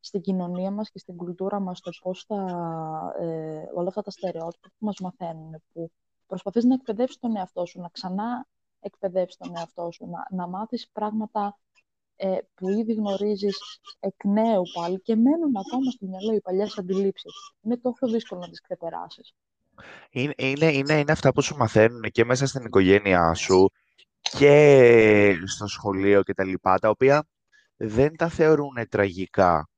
στην 0.00 0.20
κοινωνία 0.20 0.70
μας 0.70 0.90
και 0.90 0.98
στην 0.98 1.16
κουλτούρα 1.16 1.60
μας 1.60 1.80
το 1.80 1.90
πώς 2.02 2.26
τα, 2.26 2.44
ε, 3.18 3.62
όλα 3.74 3.88
αυτά 3.88 4.02
τα 4.02 4.10
στερεότυπα 4.10 4.68
που 4.68 4.84
μας 4.84 5.00
μαθαίνουν, 5.00 5.62
που 5.72 5.90
προσπαθείς 6.26 6.64
να 6.64 6.74
εκπαιδεύσεις 6.74 7.18
τον 7.18 7.36
εαυτό 7.36 7.66
σου, 7.66 7.80
να 7.80 7.88
ξανά 7.88 8.46
εκπαιδεύσεις 8.86 9.36
τον 9.36 9.56
εαυτό 9.56 9.90
σου, 9.92 10.06
να, 10.06 10.36
να 10.36 10.46
μάθεις 10.48 10.88
πράγματα 10.92 11.58
ε, 12.16 12.38
που 12.54 12.68
ήδη 12.68 12.92
γνωρίζεις 12.92 13.58
εκ 14.00 14.24
νέου 14.24 14.62
πάλι 14.74 15.00
και 15.00 15.16
μένουν 15.16 15.56
ακόμα 15.56 15.90
στο 15.90 16.06
μυαλό 16.06 16.34
οι 16.34 16.40
παλιές 16.40 16.78
αντιλήψεις. 16.78 17.32
Είναι 17.62 17.76
τόσο 17.76 18.06
δύσκολο 18.06 18.40
να 18.40 18.48
τις 18.48 18.60
ξεπεράσεις. 18.60 19.34
Είναι, 20.10 20.32
είναι, 20.36 20.72
είναι, 20.72 20.98
είναι 20.98 21.12
αυτά 21.12 21.32
που 21.32 21.42
σου 21.42 21.56
μαθαίνουν 21.56 22.02
και 22.02 22.24
μέσα 22.24 22.46
στην 22.46 22.64
οικογένειά 22.64 23.34
σου 23.34 23.70
και 24.20 25.38
στο 25.44 25.66
σχολείο 25.66 26.22
και 26.22 26.34
τα 26.34 26.44
λοιπά, 26.44 26.78
τα 26.78 26.88
οποία 26.88 27.26
δεν 27.76 28.16
τα 28.16 28.28
θεωρούν 28.28 28.88
τραγικά. 28.88 29.68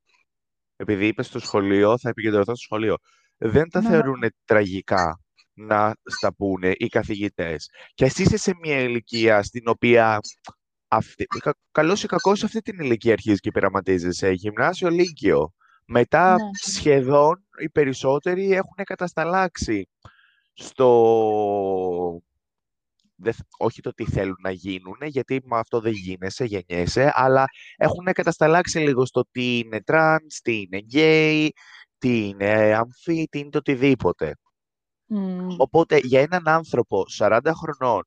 Επειδή 0.76 1.06
είπες 1.06 1.26
στο 1.26 1.38
σχολείο, 1.38 1.98
θα 1.98 2.08
επικεντρωθώ 2.08 2.54
στο 2.54 2.64
σχολείο. 2.64 2.96
Δεν 3.36 3.70
τα 3.70 3.82
ναι. 3.82 3.88
θεωρούν 3.88 4.20
τραγικά 4.44 5.20
να 5.58 5.94
στα 6.04 6.34
πούνε 6.34 6.72
οι 6.76 6.86
καθηγητές. 6.86 7.70
Και 7.94 8.04
εσύ 8.04 8.22
είσαι 8.22 8.36
σε 8.36 8.54
μια 8.62 8.80
ηλικία 8.80 9.42
στην 9.42 9.68
οποία 9.68 10.20
αυτή, 10.88 11.26
καλώς 11.72 12.02
ή 12.02 12.06
κακώς 12.06 12.38
σε 12.38 12.46
αυτή 12.46 12.60
την 12.60 12.80
ηλικία 12.80 13.12
αρχίζεις 13.12 13.40
και 13.40 13.50
πειραματίζεσαι. 13.50 14.30
Γυμνάσιο, 14.30 14.90
Λύκειο. 14.90 15.52
Μετά 15.86 16.34
ναι. 16.34 16.48
σχεδόν 16.52 17.44
οι 17.60 17.70
περισσότεροι 17.70 18.52
έχουν 18.52 18.84
κατασταλάξει 18.84 19.88
στο... 20.52 20.88
όχι 23.58 23.80
το 23.80 23.92
τι 23.92 24.04
θέλουν 24.04 24.38
να 24.42 24.50
γίνουν, 24.50 24.96
γιατί 25.02 25.40
με 25.44 25.58
αυτό 25.58 25.80
δεν 25.80 25.92
γίνεσαι, 25.92 26.44
γεννιέσαι, 26.44 27.12
αλλά 27.14 27.44
έχουν 27.76 28.04
κατασταλάξει 28.12 28.78
λίγο 28.78 29.06
στο 29.06 29.24
τι 29.30 29.58
είναι 29.58 29.82
τρανς, 29.82 30.40
τι 30.40 30.60
είναι 30.60 30.78
γκέι, 30.78 31.52
τι 31.98 32.28
είναι 32.28 32.74
αμφί, 32.74 33.26
τι 33.30 33.38
είναι 33.38 33.50
το 33.50 33.58
οτιδήποτε. 33.58 34.34
Οπότε 35.56 35.98
για 36.02 36.20
έναν 36.20 36.48
άνθρωπο 36.48 37.04
40 37.18 37.40
χρονών 37.54 38.02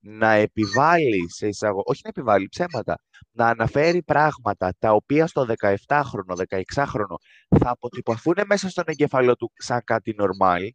να 0.00 0.30
επιβάλλει 0.32 1.30
σε 1.30 1.46
εισαγω... 1.48 1.82
όχι 1.84 2.00
να 2.04 2.08
επιβάλλει 2.08 2.48
ψέματα, 2.48 2.98
να 3.30 3.46
αναφέρει 3.46 4.02
πράγματα 4.02 4.72
τα 4.78 4.92
οποία 4.92 5.26
στο 5.26 5.46
17χρονο, 5.86 6.36
16χρονο 6.74 7.16
θα 7.58 7.70
αποτυπωθούν 7.70 8.34
μέσα 8.46 8.68
στον 8.68 8.84
εγκεφαλό 8.86 9.36
του 9.36 9.52
σαν 9.54 9.80
κάτι 9.84 10.14
normal, 10.18 10.68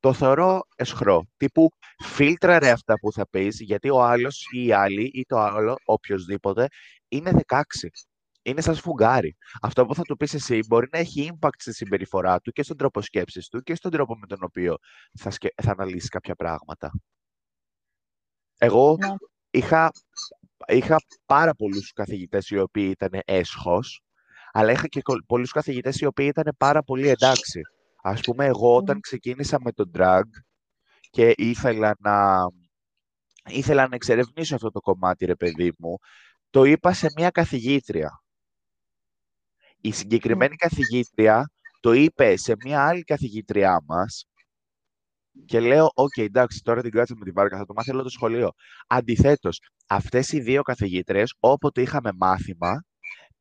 το 0.00 0.12
θεωρώ 0.12 0.60
εσχρό. 0.76 1.26
Τύπου 1.36 1.68
φίλτραρε 2.04 2.70
αυτά 2.70 2.94
που 2.94 3.12
θα 3.12 3.28
πεις, 3.28 3.60
γιατί 3.60 3.90
ο 3.90 4.02
άλλος 4.02 4.46
ή 4.52 4.64
η 4.66 4.72
άλλη 4.72 5.10
ή 5.14 5.24
το 5.24 5.38
άλλο, 5.38 5.76
οποιοδήποτε, 5.84 6.66
είναι 7.08 7.30
16. 7.46 7.58
Είναι 8.42 8.60
σαν 8.60 8.74
σφουγγάρι. 8.74 9.36
Αυτό 9.62 9.86
που 9.86 9.94
θα 9.94 10.02
του 10.02 10.16
πεις 10.16 10.34
εσύ 10.34 10.60
μπορεί 10.68 10.88
να 10.92 10.98
έχει 10.98 11.30
impact 11.32 11.58
στη 11.58 11.74
συμπεριφορά 11.74 12.40
του 12.40 12.52
και 12.52 12.62
στον 12.62 12.76
τρόπο 12.76 13.00
σκέψης 13.00 13.48
του 13.48 13.60
και 13.60 13.74
στον 13.74 13.90
τρόπο 13.90 14.16
με 14.18 14.26
τον 14.26 14.38
οποίο 14.42 14.76
θα, 15.18 15.30
σκε... 15.30 15.48
θα 15.62 15.70
αναλύσεις 15.70 16.08
κάποια 16.08 16.34
πράγματα. 16.34 16.90
Εγώ 18.58 18.96
ναι. 19.00 19.14
είχα, 19.50 19.90
είχα 20.66 20.96
πάρα 21.26 21.54
πολλούς 21.54 21.92
καθηγητές 21.92 22.50
οι 22.50 22.58
οποίοι 22.58 22.94
ήταν 22.98 23.20
έσχος, 23.24 24.02
αλλά 24.52 24.72
είχα 24.72 24.86
και 24.86 25.00
πολλούς 25.26 25.50
καθηγητές 25.50 26.00
οι 26.00 26.06
οποίοι 26.06 26.26
ήταν 26.30 26.54
πάρα 26.58 26.82
πολύ 26.82 27.08
εντάξει. 27.08 27.60
Ας 28.02 28.20
πούμε, 28.20 28.46
εγώ 28.46 28.76
όταν 28.76 29.00
ξεκίνησα 29.00 29.58
με 29.60 29.72
το 29.72 29.90
drag 29.94 30.22
και 31.10 31.32
ήθελα 31.36 31.96
να, 31.98 32.46
ήθελα 33.48 33.88
να 33.88 33.94
εξερευνήσω 33.94 34.54
αυτό 34.54 34.70
το 34.70 34.80
κομμάτι, 34.80 35.24
ρε 35.24 35.34
παιδί 35.34 35.72
μου, 35.78 35.98
το 36.50 36.64
είπα 36.64 36.92
σε 36.92 37.06
μια 37.16 37.30
καθηγήτρια. 37.30 38.22
Η 39.84 39.92
συγκεκριμένη 39.92 40.56
καθηγήτρια 40.56 41.50
το 41.80 41.92
είπε 41.92 42.36
σε 42.36 42.54
μια 42.64 42.86
άλλη 42.86 43.02
καθηγήτριά 43.02 43.82
μας 43.86 44.26
και 45.44 45.60
λέω, 45.60 45.90
οκ, 45.94 46.16
εντάξει, 46.16 46.60
τώρα 46.62 46.82
την 46.82 46.90
κάτσαμε 46.90 47.24
την 47.24 47.32
βάρκα, 47.34 47.56
θα 47.56 47.64
το 47.64 47.72
μάθει 47.72 47.90
όλο 47.90 48.02
το 48.02 48.08
σχολείο. 48.08 48.50
Αντιθέτως, 48.86 49.60
αυτές 49.86 50.32
οι 50.32 50.40
δύο 50.40 50.62
καθηγήτριες, 50.62 51.22
όποτε 51.40 51.82
είχαμε 51.82 52.10
μάθημα, 52.16 52.84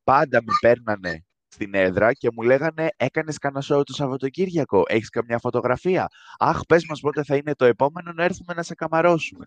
πάντα 0.04 0.42
με 0.44 0.54
παίρνανε 0.62 1.26
στην 1.48 1.74
έδρα 1.74 2.14
και 2.14 2.30
μου 2.34 2.42
λέγανε 2.42 2.90
Έκανες 2.98 3.38
κανένα 3.38 3.62
σόου 3.62 3.84
το 3.84 3.94
Σαββατοκύριακο. 3.94 4.84
Έχεις 4.88 5.10
καμιά 5.10 5.40
φωτογραφία; 5.40 6.08
Αχ, 6.40 6.60
πες 6.68 6.86
μας 6.86 7.00
πότε 7.00 7.24
θα 7.24 7.36
είναι 7.36 7.56
το 7.56 7.66
επόμενο 7.66 8.12
να 8.12 8.24
έρθουμε 8.24 8.54
να 8.54 8.64
σε 8.64 8.76
καμαρώσουμε. 8.76 9.46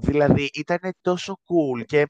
δηλαδή 0.00 0.50
ήταν 0.54 0.80
τόσο 1.00 1.32
cool 1.32 1.84
και 1.84 2.06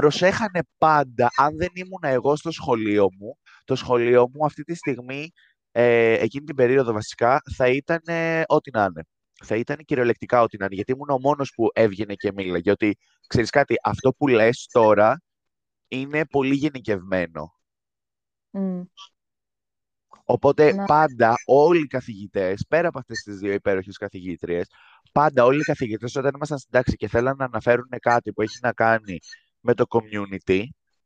προσέχανε 0.00 0.60
πάντα, 0.78 1.30
αν 1.36 1.56
δεν 1.56 1.68
ήμουν 1.72 2.00
εγώ 2.02 2.36
στο 2.36 2.50
σχολείο 2.50 3.08
μου, 3.18 3.38
το 3.64 3.74
σχολείο 3.74 4.28
μου 4.32 4.44
αυτή 4.44 4.62
τη 4.62 4.74
στιγμή 4.74 5.30
ε, 5.72 6.12
εκείνη 6.12 6.44
την 6.44 6.54
περίοδο 6.54 6.92
βασικά 6.92 7.40
θα 7.56 7.68
ήταν 7.68 8.00
ό,τι 8.46 8.70
να 8.70 8.82
είναι. 8.82 9.02
Θα 9.44 9.56
ήταν 9.56 9.76
κυριολεκτικά 9.84 10.42
ό,τι 10.42 10.56
να 10.56 10.64
είναι, 10.64 10.74
γιατί 10.74 10.92
ήμουν 10.92 11.10
ο 11.10 11.18
μόνος 11.18 11.52
που 11.54 11.68
έβγαινε 11.72 12.14
και 12.14 12.32
μίλαγε. 12.32 12.70
Ότι, 12.70 12.96
ξέρεις 13.26 13.50
κάτι, 13.50 13.74
αυτό 13.82 14.12
που 14.12 14.28
λες 14.28 14.68
τώρα 14.72 15.22
είναι 15.88 16.24
πολύ 16.24 16.54
γενικευμένο. 16.54 17.54
Οπότε 20.24 20.72
ναι. 20.72 20.84
πάντα 20.84 21.34
όλοι 21.46 21.80
οι 21.80 21.86
καθηγητές, 21.86 22.64
πέρα 22.68 22.88
από 22.88 22.98
αυτές 22.98 23.18
τις 23.18 23.38
δύο 23.38 23.52
υπέροχες 23.52 23.96
καθηγήτριες, 23.96 24.66
πάντα 25.12 25.44
όλοι 25.44 25.58
οι 25.58 25.64
καθηγητές 25.64 26.16
όταν 26.16 26.32
ήμασταν 26.34 26.58
στην 26.58 26.70
τάξη 26.72 26.96
και 26.96 27.08
θέλαν 27.08 27.36
να 27.36 27.44
αναφέρουν 27.44 27.88
κάτι 28.00 28.32
που 28.32 28.42
έχει 28.42 28.58
να 28.62 28.72
κάνει 28.72 29.18
με 29.64 29.74
το 29.74 29.84
community, 29.88 30.64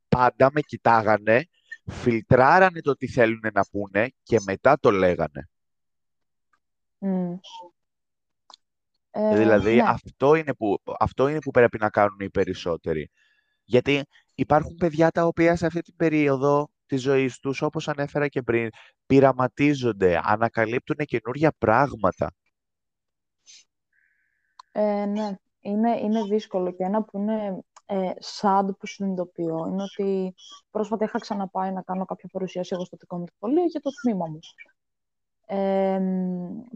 πάντα 0.09 0.51
με 0.53 0.61
κοιτάγανε 0.61 1.49
φιλτράρανε 1.89 2.81
το 2.81 2.97
τι 2.97 3.09
θέλουν 3.09 3.51
να 3.53 3.63
πούνε 3.71 4.09
και 4.23 4.39
μετά 4.47 4.79
το 4.81 4.91
λέγανε. 4.91 5.49
Ε, 9.11 9.37
δηλαδή, 9.37 9.75
ναι. 9.75 9.83
αυτό, 9.87 10.35
είναι 10.35 10.55
που, 10.55 10.79
αυτό 10.99 11.29
είναι 11.29 11.39
που 11.39 11.51
πρέπει 11.51 11.79
να 11.79 11.91
κάνουν 11.91 12.21
οι 12.21 12.31
περισσότεροι. 12.31 13.11
Γιατί 13.65 14.03
υπάρχουν 14.35 14.75
παιδιά 14.75 15.11
τα 15.11 15.25
οποία 15.27 15.57
σε 15.57 15.67
αυτή 15.67 15.81
την 15.81 15.97
περίοδο 15.97 16.69
της 16.87 17.03
ζωής 17.03 17.39
τους, 17.39 17.63
όπως 17.63 17.89
ανέφερα 17.89 18.29
και 18.29 18.43
πριν, 18.43 18.69
πειραματίζονται, 19.07 20.21
ανακαλύπτουν 20.25 20.97
καινούργια 20.97 21.53
πράγματα. 21.59 22.33
Ε, 24.73 25.05
ναι, 25.05 25.31
είναι, 25.61 25.99
είναι 25.99 26.23
δύσκολο 26.23 26.73
και 26.73 26.85
ένα 26.85 27.03
που 27.03 27.19
είναι 27.19 27.59
ε, 27.91 28.11
sad 28.41 28.69
που 28.79 28.87
συνειδητοποιώ 28.87 29.67
είναι 29.69 29.83
ότι 29.83 30.35
πρόσφατα 30.71 31.05
είχα 31.05 31.19
ξαναπάει 31.19 31.73
να 31.73 31.83
κάνω 31.83 32.05
κάποια 32.05 32.29
παρουσίαση 32.33 32.75
εγώ 32.75 32.85
στο 32.85 32.97
δικό 32.97 33.19
μου 33.19 33.27
σχολείο 33.37 33.65
για 33.65 33.81
το 33.81 33.91
τμήμα 34.03 34.27
μου 34.27 34.39
ε, 35.47 35.99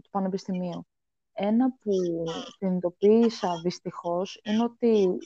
του 0.03 0.09
Πανεπιστημίου. 0.09 0.85
Ένα 1.33 1.71
που 1.71 1.91
συνειδητοποίησα 2.57 3.59
δυστυχώς 3.63 4.39
είναι 4.43 4.63
ότι 4.63 5.17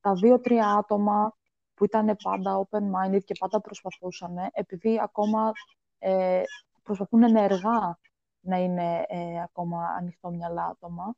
τα 0.00 0.14
δύο-τρία 0.14 0.68
άτομα 0.68 1.36
που 1.74 1.84
ήταν 1.84 2.16
πάντα 2.22 2.66
open-minded 2.68 3.24
και 3.24 3.34
πάντα 3.38 3.60
προσπαθούσαν, 3.60 4.36
επειδή 4.52 5.00
ακόμα 5.02 5.52
ε, 5.98 6.42
προσπαθούν 6.82 7.22
ενεργά 7.22 7.98
να 8.40 8.56
είναι 8.56 9.04
ε, 9.08 9.42
ακόμα 9.42 9.86
ανοιχτό 9.98 10.30
μυαλά 10.30 10.64
άτομα, 10.64 11.14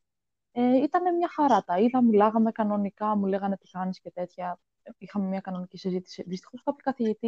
ε, 0.59 0.77
ήταν 0.77 1.17
μια 1.17 1.29
χαρά. 1.29 1.65
Τα 1.65 1.79
είδα, 1.79 2.03
μιλάγαμε 2.03 2.53
κανονικά, 2.53 3.17
μου 3.17 3.27
λέγανε 3.27 3.57
τι 3.57 3.71
κάνεις 3.71 4.01
και 4.01 4.11
τέτοια. 4.11 4.59
Είχαμε 4.99 5.27
μια 5.27 5.41
κανονική 5.41 5.77
συζήτηση. 5.77 6.23
Δυστυχώς 6.27 6.63
κάποιοι 6.63 7.19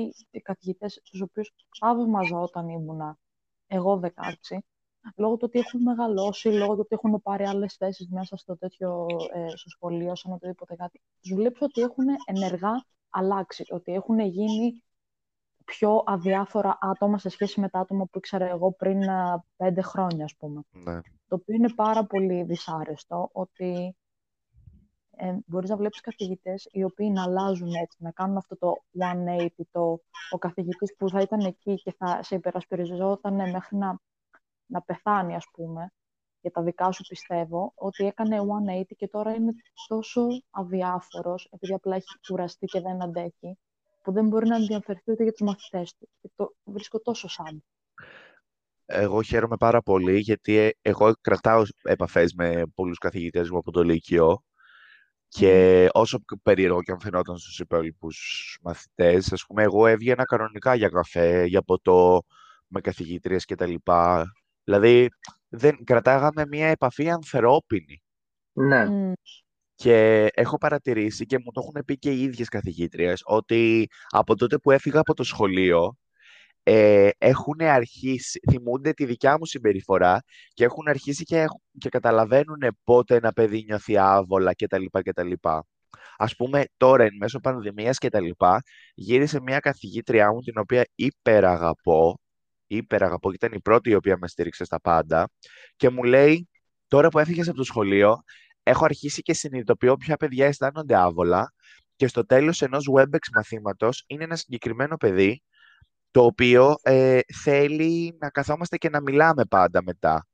καθηγητές, 0.42 1.00
στους 1.02 1.20
οποίους 1.20 1.54
θαύμαζα 1.78 2.38
όταν 2.38 2.68
ήμουνα 2.68 3.18
εγώ 3.66 4.00
16, 4.02 4.58
λόγω 5.16 5.36
του 5.36 5.44
ότι 5.44 5.58
έχουν 5.58 5.82
μεγαλώσει, 5.82 6.48
λόγω 6.48 6.74
του 6.74 6.80
ότι 6.80 6.94
έχουν 6.94 7.22
πάρει 7.22 7.44
άλλες 7.44 7.74
θέσεις 7.74 8.08
μέσα 8.08 8.36
στο 8.36 8.56
τέτοιο 8.56 9.06
ε, 9.32 9.48
στο 9.48 9.68
σχολείο, 9.68 10.14
σαν 10.14 10.32
οτιδήποτε 10.32 10.74
κάτι, 10.76 11.00
τους 11.20 11.34
βλέπω 11.34 11.64
ότι 11.64 11.80
έχουν 11.80 12.04
ενεργά 12.24 12.84
αλλάξει, 13.08 13.64
ότι 13.68 13.92
έχουν 13.92 14.18
γίνει 14.18 14.82
πιο 15.64 16.02
αδιάφορα 16.06 16.78
άτομα 16.80 17.18
σε 17.18 17.28
σχέση 17.28 17.60
με 17.60 17.68
τα 17.68 17.78
άτομα 17.78 18.04
που 18.04 18.18
ήξερα 18.18 18.48
εγώ 18.48 18.72
πριν 18.72 19.00
πέντε 19.56 19.82
χρόνια, 19.82 20.24
ας 20.24 20.36
πούμε. 20.36 20.60
Ναι. 20.70 21.00
Το 21.28 21.34
οποίο 21.34 21.54
είναι 21.54 21.72
πάρα 21.74 22.04
πολύ 22.04 22.42
δυσάρεστο, 22.42 23.28
ότι 23.32 23.96
ε, 25.10 25.36
μπορείς 25.46 25.70
να 25.70 25.76
βλέπεις 25.76 26.00
καθηγητές 26.00 26.68
οι 26.70 26.84
οποίοι 26.84 27.10
να 27.12 27.22
αλλάζουν 27.22 27.74
έτσι, 27.74 27.98
να 28.00 28.10
κάνουν 28.10 28.36
αυτό 28.36 28.56
το 28.56 28.74
180, 28.98 29.48
το, 29.70 30.00
ο 30.30 30.38
καθηγητής 30.38 30.94
που 30.98 31.08
θα 31.08 31.20
ήταν 31.20 31.40
εκεί 31.40 31.74
και 31.74 31.94
θα 31.98 32.22
σε 32.22 32.34
υπερασπιριζόταν 32.34 33.34
μέχρι 33.34 33.76
να, 33.76 34.00
να 34.66 34.82
πεθάνει, 34.82 35.34
ας 35.34 35.44
πούμε, 35.52 35.92
για 36.40 36.50
τα 36.50 36.62
δικά 36.62 36.92
σου 36.92 37.02
πιστεύω, 37.08 37.72
ότι 37.74 38.06
έκανε 38.06 38.38
180 38.90 38.96
και 38.96 39.08
τώρα 39.08 39.34
είναι 39.34 39.52
τόσο 39.86 40.26
αδιάφορος, 40.50 41.48
επειδή 41.52 41.74
απλά 41.74 41.96
έχει 41.96 42.18
κουραστεί 42.28 42.66
και 42.66 42.80
δεν 42.80 43.02
αντέχει, 43.02 43.58
που 44.02 44.12
δεν 44.12 44.28
μπορεί 44.28 44.48
να 44.48 44.56
ενδιαφερθεί 44.56 45.10
ούτε 45.10 45.22
για 45.22 45.32
τους 45.32 45.46
μαθητές 45.46 45.94
του. 45.96 46.08
Και 46.20 46.30
το 46.36 46.54
βρίσκω 46.64 47.00
τόσο 47.00 47.28
σαν. 47.28 47.64
Εγώ 48.90 49.22
χαίρομαι 49.22 49.56
πάρα 49.56 49.82
πολύ, 49.82 50.18
γιατί 50.18 50.56
ε, 50.56 50.70
εγώ 50.82 51.12
κρατάω 51.20 51.62
επαφές 51.82 52.32
με 52.32 52.62
πολλούς 52.74 52.98
καθηγητές 52.98 53.50
μου 53.50 53.58
από 53.58 53.70
το 53.70 53.82
Λύκειο 53.82 54.42
και 55.28 55.88
όσο 55.92 56.18
περίεργο 56.42 56.82
και 56.82 56.92
αν 56.92 57.00
φαινόταν 57.00 57.38
στους 57.38 57.58
υπόλοιπους 57.58 58.58
μαθητές, 58.62 59.32
ας 59.32 59.44
πούμε, 59.46 59.62
εγώ 59.62 59.86
έβγαινα 59.86 60.24
κανονικά 60.24 60.74
για 60.74 60.88
καφέ, 60.88 61.44
για 61.44 61.62
ποτό, 61.62 62.22
με 62.66 62.80
καθηγήτριες 62.80 63.44
κτλ. 63.44 63.74
Δηλαδή, 64.64 65.08
δεν 65.48 65.84
κρατάγαμε 65.84 66.46
μια 66.46 66.66
επαφή 66.68 67.10
ανθρώπινη. 67.10 68.02
Ναι. 68.52 68.84
Μμ. 68.84 69.12
Και 69.74 70.28
έχω 70.34 70.58
παρατηρήσει 70.58 71.26
και 71.26 71.38
μου 71.38 71.50
το 71.52 71.60
έχουν 71.64 71.84
πει 71.84 71.98
και 71.98 72.10
οι 72.10 72.22
ίδιες 72.22 72.48
καθηγήτριες 72.48 73.20
ότι 73.24 73.86
από 74.08 74.36
τότε 74.36 74.58
που 74.58 74.70
έφυγα 74.70 75.00
από 75.00 75.14
το 75.14 75.22
σχολείο 75.22 75.96
ε, 76.70 77.08
έχουν 77.18 77.60
αρχίσει, 77.60 78.40
θυμούνται 78.50 78.92
τη 78.92 79.04
δικιά 79.04 79.38
μου 79.38 79.46
συμπεριφορά 79.46 80.22
και 80.54 80.64
έχουν 80.64 80.88
αρχίσει 80.88 81.24
και, 81.24 81.38
έχουν- 81.40 81.62
και 81.78 81.88
καταλαβαίνουν 81.88 82.76
πότε 82.84 83.14
ένα 83.14 83.32
παιδί 83.32 83.64
νιώθει 83.66 83.96
άβολα 83.96 84.54
κτλ. 84.54 84.84
κτλ. 85.02 85.32
Ας 86.16 86.36
πούμε 86.36 86.64
τώρα 86.76 87.04
εν 87.04 87.16
μέσω 87.20 87.38
πανδημίας 87.40 87.98
και 87.98 88.08
τα 88.08 88.20
λοιπά 88.20 88.62
γύρισε 88.94 89.40
μια 89.40 89.58
καθηγήτριά 89.58 90.32
μου 90.32 90.40
την 90.40 90.58
οποία 90.58 90.86
υπεραγαπώ 90.94 92.20
υπεραγαπώ, 92.66 93.30
ήταν 93.32 93.52
η 93.52 93.60
πρώτη 93.60 93.90
η 93.90 93.94
οποία 93.94 94.16
με 94.20 94.28
στήριξε 94.28 94.64
στα 94.64 94.80
πάντα 94.80 95.28
και 95.76 95.90
μου 95.90 96.02
λέει 96.02 96.48
τώρα 96.88 97.08
που 97.08 97.18
έφυγες 97.18 97.48
από 97.48 97.56
το 97.56 97.64
σχολείο 97.64 98.22
έχω 98.62 98.84
αρχίσει 98.84 99.22
και 99.22 99.34
συνειδητοποιώ 99.34 99.96
ποια 99.96 100.16
παιδιά 100.16 100.46
αισθάνονται 100.46 100.96
άβολα 100.96 101.52
και 101.96 102.06
στο 102.06 102.26
τέλος 102.26 102.62
ενός 102.62 102.88
WebEx 102.96 103.18
μαθήματος 103.34 104.04
είναι 104.06 104.24
ένα 104.24 104.36
συγκεκριμένο 104.36 104.96
παιδί 104.96 105.42
το 106.18 106.24
οποίο 106.24 106.76
ε, 106.82 107.18
θέλει 107.42 108.16
να 108.20 108.30
καθόμαστε 108.30 108.76
και 108.76 108.88
να 108.88 109.00
μιλάμε 109.00 109.44
πάντα 109.44 109.82
μετά. 109.82 110.26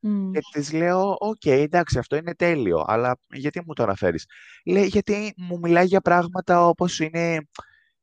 Μμ. 0.00 0.30
Και 0.32 0.38
της 0.52 0.72
λέω, 0.72 1.16
οκ, 1.18 1.44
εντάξει, 1.44 1.98
αυτό 1.98 2.16
είναι 2.16 2.34
τέλειο, 2.34 2.84
αλλά 2.86 3.18
γιατί 3.32 3.62
μου 3.66 3.72
το 3.72 3.82
αναφέρεις; 3.82 4.26
Λέει, 4.64 4.86
γιατί 4.86 5.34
μου 5.36 5.58
μιλάει 5.58 5.84
για 5.84 6.00
πράγματα 6.00 6.66
όπως 6.66 7.00
είναι 7.00 7.48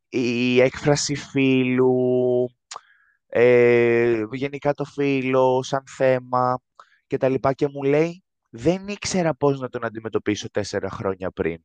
η 0.09 0.61
έκφραση 0.61 1.15
φίλου, 1.15 1.95
ε, 3.27 4.23
γενικά 4.31 4.73
το 4.73 4.83
φίλο 4.83 5.63
σαν 5.63 5.83
θέμα 5.87 6.59
και 7.07 7.17
τα 7.17 7.29
λοιπά 7.29 7.53
και 7.53 7.67
μου 7.67 7.83
λέει, 7.83 8.23
δεν 8.49 8.87
ήξερα 8.87 9.35
πώς 9.35 9.59
να 9.59 9.69
τον 9.69 9.85
αντιμετωπίσω 9.85 10.49
τέσσερα 10.51 10.89
χρόνια 10.89 11.31
πριν. 11.31 11.57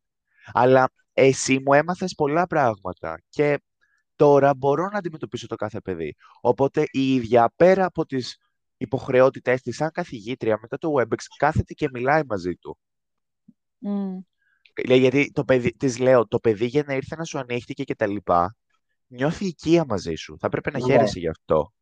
Αλλά 0.53 0.91
εσύ 1.13 1.59
μου 1.65 1.73
έμαθες 1.73 2.15
πολλά 2.15 2.47
πράγματα 2.47 3.21
και 3.29 3.59
τώρα 4.23 4.55
μπορώ 4.55 4.89
να 4.89 4.99
αντιμετωπίσω 4.99 5.47
το 5.47 5.57
κάθε 5.57 5.81
παιδί. 5.81 6.15
Οπότε 6.41 6.85
η 6.91 7.15
ίδια 7.15 7.53
πέρα 7.57 7.85
από 7.85 8.07
τις 8.07 8.37
υποχρεότητές 8.77 9.63
της 9.63 9.77
σαν 9.77 9.91
καθηγήτρια 9.91 10.59
μετά 10.61 10.79
το 10.79 10.93
WebEx 10.99 11.17
κάθεται 11.37 11.75
και 11.75 11.89
μιλάει 11.93 12.23
μαζί 12.29 12.55
του. 12.55 12.79
Μμ. 13.79 14.19
Λέει, 14.87 14.99
γιατί 14.99 15.31
το 15.33 15.45
παιδί, 15.45 15.71
της 15.73 15.99
λέω, 15.99 16.27
το 16.27 16.39
παιδί 16.39 16.67
για 16.67 16.83
να 16.87 16.95
ήρθε 16.95 17.17
να 17.17 17.25
σου 17.25 17.39
ανοίχτηκε 17.39 17.85
και 17.85 17.95
τα 17.95 18.07
λοιπά, 18.07 18.57
νιώθει 19.07 19.47
οικία 19.47 19.85
μαζί 19.89 20.15
σου. 20.15 20.37
Θα 20.39 20.49
πρέπει 20.49 20.71
να 20.71 20.79
Ναι. 20.79 20.85
χαίρεσαι 20.85 21.19
γι' 21.19 21.29
αυτό. 21.29 21.73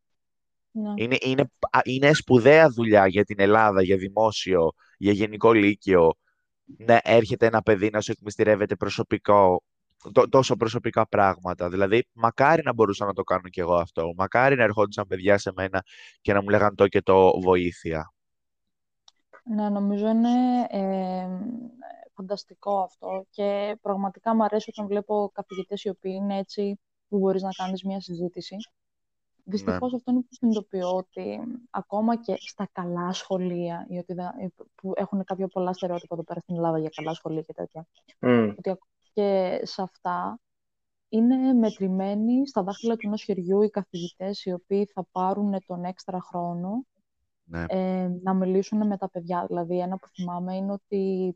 Ναι. 0.70 0.92
Είναι, 0.96 1.16
είναι, 1.20 1.50
α, 1.70 1.80
είναι 1.84 2.12
σπουδαία 2.12 2.68
δουλειά 2.70 3.06
για 3.06 3.24
την 3.24 3.40
Ελλάδα, 3.40 3.82
για 3.82 3.96
δημόσιο, 3.96 4.72
για 4.98 5.12
γενικό 5.12 5.52
λύκειο, 5.52 6.14
να 6.64 7.00
έρχεται 7.04 7.46
ένα 7.46 7.62
παιδί 7.62 7.90
να 7.90 8.00
σου 8.00 8.12
εκμυστηρεύεται 8.12 8.76
προσωπικό, 8.76 9.62
τό- 9.62 9.62
τόσο 10.28 10.56
προσωπικά 10.56 11.08
πράγματα. 11.08 11.68
Δηλαδή, 11.68 12.06
μακάρι 12.12 12.62
να 12.64 12.72
μπορούσα 12.72 13.04
να 13.04 13.12
το 13.12 13.22
κάνω 13.22 13.48
κι 13.48 13.60
εγώ 13.60 13.74
αυτό. 13.74 14.12
Μακάρι 14.16 14.56
να 14.56 14.62
ερχόντουσαν 14.62 15.06
παιδιά 15.06 15.38
σε 15.38 15.52
μένα 15.54 15.82
και 16.20 16.32
να 16.32 16.42
μου 16.42 16.48
λέγαν 16.48 16.74
το 16.74 16.88
και 16.88 17.02
το 17.02 17.40
βοήθεια. 17.40 18.12
Ναι, 19.54 19.68
νομίζω 19.68 20.08
είναι 20.08 20.30
ε, 20.68 21.28
φανταστικό 22.14 22.80
αυτό 22.80 23.26
και 23.30 23.78
πραγματικά 23.80 24.34
μου 24.34 24.44
αρέσει 24.44 24.70
όταν 24.74 24.86
βλέπω 24.86 25.30
καθηγητές 25.34 25.84
οι 25.84 25.88
οποίοι 25.88 26.12
είναι 26.16 26.38
έτσι 26.38 26.80
που 27.08 27.18
μπορείς 27.18 27.42
να 27.42 27.50
κάνεις 27.50 27.84
μια 27.84 28.00
συζήτηση. 28.00 28.56
Δυστυχώς 29.44 29.94
αυτό 29.94 30.10
είναι 30.10 30.20
που 30.20 30.28
συνειδητοποιώ 30.30 30.96
ότι 30.96 31.40
ακόμα 31.70 32.16
και 32.16 32.34
στα 32.38 32.68
καλά 32.72 33.12
σχολεία, 33.12 33.86
ή 33.88 33.98
ότι 33.98 34.12
δεν- 34.12 34.52
που 34.74 34.92
έχουν 34.96 35.24
κάποια 35.24 35.48
πολλά 35.48 35.72
στερεότυπα 35.72 36.14
εδώ 36.14 36.24
πέρα 36.24 36.40
στην 36.40 36.56
Ελλάδα 36.56 36.78
για 36.78 36.90
καλά 36.94 37.14
σχολεία 37.14 37.42
και 37.42 37.52
τέτοια, 37.52 37.86
Μμ. 38.18 38.48
ότι 38.58 38.70
ακόμα 38.70 38.90
και 39.12 39.60
σε 39.64 39.82
αυτά 39.82 40.38
είναι 41.08 41.52
μετρημένοι 41.52 42.46
στα 42.48 42.62
δάχτυλα 42.62 42.96
του 42.96 43.06
ενός 43.06 43.22
χεριού 43.22 43.62
οι 43.62 43.70
καθηγητές 43.70 44.44
οι 44.44 44.52
οποίοι 44.52 44.86
θα 44.86 45.06
πάρουν 45.12 45.64
τον 45.66 45.84
έξτρα 45.84 46.20
χρόνο 46.20 46.84
Ναι. 47.44 47.64
ε, 47.68 48.08
να 48.22 48.34
μιλήσουν 48.34 48.86
με 48.86 48.96
τα 48.96 49.08
παιδιά. 49.10 49.44
Δηλαδή, 49.46 49.78
ένα 49.80 49.96
που 49.96 50.08
θυμάμαι 50.08 50.56
είναι 50.56 50.72
ότι 50.72 51.34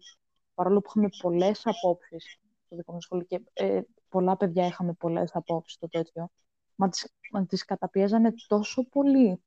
παρόλο 0.54 0.80
που 0.80 0.86
είχαμε 0.88 1.08
πολλές 1.22 1.62
απόψεις 1.66 2.38
στο 2.66 2.76
δικό 2.76 2.92
μου 2.92 3.00
σχολείο 3.00 3.24
και 3.24 3.40
ε, 3.52 3.80
πολλά 4.08 4.36
παιδιά 4.36 4.66
είχαμε 4.66 4.92
πολλές 4.92 5.30
απόψεις 5.34 5.74
στο 5.74 5.88
τέτοιο, 5.88 6.28
μα 6.74 6.88
τις, 6.88 7.12
μα 7.32 7.46
τις 7.46 7.64
καταπιέζανε 7.64 8.34
τόσο 8.46 8.88
πολύ. 8.88 9.42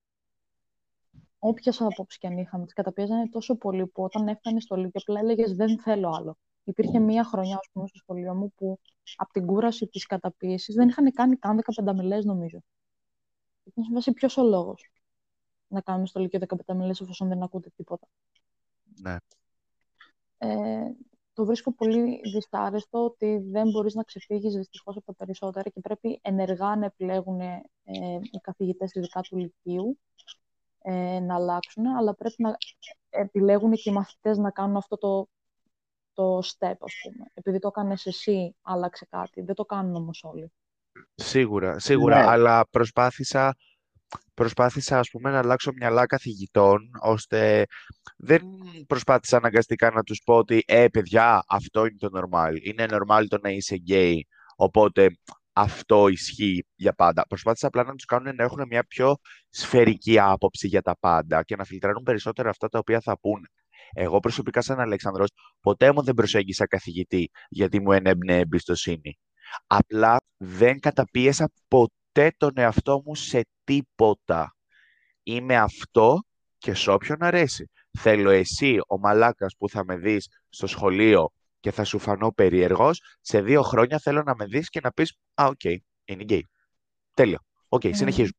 Όποιες 1.39 1.82
απόψεις 1.82 2.19
και 2.19 2.28
αν 2.28 2.38
είχαμε, 2.38 2.65
τις 2.65 2.73
καταπιέζανε 2.73 3.30
τόσο 3.30 3.55
πολύ 3.55 3.88
που 3.88 4.03
όταν 4.03 4.28
έφτανε 4.28 4.59
στο 4.59 4.75
Λύκειο 4.75 5.01
απλά 5.01 5.19
έλεγες 5.19 5.55
δεν 5.55 5.80
θέλω 5.80 6.09
άλλο. 6.09 6.38
Υπήρχε 6.68 6.99
μία 6.99 7.24
χρονιά, 7.24 7.55
ας 7.55 7.70
πούμε, 7.72 7.88
στο 7.88 7.97
σχολείο 7.97 8.36
μου 8.36 8.53
που 8.55 8.80
από 9.15 9.32
την 9.32 9.45
κούραση 9.45 9.88
της 9.88 10.05
καταπίεσης 10.05 10.76
δεν 10.76 10.88
είχαν 10.88 11.11
κάνει 11.11 11.36
καν 11.36 11.61
15 11.84 11.93
μιλές, 11.95 12.26
νομίζω. 12.26 12.59
Ήταν 13.63 13.84
σε 13.84 13.93
βάση 13.93 14.11
ποιος 14.11 14.38
ο 14.38 14.43
λόγος 14.43 14.91
να 15.68 15.82
κάνουμε 15.82 16.05
στο 16.05 16.20
Λύκειο 16.20 16.39
15 16.65 16.76
μιλές 16.76 17.01
εφόσον 17.01 17.28
δεν 17.28 17.43
ακούτε 17.43 17.70
τίποτα. 17.76 18.07
Ναι. 19.01 19.15
Ε, 20.38 20.91
το 21.34 21.45
βρίσκω 21.45 21.74
πολύ 21.74 22.20
δυστάρεστο 22.34 23.03
ότι 23.03 23.38
δεν 23.38 23.70
μπορείς 23.70 23.93
να 23.93 24.03
ξεφύγεις 24.03 24.55
δυστυχώς 24.55 24.95
από 24.95 25.05
τα 25.05 25.13
περισσότερα 25.13 25.70
και 25.70 25.80
πρέπει 25.80 26.20
ενεργά 26.22 26.76
να 26.76 26.86
επιλέγουν 26.86 27.39
ε, 27.39 27.61
οι 28.22 28.39
καθηγητές 28.41 28.93
ειδικά 28.93 29.22
του 29.22 29.38
Λυκείου 29.38 29.99
ε, 30.82 31.20
να 31.20 31.36
αλλάξουν, 31.36 31.88
αλλά 31.88 32.15
πρέπει 32.15 32.36
να 32.38 32.57
επιλέγουν 33.09 33.72
και 33.72 33.89
οι 33.89 33.93
μαθητές 33.93 34.38
να 34.38 34.51
κάνουν 34.51 34.76
αυτό 34.76 34.97
το, 34.97 35.28
το 36.18 36.38
step, 36.38 36.76
ας 36.80 36.93
πούμε. 37.03 37.26
Επειδή 37.34 37.59
το 37.59 37.68
έκανες 37.68 38.05
εσύ, 38.05 38.55
άλλαξε 38.61 39.07
κάτι. 39.09 39.41
Δεν 39.41 39.55
το 39.55 39.65
κάνουν 39.65 39.95
όμως 39.95 40.24
όλοι. 40.24 40.51
Σίγουρα, 41.15 41.80
σίγουρα, 41.80 42.20
Ναι. 42.20 42.30
αλλά 42.30 42.68
προσπάθησα, 42.70 43.55
προσπάθησα 44.34 44.99
ας 44.99 45.09
πούμε 45.09 45.30
να 45.32 45.38
αλλάξω 45.38 45.72
μυαλά 45.74 46.05
καθηγητών, 46.05 46.89
ώστε 47.01 47.65
δεν 48.18 48.41
προσπάθησα 48.88 49.38
αναγκαστικά 49.38 49.91
να 49.91 50.03
τους 50.03 50.22
πω 50.26 50.36
ότι 50.36 50.63
«Ε, 50.68 50.88
παιδιά, 50.88 51.43
αυτό 51.47 51.86
είναι 51.86 51.97
το 51.99 52.09
normal, 52.13 52.51
είναι 52.61 52.86
normal 52.89 53.24
το 53.28 53.38
να 53.41 53.49
είσαι 53.49 53.76
gay, 53.88 54.15
οπότε 54.55 55.07
αυτό 55.53 56.07
ισχύει 56.07 56.65
για 56.76 56.93
πάντα». 56.93 57.26
Προσπάθησα 57.28 57.68
απλά 57.68 57.84
να 57.84 57.95
τους 57.95 58.05
κάνουν 58.05 58.36
να 58.36 58.43
έχουν 58.43 58.63
μια 58.68 58.84
πιο 58.84 59.15
σφαιρική 59.49 60.20
άποψη 60.20 60.68
για 60.68 60.82
τα 60.82 60.97
πάντα 60.99 61.43
και 61.43 61.55
να 61.55 61.63
φιλτράρουν 61.63 62.03
περισσότερο 62.03 62.49
αυτά 62.49 62.70
τα 62.70 62.80
οποία 62.80 63.01
θα 63.01 63.20
πούνε. 63.20 63.47
Εγώ 63.94 64.20
προσωπικά 64.20 64.62
σαν 64.62 64.80
Αλέξανδρος 64.80 65.30
ποτέ 65.60 65.92
μου 65.94 66.04
δεν 66.04 66.14
προσέγγισα 66.14 66.68
καθηγητή 66.68 67.30
γιατί 67.50 67.82
μου 67.82 67.92
ενέμπνεε 67.92 68.40
εμπιστοσύνη. 68.40 69.18
Απλά 69.68 70.18
δεν 70.38 70.80
καταπίεσα 70.80 71.52
ποτέ 71.68 72.32
τον 72.38 72.52
εαυτό 72.56 73.02
μου 73.06 73.16
σε 73.16 73.42
τίποτα. 73.64 74.56
Είμαι 75.24 75.56
αυτό 75.56 76.20
και 76.58 76.74
σε 76.74 76.92
όποιον 76.92 77.24
αρέσει. 77.24 77.70
Θέλω 78.00 78.30
εσύ, 78.30 78.78
ο 78.88 79.00
μαλάκας 79.00 79.56
που 79.58 79.70
θα 79.70 79.84
με 79.86 79.98
δεις 79.98 80.28
στο 80.50 80.68
σχολείο 80.68 81.30
και 81.60 81.72
θα 81.72 81.84
σου 81.84 82.00
φανώ 82.00 82.32
περίεργος, 82.32 83.02
σε 83.22 83.42
δύο 83.42 83.62
χρόνια 83.62 84.00
θέλω 84.00 84.24
να 84.24 84.36
με 84.36 84.46
δεις 84.46 84.70
και 84.70 84.80
να 84.84 84.92
πεις 84.92 85.14
«Α, 85.34 85.46
οκ, 85.46 85.64
είναι 86.06 86.24
γκέι». 86.24 86.48
Τέλειο. 87.14 87.38
Οκ, 87.68 87.82
Mm. 87.84 87.90
συνεχίζουμε. 87.94 88.38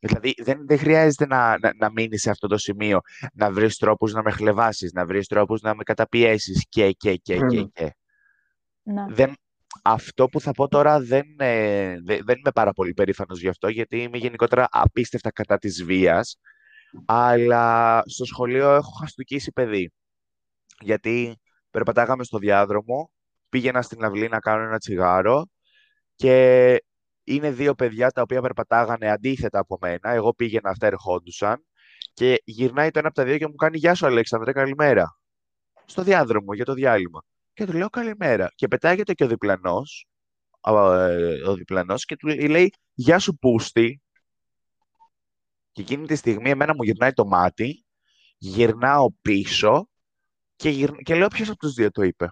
Δηλαδή, 0.00 0.34
δεν, 0.42 0.66
δεν 0.66 0.78
χρειάζεται 0.78 1.26
να, 1.26 1.58
να, 1.58 1.72
να 1.78 1.90
μείνεις 1.90 2.20
σε 2.22 2.30
αυτό 2.30 2.46
το 2.46 2.58
σημείο, 2.58 3.00
να 3.32 3.50
βρεις 3.50 3.76
τρόπους 3.76 4.12
να 4.12 4.22
με 4.22 4.30
χλευάσεις, 4.30 4.92
να 4.92 5.06
βρεις 5.06 5.26
τρόπους 5.26 5.60
να 5.60 5.74
με 5.74 5.82
καταπιέσεις 5.82 6.66
και, 6.68 6.92
και, 6.92 7.16
και, 7.16 7.36
και, 7.36 7.60
Μμμ. 7.60 7.68
και. 7.72 7.94
Ναι. 8.82 9.04
Δεν, 9.08 9.32
αυτό 9.82 10.28
που 10.28 10.40
θα 10.40 10.50
πω 10.52 10.68
τώρα 10.68 11.00
δεν, 11.00 11.24
ε, 11.38 11.96
δε- 12.04 12.20
δεν 12.22 12.36
είμαι 12.38 12.52
πάρα 12.54 12.72
πολύ 12.72 12.94
περήφανος 12.94 13.40
γι' 13.40 13.48
αυτό, 13.48 13.68
γιατί 13.68 14.02
είμαι 14.02 14.18
γενικότερα 14.18 14.68
απίστευτα 14.70 15.32
κατά 15.32 15.58
της 15.58 15.84
βίας, 15.84 16.38
αλλά 17.04 18.02
στο 18.06 18.24
σχολείο 18.24 18.74
έχω 18.74 18.90
χαστούκίσει 18.90 19.52
παιδί. 19.52 19.92
Γιατί 20.80 21.36
περπατάγαμε 21.70 22.24
στο 22.24 22.38
διάδρομο, 22.38 23.10
πήγαινα 23.48 23.82
στην 23.82 24.04
αυλή 24.04 24.28
να 24.28 24.38
κάνω 24.38 24.62
ένα 24.62 24.78
τσιγάρο 24.78 25.46
και 26.14 26.76
είναι 27.34 27.50
δύο 27.50 27.74
παιδιά 27.74 28.10
τα 28.10 28.22
οποία 28.22 28.40
περπατάγανε 28.40 29.10
αντίθετα 29.10 29.58
από 29.58 29.78
μένα. 29.80 30.10
Εγώ 30.10 30.34
πήγαινα, 30.34 30.70
αυτά 30.70 30.86
ερχόντουσαν 30.86 31.64
και 32.12 32.42
γυρνάει 32.44 32.90
το 32.90 32.98
ένα 32.98 33.08
από 33.08 33.16
τα 33.16 33.24
δύο 33.24 33.38
και 33.38 33.46
μου 33.46 33.54
κάνει 33.54 33.78
«Γεια 33.78 33.94
σου 33.94 34.06
Αλέξανδρε, 34.06 34.52
καλημέρα» 34.52 35.18
στο 35.84 36.02
διάδρομο 36.02 36.54
για 36.54 36.64
το 36.64 36.74
διάλειμμα. 36.74 37.22
Και 37.52 37.66
του 37.66 37.72
λέω 37.72 37.88
καλημέρα. 37.88 38.52
Και 38.54 38.68
πετάγεται 38.68 39.14
και 39.14 39.24
ο 39.24 39.26
διπλανός, 39.26 40.06
α, 40.60 40.72
ε, 41.08 41.48
ο 41.48 41.54
διπλανός 41.54 42.04
και 42.04 42.16
του 42.16 42.28
λέει 42.28 42.72
«Γεια 42.94 43.18
σου 43.18 43.38
Πούστη». 43.38 44.02
Και 45.72 45.80
εκείνη 45.80 46.06
τη 46.06 46.16
στιγμή 46.16 46.50
εμένα 46.50 46.74
μου 46.74 46.82
γυρνάει 46.82 47.12
το 47.12 47.26
μάτι, 47.26 47.84
γυρνάω 48.38 49.12
πίσω 49.22 49.88
και, 50.56 50.68
γυρ... 50.68 50.90
και 50.90 51.14
λέω 51.14 51.28
ποιος 51.28 51.48
από 51.48 51.58
τους 51.58 51.72
δύο 51.72 51.90
το 51.90 52.02
είπε. 52.02 52.28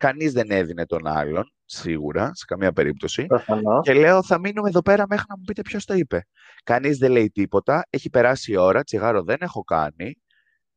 Κανείς 0.00 0.32
δεν 0.32 0.50
έδινε 0.50 0.86
τον 0.86 1.06
άλλον, 1.06 1.52
σίγουρα, 1.64 2.34
σε 2.34 2.44
καμία 2.46 2.72
περίπτωση. 2.72 3.26
Προφανώς. 3.26 3.86
Και 3.86 3.94
λέω, 3.94 4.22
θα 4.22 4.38
μείνουμε 4.38 4.68
εδώ 4.68 4.82
πέρα 4.82 5.04
μέχρι 5.08 5.24
να 5.28 5.36
μου 5.36 5.44
πείτε 5.44 5.62
ποιος 5.62 5.84
το 5.84 5.94
είπε. 5.94 6.26
Κανείς 6.64 6.98
δεν 6.98 7.10
λέει 7.10 7.30
τίποτα, 7.30 7.86
έχει 7.90 8.10
περάσει 8.10 8.52
η 8.52 8.56
ώρα, 8.56 8.82
τσιγάρο 8.82 9.22
δεν 9.22 9.36
έχω 9.40 9.62
κάνει, 9.62 10.18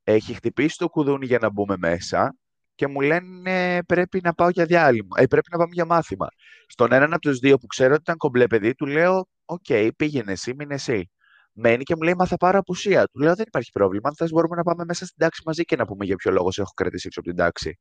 έχει 0.03 0.33
χτυπήσει 0.33 0.77
το 0.77 0.89
κουδούνι 0.89 1.25
για 1.25 1.39
να 1.41 1.49
μπούμε 1.49 1.75
μέσα 1.77 2.35
και 2.75 2.87
μου 2.87 3.01
λένε 3.01 3.83
πρέπει 3.83 4.19
να 4.23 4.33
πάω 4.33 4.49
για 4.49 4.65
διάλειμμα, 4.65 5.19
ε, 5.19 5.25
πρέπει 5.25 5.47
να 5.51 5.57
πάμε 5.57 5.71
για 5.73 5.85
μάθημα. 5.85 6.27
Στον 6.67 6.91
έναν 6.91 7.13
από 7.13 7.21
τους 7.21 7.39
δύο 7.39 7.57
που 7.57 7.65
ξέρω 7.65 7.93
ότι 7.93 8.01
ήταν 8.01 8.17
κομπλέ 8.17 8.47
παιδί, 8.47 8.73
του 8.73 8.85
λέω, 8.85 9.27
οκ, 9.45 9.65
πήγαινε 9.95 10.31
εσύ, 10.31 10.53
μείνε 10.57 10.73
εσύ. 10.73 11.09
Μένει 11.53 11.83
και 11.83 11.95
μου 11.95 12.01
λέει, 12.01 12.13
μα 12.17 12.25
θα 12.25 12.37
πάρω 12.37 12.57
απουσία. 12.57 13.03
Του 13.11 13.19
λέω, 13.19 13.35
δεν 13.35 13.45
υπάρχει 13.47 13.71
πρόβλημα, 13.71 14.09
αν 14.09 14.15
θες 14.15 14.31
μπορούμε 14.31 14.55
να 14.55 14.63
πάμε 14.63 14.83
μέσα 14.85 15.05
στην 15.05 15.17
τάξη 15.19 15.41
μαζί 15.45 15.63
και 15.63 15.75
να 15.75 15.85
πούμε 15.85 16.05
για 16.05 16.15
ποιο 16.15 16.31
λόγο 16.31 16.51
σε 16.51 16.61
έχω 16.61 16.71
κρατήσει 16.75 17.07
έξω 17.07 17.19
από 17.19 17.29
την 17.29 17.37
τάξη. 17.37 17.79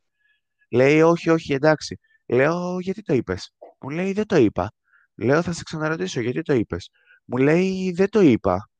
Λέει, 0.72 1.02
όχι, 1.02 1.30
όχι, 1.30 1.52
εντάξει. 1.52 1.98
Λέω, 2.26 2.78
γιατί 2.80 3.02
το 3.02 3.14
είπες; 3.14 3.54
Μου 3.80 3.90
λέει, 3.90 4.12
δεν 4.12 4.26
το 4.26 4.36
είπα. 4.36 4.72
Λέω, 5.14 5.42
θα 5.42 5.52
σε 5.52 5.62
ξαναρωτήσω, 5.62 6.20
γιατί 6.20 6.42
το 6.42 6.54
είπες; 6.54 6.90
Μου 7.24 7.36
λέει, 7.36 7.92
δεν 7.92 8.08
το 8.08 8.20
είπα. 8.20 8.70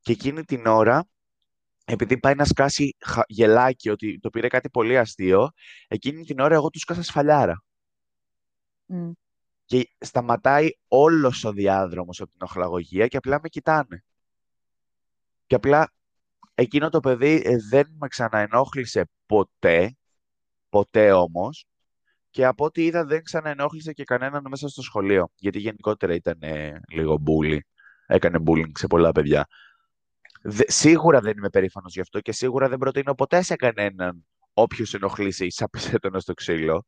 Και 0.00 0.12
εκείνη 0.12 0.44
την 0.44 0.66
ώρα 0.66 1.04
επειδή 1.84 2.18
πάει 2.18 2.34
να 2.34 2.44
σκάσει 2.44 2.96
γελάκι 3.26 3.90
ότι 3.90 4.18
το 4.18 4.30
πήρε 4.30 4.48
κάτι 4.48 4.70
πολύ 4.70 4.98
αστείο, 4.98 5.50
εκείνη 5.88 6.24
την 6.24 6.40
ώρα 6.40 6.54
εγώ 6.54 6.70
του 6.70 6.78
σκάσα 6.78 7.02
σφαλιάρα. 7.02 7.64
Mm. 8.88 9.12
Και 9.64 9.90
σταματάει 9.98 10.68
όλος 10.88 11.44
ο 11.44 11.52
διάδρομος 11.52 12.20
από 12.20 12.30
την 12.30 12.40
οχλαγωγία 12.42 13.06
και 13.06 13.16
απλά 13.16 13.38
με 13.42 13.48
κοιτάνε. 13.48 14.04
Και 15.46 15.54
απλά 15.54 15.92
εκείνο 16.54 16.88
το 16.88 17.00
παιδί 17.00 17.42
ε, 17.44 17.56
δεν 17.70 17.96
με 17.98 18.08
ξαναενόχλησε 18.08 19.08
ποτέ, 19.26 19.96
ποτέ 20.70 21.12
όμως, 21.12 21.66
και 22.30 22.44
από 22.44 22.64
ό,τι 22.64 22.84
είδα 22.84 23.04
δεν 23.04 23.22
ξαναενόχλησε 23.22 23.92
και 23.92 24.04
κανέναν 24.04 24.44
μέσα 24.50 24.68
στο 24.68 24.82
σχολείο, 24.82 25.30
γιατί 25.36 25.58
γενικότερα 25.58 26.14
ήταν 26.14 26.38
ε, 26.40 26.80
λίγο 26.92 27.18
μπούλι, 27.18 27.66
έκανε 28.06 28.38
bullying 28.46 28.70
σε 28.74 28.86
πολλά 28.86 29.12
παιδιά 29.12 29.46
σίγουρα 30.66 31.20
δεν 31.20 31.36
είμαι 31.36 31.50
περήφανος 31.50 31.94
γι' 31.94 32.00
αυτό 32.00 32.20
και 32.20 32.32
σίγουρα 32.32 32.68
δεν 32.68 32.78
προτείνω 32.78 33.14
ποτέ 33.14 33.42
σε 33.42 33.56
κανέναν 33.56 34.26
όποιος 34.52 34.94
ενοχλήσει 34.94 35.46
ή 35.46 35.50
σάπισε 35.50 35.98
τον 35.98 36.20
στο 36.20 36.34
ξύλο. 36.34 36.84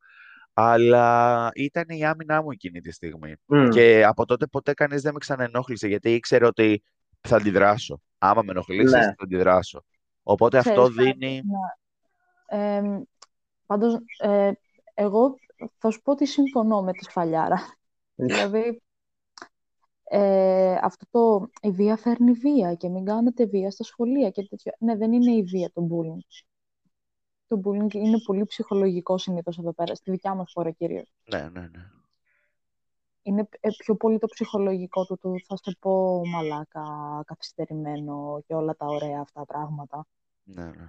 Αλλά 0.55 1.49
ήταν 1.55 1.85
η 1.89 2.05
άμυνά 2.05 2.43
μου 2.43 2.51
εκείνη 2.51 2.80
τη 2.80 2.93
στιγμή. 2.93 3.35
Και 3.70 4.05
από 4.05 4.24
τότε 4.24 4.47
ποτέ 4.47 4.74
κανείς 4.74 5.03
δεν 5.03 5.12
με 5.12 5.18
ξαναενόχλησε 5.18 5.89
γιατί 5.89 6.14
ήξερε 6.14 6.47
ότι 6.47 6.83
θα 7.20 7.37
αντιδράσω. 7.37 8.01
Άμα 8.18 8.43
με 8.43 8.51
ενοχλήσεις, 8.51 8.93
ναι. 8.93 9.03
θα 9.03 9.14
αντιδράσω. 9.22 9.85
Οπότε 10.22 10.59
αυτό 10.59 10.89
δίνει. 10.89 11.43
Ναι. 11.45 12.59
Ε, 12.59 12.83
πάντως, 13.73 13.99
ε, 14.18 14.53
εγώ 14.95 15.39
θα 15.79 15.91
σου 15.91 16.03
πω 16.03 16.12
ότι 16.12 16.27
συμφωνώ 16.27 16.83
με 16.83 16.93
τη 16.93 17.05
σφαλιάρα. 17.05 17.77
δηλαδή, 18.14 18.83
ε, 20.05 20.79
αυτό 20.83 21.07
το 21.11 21.51
η 21.61 21.70
βία 21.70 21.97
φέρνει 21.97 22.33
βία 22.33 22.75
και 22.75 22.89
μην 22.89 23.05
κάνετε 23.05 23.47
βία 23.47 23.70
στα 23.70 23.85
σχολεία 23.85 24.31
και 24.31 24.47
τέτοια. 24.47 24.77
Ναι, 24.79 24.97
δεν 24.97 25.12
είναι 25.12 25.33
η 25.33 25.43
βία 25.43 25.70
το 25.73 25.89
bullying. 25.91 26.43
Το 27.47 27.61
bullying 27.64 27.95
είναι 27.95 28.20
πολύ 28.25 28.45
ψυχολογικό 28.45 29.18
συνήθως 29.18 29.59
εδώ 29.59 29.73
πέρα, 29.73 29.95
στη 29.95 30.11
δικιά 30.11 30.35
μας 30.35 30.53
χώρα 30.55 30.70
κυρίως. 30.70 31.12
Ναι, 31.25 31.49
ναι, 31.53 31.61
ναι. 31.61 31.91
Είναι 33.23 33.49
ε, 33.61 33.68
πιο 33.79 33.95
πολύ 33.95 34.18
το 34.18 34.27
ψυχολογικό 34.27 35.07
του, 35.07 35.18
του 35.18 35.35
θα 35.47 35.57
σε 35.57 35.77
πω 35.81 36.23
μαλάκα, 36.27 36.85
καθυστερημένο 37.27 38.43
και 38.47 38.55
όλα 38.55 38.77
τα 38.77 38.87
ωραία 38.87 39.20
αυτά 39.20 39.45
πράγματα. 39.45 40.07
Ναι, 40.43 40.64
ναι. 40.64 40.89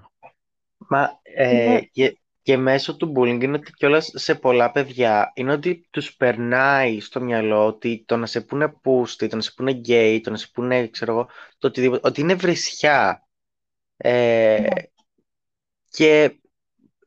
Μα 0.77 1.19
ε, 1.23 1.81
και 1.91 2.17
μέσω 2.57 2.95
του 2.95 3.13
bullying 3.15 3.43
είναι 3.43 3.57
ότι 3.57 3.71
κιόλας 3.71 4.11
σε 4.13 4.35
πολλά 4.35 4.71
παιδιά 4.71 5.31
είναι 5.35 5.51
ότι 5.51 5.87
τους 5.89 6.15
περνάει 6.15 6.99
στο 6.99 7.21
μυαλό 7.21 7.65
ότι 7.65 8.03
το 8.07 8.17
να 8.17 8.25
σε 8.25 8.41
πούνε 8.41 8.67
πούστη, 8.81 9.27
το 9.27 9.35
να 9.35 9.41
σε 9.41 9.53
πούνε 9.55 9.71
γκέι, 9.71 10.21
το 10.21 10.29
να 10.29 10.37
σε 10.37 10.49
πούνε, 10.53 10.87
ξέρω 10.87 11.11
εγώ, 11.11 11.29
το 11.57 11.67
οτιδήποτε, 11.67 12.07
ότι 12.07 12.21
είναι 12.21 12.33
βρισιά. 12.33 13.27
Ε, 13.97 14.57
ναι. 14.61 14.69
Και 15.89 16.39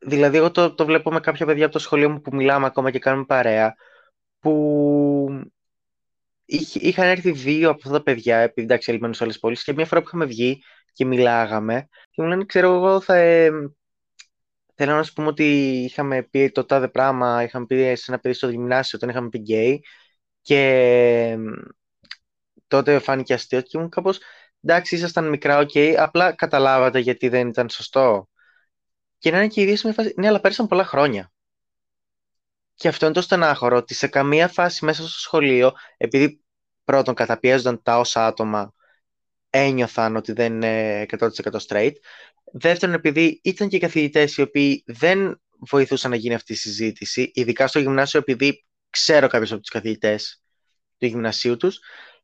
δηλαδή 0.01 0.37
εγώ 0.37 0.51
το, 0.51 0.73
το 0.73 0.85
βλέπω 0.85 1.11
με 1.11 1.19
κάποια 1.19 1.45
παιδιά 1.45 1.63
από 1.63 1.73
το 1.73 1.79
σχολείο 1.79 2.09
μου 2.09 2.21
που 2.21 2.35
μιλάμε 2.35 2.65
ακόμα 2.65 2.91
και 2.91 2.99
κάνουμε 2.99 3.25
παρέα, 3.25 3.75
που 4.39 5.47
είχαν 6.73 7.07
έρθει 7.07 7.31
δύο 7.31 7.69
από 7.69 7.79
αυτά 7.83 7.97
τα 7.97 8.03
παιδιά, 8.03 8.37
επειδή 8.37 8.61
εντάξει 8.61 8.91
έλειπαν 8.91 9.13
σε 9.13 9.23
άλλες 9.23 9.39
πόλεις, 9.39 9.63
και 9.63 9.73
μια 9.73 9.85
φορά 9.85 10.01
που 10.01 10.07
είχαμε 10.07 10.25
βγει 10.25 10.61
και 10.93 11.05
μιλάγαμε, 11.05 11.87
και 12.09 12.21
μου 12.21 12.27
λένε, 12.27 12.45
ξέρω 12.45 12.73
εγώ, 12.73 13.01
θα, 13.01 13.15
ε, 13.15 13.51
Θέλω 14.79 14.95
να 14.95 15.03
σου 15.03 15.13
πούμε 15.13 15.27
ότι 15.27 15.43
είχαμε 15.83 16.23
πει 16.23 16.51
το 16.51 16.65
τάδε 16.65 16.87
πράγμα, 16.87 17.43
είχαμε 17.43 17.65
πει 17.65 17.95
σε 17.95 18.05
ένα 18.07 18.19
παιδί 18.19 18.35
στο 18.35 18.49
γυμνάσιο 18.49 18.97
όταν 18.97 19.09
είχαμε 19.09 19.29
πει 19.29 19.37
γκέι 19.37 19.83
και 20.41 21.37
τότε 22.67 22.99
φάνηκε 22.99 23.33
αστείο 23.33 23.61
και 23.61 23.77
ήμουν 23.77 23.89
κάπως 23.89 24.19
εντάξει 24.61 24.95
ήσασταν 24.95 25.29
μικρά, 25.29 25.59
οκ, 25.59 25.69
okay, 25.73 25.95
απλά 25.97 26.31
καταλάβατε 26.31 26.99
γιατί 26.99 27.27
δεν 27.29 27.47
ήταν 27.47 27.69
σωστό. 27.69 28.29
Και 29.17 29.31
να 29.31 29.37
είναι 29.37 29.47
και 29.47 29.61
η 29.61 29.63
ίδια 29.63 29.93
φάση, 29.93 30.13
ναι 30.17 30.27
αλλά 30.27 30.39
πέρασαν 30.39 30.67
πολλά 30.67 30.85
χρόνια. 30.85 31.31
Και 32.75 32.87
αυτό 32.87 33.05
είναι 33.05 33.13
το 33.13 33.21
στενάχωρο, 33.21 33.77
ότι 33.77 33.93
σε 33.93 34.07
καμία 34.07 34.47
φάση 34.47 34.85
μέσα 34.85 35.01
στο 35.07 35.19
σχολείο, 35.19 35.71
επειδή 35.97 36.41
πρώτον 36.83 37.13
καταπιέζονταν 37.13 37.81
τα 37.83 37.99
όσα 37.99 38.25
άτομα 38.25 38.73
ένιωθαν 39.49 40.15
ότι 40.15 40.31
δεν 40.31 40.53
είναι 40.53 41.05
100% 41.19 41.27
straight. 41.67 41.91
Δεύτερον, 42.53 42.95
επειδή 42.95 43.39
ήταν 43.43 43.67
και 43.67 43.79
καθηγητές 43.79 44.37
οι 44.37 44.41
οποίοι 44.41 44.83
δεν 44.85 45.41
βοηθούσαν 45.59 46.11
να 46.11 46.17
γίνει 46.17 46.33
αυτή 46.33 46.53
η 46.53 46.55
συζήτηση, 46.55 47.31
ειδικά 47.33 47.67
στο 47.67 47.79
γυμνάσιο, 47.79 48.19
επειδή 48.19 48.65
ξέρω 48.89 49.27
κάποιους 49.27 49.51
από 49.51 49.61
τους 49.61 49.69
καθηγητές 49.69 50.41
του 50.97 51.05
γυμνασίου 51.05 51.57
τους, 51.57 51.79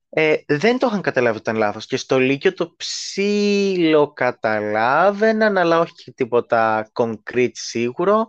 ε, 0.09 0.35
δεν 0.47 0.77
το 0.77 0.87
είχαν 0.87 1.01
καταλάβει 1.01 1.37
ότι 1.37 1.49
ήταν 1.49 1.55
λάθος. 1.55 1.85
Και 1.85 1.97
στο 1.97 2.19
Λύκειο 2.19 2.53
το 2.53 2.73
ψήλο 2.77 4.13
καταλάβαιναν, 4.13 5.57
αλλά 5.57 5.79
όχι 5.79 5.93
και 5.93 6.11
τίποτα 6.11 6.91
concrete 6.93 7.51
σίγουρο. 7.53 8.27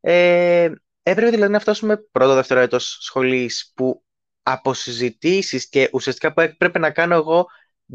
Ε, 0.00 0.70
έπρεπε 1.02 1.30
δηλαδή 1.30 1.52
να 1.52 1.58
φτάσουμε 1.58 1.96
πρώτο 1.96 2.34
δεύτερο 2.34 2.60
έτος 2.60 2.98
σχολής 3.00 3.72
που 3.74 4.04
από 4.42 4.74
συζητήσεις 4.74 5.68
και 5.68 5.88
ουσιαστικά 5.92 6.32
που 6.32 6.40
έπρεπε 6.40 6.78
να 6.78 6.90
κάνω 6.90 7.14
εγώ 7.14 7.46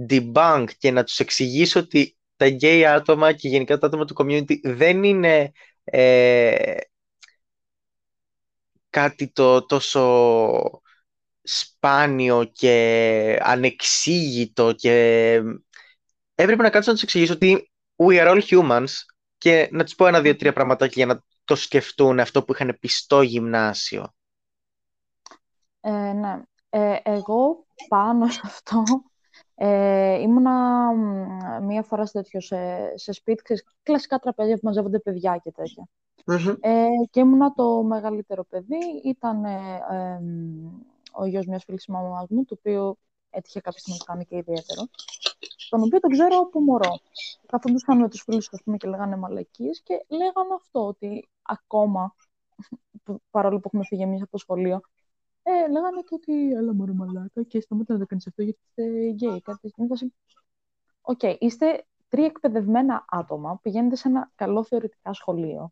debunk 0.10 0.66
και 0.78 0.92
να 0.92 1.04
τους 1.04 1.20
εξηγήσω 1.20 1.80
ότι 1.80 2.18
τα 2.36 2.46
gay 2.62 2.82
άτομα 2.82 3.34
και 3.34 3.48
γενικά 3.48 3.78
τα 3.78 3.88
άτομα 3.88 4.06
του 4.06 4.16
community 4.18 4.60
δεν 4.64 5.04
είναι 5.04 5.52
ε, 5.84 6.76
κάτι 8.90 9.32
το 9.32 9.66
τόσο 9.66 10.82
σπάνιο 11.42 12.44
και 12.44 13.40
ανεξήγητο 13.42 14.74
και 14.74 15.36
έπρεπε 16.36 16.62
να 16.64 16.70
κάτσω 16.70 16.90
να 16.90 16.96
τους 16.96 17.04
εξηγήσω 17.04 17.34
ότι 17.34 17.72
we 17.96 18.20
are 18.20 18.28
all 18.28 18.42
humans 18.50 18.94
και 19.38 19.70
να 19.72 19.84
τους 19.84 19.96
πω 19.96 20.08
ένα, 20.08 20.22
δύο, 20.22 20.36
τρία 20.36 20.54
πραγματάκια 20.54 21.06
για 21.06 21.14
να 21.14 21.24
το 21.46 21.56
σκεφτούν 21.56 22.20
αυτό 22.20 22.44
που 22.44 22.54
είχαν 22.54 22.78
πει 22.80 22.88
στο 22.88 23.22
γυμνάσιο. 23.22 24.14
Ε, 25.82 25.92
ναι. 25.92 26.42
Ε, 26.70 26.98
εγώ 27.04 27.66
πάνω 27.88 28.30
σε 28.30 28.42
αυτό 28.44 28.84
ε, 29.60 30.22
ήμουνα 30.22 30.92
μία 31.62 31.84
φορά 31.84 32.06
σε 32.06 32.12
τέτοιο, 32.12 32.42
σε, 32.42 32.58
σε 32.98 33.12
σπίτι, 33.12 33.64
κλασικά 33.84 34.20
τραπέζια 34.20 34.56
που 34.56 34.62
μαζεύονται 34.64 35.00
παιδιά 35.00 35.38
και 35.44 35.52
τετοια 35.52 35.88
Ε, 36.60 36.86
και 37.10 37.20
ήμουνα 37.20 37.54
το 37.54 37.84
μεγαλύτερο 37.84 38.44
παιδί. 38.44 39.02
Ήταν 39.04 39.44
ε, 39.44 39.58
ο 41.12 41.26
γιος 41.26 41.46
μιας 41.46 41.64
φίλης 41.64 41.88
μαμάς 41.88 42.26
μου, 42.30 42.46
το 42.46 42.56
οποίο 42.60 42.98
έτυχε 43.30 43.60
κάποια 43.60 43.80
στιγμή 43.80 44.00
να 44.00 44.14
κάνει 44.14 44.26
και 44.26 44.36
ιδιαίτερο, 44.36 44.88
τον 45.70 45.82
οποίο 45.82 46.00
τον 46.00 46.12
ξέρω 46.12 46.38
από 46.38 46.62
μωρό. 46.62 47.00
Καθόντουσαν 47.46 48.00
με 48.00 48.10
τους 48.10 48.22
φίλους 48.22 48.50
πούμε, 48.64 48.78
και 48.78 48.88
λέγανε 48.88 49.16
μαλακίες 49.16 49.82
και 49.82 50.06
λέγανε 50.08 50.54
αυτό, 50.56 50.88
ότι 50.88 51.30
ακόμα, 51.42 52.16
παρόλο 53.32 53.60
που 53.60 53.64
έχουμε 53.66 53.84
φύγει 53.84 54.02
εμείς 54.02 54.22
από 54.22 54.32
το 54.32 54.38
σχολείο, 54.38 54.82
ε, 55.50 55.72
λέγανε 55.72 56.02
το 56.02 56.16
ότι 56.16 56.52
έλα 56.52 56.74
μωρέ 56.74 56.94
μαλάκα 56.94 57.44
και 57.44 57.62
σταμάτα 57.62 57.94
να 57.94 58.00
το 58.00 58.06
κάνεις 58.06 58.28
αυτό 58.28 58.42
γιατί 58.42 58.60
είστε 58.64 59.10
γκέι. 59.10 59.42
Κάτι 59.42 59.70
στην 59.70 60.12
Οκ, 61.02 61.24
είστε 61.40 61.86
τρία 62.10 62.26
εκπαιδευμένα 62.26 63.06
άτομα, 63.10 63.60
πηγαίνετε 63.62 63.96
σε 63.96 64.08
ένα 64.08 64.32
καλό 64.36 64.64
θεωρητικά 64.64 65.14
σχολείο, 65.14 65.72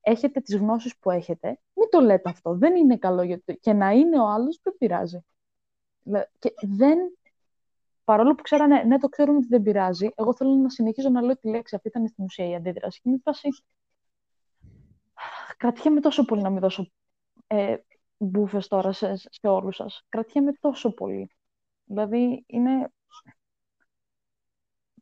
έχετε 0.00 0.40
τις 0.40 0.56
γνώσεις 0.56 0.98
που 0.98 1.10
έχετε, 1.10 1.48
μην 1.74 1.88
το 1.90 2.00
λέτε 2.00 2.30
αυτό, 2.30 2.54
δεν 2.56 2.76
είναι 2.76 2.96
καλό 2.96 3.22
γιατί... 3.22 3.56
και 3.56 3.72
να 3.72 3.90
είναι 3.90 4.20
ο 4.20 4.26
άλλος 4.26 4.60
δεν 4.62 4.76
πειράζει. 4.78 5.24
Και 6.38 6.52
δεν, 6.76 6.98
παρόλο 8.04 8.34
που 8.34 8.42
ξέρανε, 8.42 8.82
ναι 8.82 8.98
το 8.98 9.08
ξέρουμε 9.08 9.36
ότι 9.36 9.46
δεν 9.46 9.62
πειράζει, 9.62 10.08
εγώ 10.14 10.34
θέλω 10.34 10.54
να 10.54 10.68
συνεχίζω 10.68 11.08
να 11.08 11.22
λέω 11.22 11.36
τη 11.36 11.48
λέξη, 11.48 11.74
αυτή 11.74 11.88
ήταν 11.88 12.08
στην 12.08 12.24
ουσία 12.24 12.48
η 12.48 12.54
αντίδραση. 12.54 13.00
Και 13.00 13.20
φάση, 13.22 13.48
κρατιέμαι 15.56 16.00
τόσο 16.00 16.24
πολύ 16.24 16.42
να 16.42 16.50
μην 16.50 16.60
δώσω 16.60 16.90
ε, 17.46 17.76
μπούφες 18.18 18.68
τώρα 18.68 18.92
σε, 18.92 19.16
σε 19.16 19.48
όλους 19.48 19.76
σας. 19.76 20.04
Κρατιέμαι 20.08 20.52
τόσο 20.52 20.92
πολύ. 20.94 21.30
Δηλαδή, 21.84 22.44
είναι... 22.46 22.92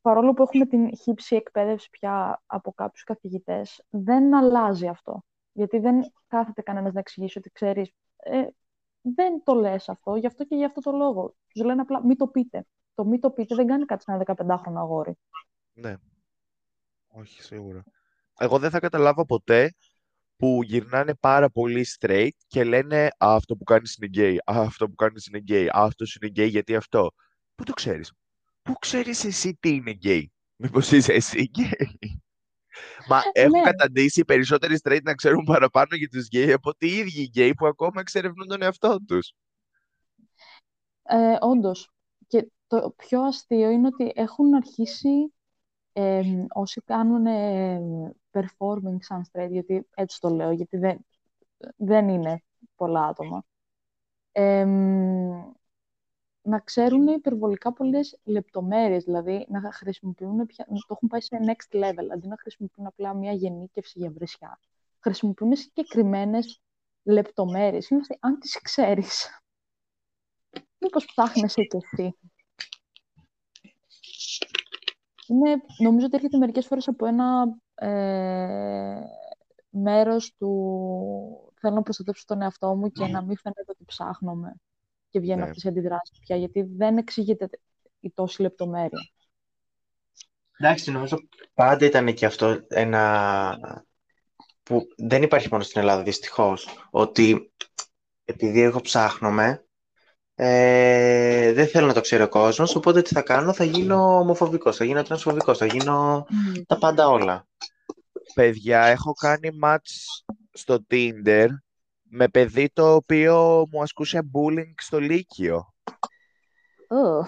Παρόλο 0.00 0.32
που 0.32 0.42
έχουμε 0.42 0.66
την 0.66 0.96
χύψη 0.96 1.36
εκπαίδευση 1.36 1.90
πια 1.90 2.42
από 2.46 2.72
κάποιους 2.72 3.04
καθηγητές, 3.04 3.84
δεν 3.90 4.34
αλλάζει 4.34 4.86
αυτό. 4.86 5.24
Γιατί 5.52 5.78
δεν 5.78 6.12
κάθεται 6.26 6.62
κανένας 6.62 6.92
να 6.92 7.00
εξηγήσει 7.00 7.38
ότι 7.38 7.50
ξέρεις, 7.50 7.90
ε, 8.16 8.46
δεν 9.00 9.42
το 9.44 9.54
λες 9.54 9.88
αυτό, 9.88 10.16
γι' 10.16 10.26
αυτό 10.26 10.44
και 10.44 10.56
γι' 10.56 10.64
αυτό 10.64 10.80
το 10.80 10.90
λόγο. 10.90 11.34
Τους 11.48 11.64
λένε 11.64 11.80
απλά 11.80 12.06
μη 12.06 12.16
το 12.16 12.26
πείτε. 12.26 12.66
Το 12.94 13.04
μη 13.04 13.18
το 13.18 13.30
πείτε 13.30 13.54
δεν 13.54 13.66
κάνει 13.66 13.84
κάτι 13.84 14.02
σε 14.02 14.12
ένα 14.12 14.24
15χρονο 14.26 14.76
αγόρι. 14.76 15.18
Ναι. 15.72 15.96
Όχι, 17.08 17.42
σίγουρα. 17.42 17.82
Εγώ 18.38 18.58
δεν 18.58 18.70
θα 18.70 18.80
καταλάβω 18.80 19.26
ποτέ 19.26 19.74
που 20.36 20.60
γυρνάνε 20.62 21.14
πάρα 21.14 21.50
πολύ 21.50 21.86
straight 21.98 22.28
και 22.46 22.64
λένε 22.64 23.04
«Α, 23.06 23.34
αυτό 23.34 23.56
που 23.56 23.64
κάνεις 23.64 23.96
είναι 23.96 24.10
gay, 24.16 24.36
«Α, 24.56 24.60
αυτό 24.62 24.88
που 24.88 24.94
κάνεις 24.94 25.26
είναι 25.26 25.42
gay, 25.48 25.66
«Α, 25.76 25.84
αυτός 25.84 26.14
είναι 26.14 26.32
gay 26.36 26.48
γιατί 26.48 26.76
αυτό». 26.76 27.10
Πού 27.54 27.64
το 27.64 27.72
ξέρεις; 27.72 28.12
Πού 28.62 28.72
ξέρεις 28.72 29.24
εσύ 29.24 29.54
τι 29.60 29.68
είναι 29.74 29.98
gay; 30.02 30.22
Μήπως 30.56 30.90
είσαι 30.92 31.12
εσύ 31.12 31.50
gay; 31.58 31.86
Μα 33.08 33.22
έχουν 33.32 33.50
Ναι. 33.50 33.62
καταντήσει 33.62 34.20
οι 34.20 34.24
περισσότεροι 34.24 34.76
straight 34.82 35.02
να 35.02 35.14
ξέρουν 35.14 35.44
παραπάνω 35.44 35.96
για 35.96 36.08
τους 36.08 36.26
gay 36.32 36.50
από 36.54 36.68
ότι 36.70 36.86
οι 36.86 36.96
ίδιοι 36.96 37.20
οι 37.22 37.30
gay 37.34 37.50
που 37.56 37.66
ακόμα 37.66 38.00
εξερευνούν 38.00 38.48
τον 38.48 38.62
εαυτό 38.62 38.96
τους. 39.06 39.32
Ε, 41.02 41.36
όντως. 41.40 41.90
Και 42.26 42.50
το 42.66 42.94
πιο 42.96 43.22
αστείο 43.22 43.70
είναι 43.70 43.86
ότι 43.86 44.12
έχουν 44.14 44.54
αρχίσει 44.54 45.32
ε, 45.98 46.22
όσοι 46.52 46.80
κάνουν 46.80 47.26
ε, 47.26 48.14
performing 48.30 48.96
σαν 48.98 49.24
straight, 49.32 49.50
γιατί 49.50 49.86
έτσι 49.94 50.20
το 50.20 50.28
λέω, 50.28 50.50
γιατί 50.50 50.76
δεν, 50.76 51.06
δεν 51.76 52.08
είναι 52.08 52.42
πολλά 52.74 53.04
άτομα, 53.04 53.44
ε, 54.32 54.64
να 56.42 56.58
ξέρουν 56.64 57.06
υπερβολικά 57.06 57.72
πολλές 57.72 58.18
λεπτομέρειες, 58.24 59.04
δηλαδή 59.04 59.46
να 59.48 59.72
χρησιμοποιούν, 59.72 60.46
πια, 60.46 60.64
το 60.64 60.86
έχουν 60.88 61.08
πάει 61.08 61.20
σε 61.20 61.38
next 61.46 61.76
level, 61.76 62.06
αντί 62.12 62.28
να 62.28 62.36
χρησιμοποιούν 62.38 62.86
απλά 62.86 63.14
μια 63.14 63.32
γενίκευση 63.32 63.98
για 63.98 64.10
βρισιά. 64.10 64.60
Χρησιμοποιούν 65.00 65.56
συγκεκριμένες 65.56 66.60
λεπτομέρειες. 67.02 67.88
Είμαστε, 67.88 68.16
αν 68.20 68.38
τις 68.38 68.60
ξέρεις, 68.60 69.40
μήπως 70.78 71.04
ψάχνεσαι 71.04 71.62
κι 71.62 71.76
εσύ. 71.76 72.16
Είναι, 75.28 75.56
νομίζω 75.78 76.06
ότι 76.06 76.16
έρχεται 76.16 76.36
μερικές 76.38 76.66
φορές 76.66 76.88
από 76.88 77.06
ένα 77.06 77.56
ε, 77.74 79.00
μέρος 79.70 80.34
του 80.38 81.52
θέλω 81.60 81.74
να 81.74 81.82
προστατεύσω 81.82 82.24
τον 82.26 82.42
εαυτό 82.42 82.74
μου 82.74 82.90
και 82.90 83.06
να 83.06 83.22
μην 83.22 83.36
φαίνεται 83.36 83.64
ότι 83.66 83.84
ψάχνομαι 83.84 84.54
και 85.08 85.20
βγαίνω 85.20 85.42
Ναι. 85.42 85.44
αυτές 85.44 85.62
οι 85.62 85.68
αντιδράσεις 85.68 86.18
πια, 86.18 86.36
γιατί 86.36 86.62
δεν 86.62 86.96
εξηγείται 86.96 87.48
η 88.00 88.10
τόση 88.10 88.42
λεπτομέρεια. 88.42 89.10
Εντάξει, 90.58 90.90
νομίζω 90.90 91.16
πάντα 91.54 91.86
ήταν 91.86 92.14
και 92.14 92.26
αυτό 92.26 92.64
ένα 92.68 93.58
που 94.62 94.86
δεν 94.96 95.22
υπάρχει 95.22 95.48
μόνο 95.50 95.62
στην 95.62 95.80
Ελλάδα, 95.80 96.02
δυστυχώς, 96.02 96.68
ότι 96.90 97.52
επειδή 98.24 98.60
εγώ 98.60 98.80
ψάχνομαι, 98.80 99.65
ε, 100.38 101.52
δεν 101.52 101.66
θέλω 101.66 101.86
να 101.86 101.92
το 101.92 102.00
ξέρει 102.00 102.22
ο 102.22 102.28
κόσμος, 102.28 102.74
οπότε 102.76 103.02
τι 103.02 103.14
θα 103.14 103.22
κάνω, 103.22 103.52
θα 103.52 103.64
γίνω 103.64 104.18
ομοφοβικός, 104.18 104.76
θα 104.76 104.84
γίνω 104.84 105.02
τρανσφοβικός, 105.02 105.58
θα 105.58 105.66
γίνω 105.66 106.26
τα 106.66 106.78
πάντα 106.78 107.08
όλα. 107.08 107.46
Παιδιά, 108.34 108.84
έχω 108.84 109.12
κάνει 109.12 109.48
match 109.64 109.90
στο 110.52 110.86
Tinder 110.90 111.46
με 112.02 112.28
παιδί 112.28 112.70
το 112.72 112.94
οποίο 112.94 113.66
μου 113.70 113.82
ασκούσε 113.82 114.20
bullying 114.34 114.72
στο 114.76 115.00
Λύκειο. 115.00 115.74
Ugh. 116.88 117.26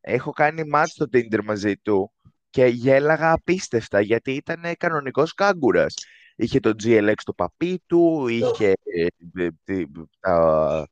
Έχω 0.00 0.30
κάνει 0.30 0.62
match 0.74 0.86
στο 0.86 1.06
Tinder 1.12 1.42
μαζί 1.44 1.76
του 1.76 2.12
και 2.50 2.64
γέλαγα 2.66 3.32
απίστευτα 3.32 4.00
γιατί 4.00 4.32
ήταν 4.32 4.62
κανονικός 4.78 5.34
κάγκουρας. 5.34 5.94
Είχε 6.36 6.60
το 6.60 6.72
GLX 6.82 7.14
στο 7.16 7.32
παπί 7.32 7.82
του, 7.86 8.28
είχε 8.28 8.72
ε, 8.84 9.06
ε, 9.34 9.48
τι- 9.64 9.84
τα, 10.20 10.86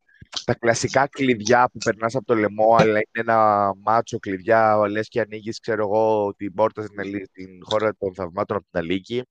τα 0.44 0.54
κλασικά 0.54 1.06
κλειδιά 1.08 1.68
που 1.72 1.78
περνάς 1.84 2.14
από 2.14 2.24
το 2.24 2.34
λαιμό, 2.34 2.74
αλλά 2.78 2.90
είναι 2.90 3.04
ένα 3.32 3.72
μάτσο 3.76 4.18
κλειδιά, 4.18 4.88
λες 4.88 5.08
και 5.08 5.20
ανοίγεις, 5.20 5.60
ξέρω 5.60 5.82
εγώ, 5.82 6.34
την 6.36 6.54
πόρτα 6.54 6.82
στην, 6.82 7.00
Αλή- 7.00 7.26
στην 7.26 7.48
χώρα 7.62 7.94
των 7.96 8.14
θαυμάτων 8.14 8.56
από 8.56 8.66
την 8.70 8.80
Αλίκη. 8.80 9.22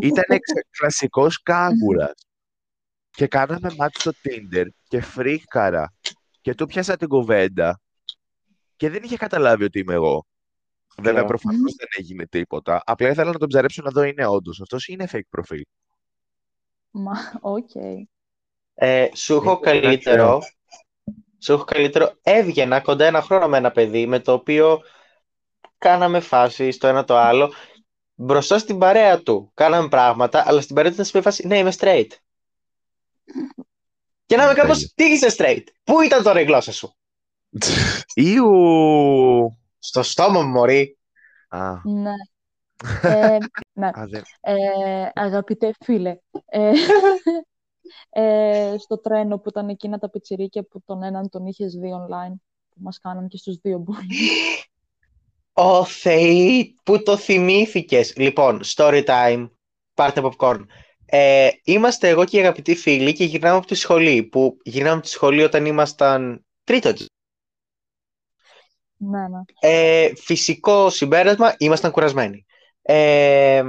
Ήταν 0.00 0.38
κλασικός 0.70 1.42
κάγκουρας. 1.42 2.14
Και 3.10 3.26
κάναμε 3.26 3.74
μάτι 3.76 4.00
στο 4.00 4.10
Tinder 4.22 4.66
και 4.88 5.00
φρίκαρα. 5.00 5.94
Και 6.40 6.54
του 6.54 6.66
πιάσα 6.66 6.96
την 6.96 7.08
κουβέντα 7.08 7.80
και 8.76 8.90
δεν 8.90 9.02
είχε 9.02 9.16
καταλάβει 9.16 9.64
ότι 9.64 9.78
είμαι 9.78 9.94
εγώ. 9.94 10.26
Βέβαια, 10.96 11.12
Ωραία. 11.12 11.24
προφανώς 11.24 11.74
δεν 11.74 11.88
έγινε 11.98 12.26
τίποτα. 12.26 12.82
Απλά 12.86 13.08
ήθελα 13.08 13.32
να 13.32 13.38
τον 13.38 13.48
ψαρέψω 13.48 13.82
να 13.82 13.90
δω 13.90 14.02
είναι 14.02 14.26
όντως. 14.26 14.60
Αυτός 14.60 14.86
είναι 14.88 15.08
fake 15.10 15.28
προφίλ. 15.30 15.62
Μα, 16.90 17.12
οκ. 17.40 17.70
Ε, 18.82 19.08
σου 19.14 19.34
έχω 19.34 19.50
Είναι 19.50 19.60
καλύτερο, 19.60 20.40
σου 21.38 21.52
έχω 21.52 21.64
καλύτερο, 21.64 22.12
έβγαινα 22.22 22.80
κοντά 22.80 23.04
ένα 23.04 23.22
χρόνο 23.22 23.48
με 23.48 23.56
ένα 23.56 23.70
παιδί 23.70 24.06
με 24.06 24.18
το 24.20 24.32
οποίο 24.32 24.80
κάναμε 25.78 26.20
φάση 26.20 26.70
στο 26.70 26.86
ένα 26.86 27.04
το 27.04 27.16
άλλο 27.16 27.52
μπροστά 28.14 28.58
στην 28.58 28.78
παρέα 28.78 29.22
του. 29.22 29.50
Κάναμε 29.54 29.88
πράγματα, 29.88 30.42
αλλά 30.46 30.60
στην 30.60 30.74
παρέα 30.74 30.90
του 30.90 30.94
ήταν 30.94 31.06
σε 31.06 31.10
μια 31.14 31.22
φάση, 31.22 31.46
ναι, 31.46 31.58
είμαι 31.58 31.72
straight. 31.78 32.08
Και 34.26 34.36
να 34.36 34.42
είμαι 34.42 34.54
Τέλεια. 34.54 34.62
κάπως, 34.62 34.92
τι 34.94 35.04
είσαι 35.04 35.34
straight, 35.38 35.64
πού 35.84 36.00
ήταν 36.00 36.22
τώρα 36.22 36.40
η 36.40 36.44
γλώσσα 36.44 36.72
σου; 36.72 36.96
Ιου! 38.14 39.58
Στο 39.78 40.02
στόμα 40.02 40.42
μου, 40.42 40.50
μωρή. 40.50 40.98
Α, 41.48 41.74
Ναι. 41.84 42.12
Ε, 43.02 43.38
ναι. 43.72 43.86
α, 43.86 44.06
δεν... 44.08 44.22
Ε, 44.40 45.08
αγαπητέ 45.14 45.72
φίλε, 45.84 46.16
ε, 46.46 46.72
ε, 48.10 48.74
στο 48.78 48.98
τρένο 48.98 49.38
που 49.38 49.48
ήταν 49.48 49.68
εκείνα 49.68 49.98
τα 49.98 50.10
πιτσιρίκια 50.10 50.62
που 50.62 50.82
τον 50.84 51.02
έναν 51.02 51.28
τον 51.28 51.46
είχες 51.46 51.74
δει 51.74 51.90
online, 51.92 52.34
που 52.68 52.76
μας 52.76 52.98
κάναν 52.98 53.28
και 53.28 53.36
στους 53.36 53.56
δύο 53.56 53.84
bullying. 53.86 54.64
Ω 55.62 55.84
Θεή, 55.84 56.76
που 56.82 57.02
το 57.02 57.16
θυμήθηκες. 57.16 58.16
Λοιπόν, 58.16 58.60
story 58.64 59.04
time, 59.04 59.50
πάρτε 59.94 60.20
popcorn. 60.24 60.64
Ε, 61.06 61.48
είμαστε 61.64 62.08
εγώ 62.08 62.24
και 62.24 62.36
οι 62.36 62.40
αγαπητοί 62.40 62.74
φίλοι 62.74 63.12
και 63.12 63.24
γυρνάμε 63.24 63.56
από 63.56 63.66
τη 63.66 63.74
σχολή, 63.74 64.22
που 64.22 64.56
γυρνάμε 64.62 64.94
από 64.94 65.02
τη 65.04 65.08
σχολή 65.08 65.42
όταν 65.42 65.66
ήμασταν 65.66 66.44
τρίτο. 66.64 66.92
ναι, 68.96 69.28
ναι. 69.28 69.40
Ε, 69.60 70.12
φυσικό 70.16 70.90
συμπέρασμα, 70.90 71.54
ήμασταν 71.58 71.90
κουρασμένοι. 71.90 72.44
Ε, 72.82 73.62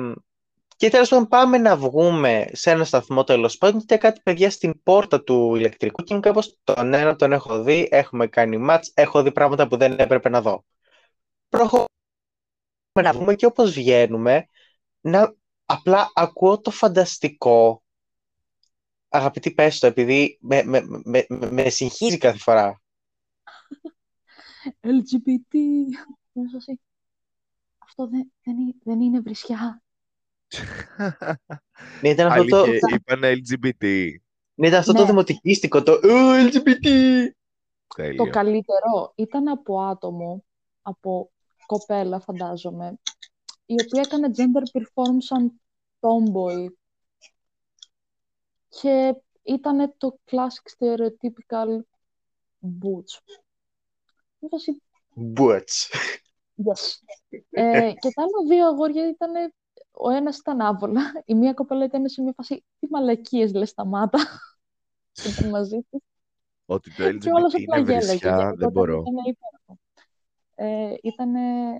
και 0.81 0.89
τέλος 0.89 1.09
πάντων 1.09 1.27
πάμε 1.27 1.57
να 1.57 1.77
βγούμε 1.77 2.49
σε 2.51 2.71
ένα 2.71 2.83
σταθμό 2.83 3.23
τέλος 3.23 3.57
πάντων 3.57 3.85
και 3.85 3.97
κάτι 3.97 4.21
παιδιά 4.23 4.49
στην 4.49 4.83
πόρτα 4.83 5.23
του 5.23 5.55
ηλεκτρικού 5.55 6.03
και 6.03 6.13
είμαι 6.13 6.21
κάπως 6.21 6.57
τον 6.63 6.93
ένα 6.93 7.15
τον 7.15 7.31
έχω 7.31 7.63
δει, 7.63 7.87
έχουμε 7.91 8.27
κάνει 8.27 8.57
μάτς, 8.57 8.91
έχω 8.93 9.23
δει 9.23 9.31
πράγματα 9.31 9.67
που 9.67 9.77
δεν 9.77 9.99
έπρεπε 9.99 10.29
να 10.29 10.41
δω. 10.41 10.65
Προχωρούμε 11.49 11.87
να 13.01 13.13
βγούμε 13.13 13.35
και 13.35 13.45
όπως 13.45 13.71
βγαίνουμε, 13.71 14.47
να 15.01 15.35
απλά 15.65 16.11
ακούω 16.13 16.61
το 16.61 16.71
φανταστικό. 16.71 17.83
Αγαπητή 19.09 19.51
πες 19.51 19.79
το, 19.79 19.87
επειδή 19.87 20.37
με, 20.41 20.63
με, 20.63 20.81
με, 20.81 21.25
με, 21.29 21.51
με 21.51 21.69
συγχύζει 21.69 22.17
κάθε 22.17 22.37
φορά. 22.37 22.81
LGBT. 24.81 25.53
Είναι 26.33 26.49
σωστή. 26.51 26.79
Αυτό 27.77 28.07
δεν, 28.07 28.31
δεν, 28.43 28.59
είναι, 28.59 28.73
δεν 28.83 29.01
είναι 29.01 29.19
βρισιά. 29.19 29.81
Ναι, 32.01 32.09
ήταν 32.09 32.27
αυτό 32.27 32.45
το, 32.45 32.57
Αλήθεια, 32.61 32.95
είπαν 32.95 33.21
LGBT. 33.23 34.09
ναι, 34.53 34.67
ήταν 34.67 34.79
αυτό 34.79 34.93
το 34.93 34.99
Ναι. 35.01 35.05
δημοτικίστικο, 35.05 35.83
το 35.83 35.91
«Ε, 36.03 36.49
LGBT. 36.49 36.87
Το 37.87 37.95
Τέλειο. 37.95 38.29
καλύτερο 38.29 39.11
ήταν 39.15 39.47
από 39.47 39.81
άτομο, 39.81 40.43
από 40.81 41.31
κοπέλα 41.65 42.19
φαντάζομαι, 42.19 42.99
η 43.65 43.75
οποία 43.85 44.01
έκανε 44.05 44.29
gender 44.37 44.79
perform 44.79 45.15
σαν 45.17 45.61
tomboy 45.99 46.67
και 48.69 49.15
ήταν 49.43 49.93
το 49.97 50.19
classic 50.31 50.77
stereotypical 50.77 51.79
butch. 52.61 53.37
Με 54.39 54.47
φάση, 54.49 54.81
Μπούτς. 55.13 55.89
yes. 56.65 56.99
Ε, 57.49 57.91
και 57.99 58.11
τα 58.13 58.21
άλλα 58.23 58.47
δύο 58.49 58.67
αγόρια 58.67 59.07
ήταν, 59.09 59.53
ο 60.01 60.09
ένας 60.09 60.37
ήταν 60.37 60.61
άβολα, 60.61 61.01
η 61.25 61.35
μία 61.35 61.53
κοπέλα 61.53 61.85
ήταν 61.85 62.09
σε 62.09 62.21
μια 62.21 62.33
φάση, 62.35 62.63
τι 62.79 62.87
μαλακίες 62.89 63.53
λες 63.53 63.69
σταμάτα. 63.69 64.19
Και 65.11 65.29
ήταν 65.29 65.49
μαζί 65.49 65.77
της. 65.89 65.99
Ότι 66.65 66.95
το 66.95 67.17
Και 67.17 67.29
όλος 67.31 67.53
LGBT 67.55 67.61
απλά 67.63 67.77
είναι 67.77 67.91
γέλαγε. 67.91 68.07
βρισιά, 68.07 68.37
Οπότε 68.37 68.55
δεν 68.55 68.71
μπορώ. 68.71 69.03
Ήταν 69.07 69.13
υπέροχο. 69.25 69.79
Ε, 70.55 70.95
ήταν 71.03 71.33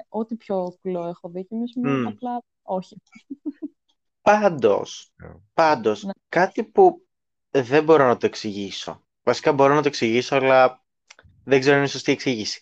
ό,τι 0.09 0.35
πιο 0.35 0.77
κουλό 0.81 1.05
έχω 1.07 1.29
δει 1.29 1.45
και 1.45 1.55
εμείς 1.55 1.73
Μμ. 1.75 2.07
απλά 2.07 2.43
όχι. 2.61 2.97
Πάντως, 4.21 5.11
Ναι. 5.15 5.29
πάντως, 5.53 6.03
Ναι. 6.03 6.11
κάτι 6.29 6.63
που 6.63 7.07
δεν 7.51 7.83
μπορώ 7.83 8.07
να 8.07 8.17
το 8.17 8.25
εξηγήσω. 8.25 9.03
Βασικά 9.23 9.53
μπορώ 9.53 9.73
να 9.73 9.81
το 9.81 9.87
εξηγήσω, 9.87 10.35
αλλά 10.35 10.83
δεν 11.43 11.59
ξέρω 11.59 11.73
αν 11.75 11.81
είναι 11.81 11.89
σωστή 11.91 12.11
εξήγηση. 12.11 12.61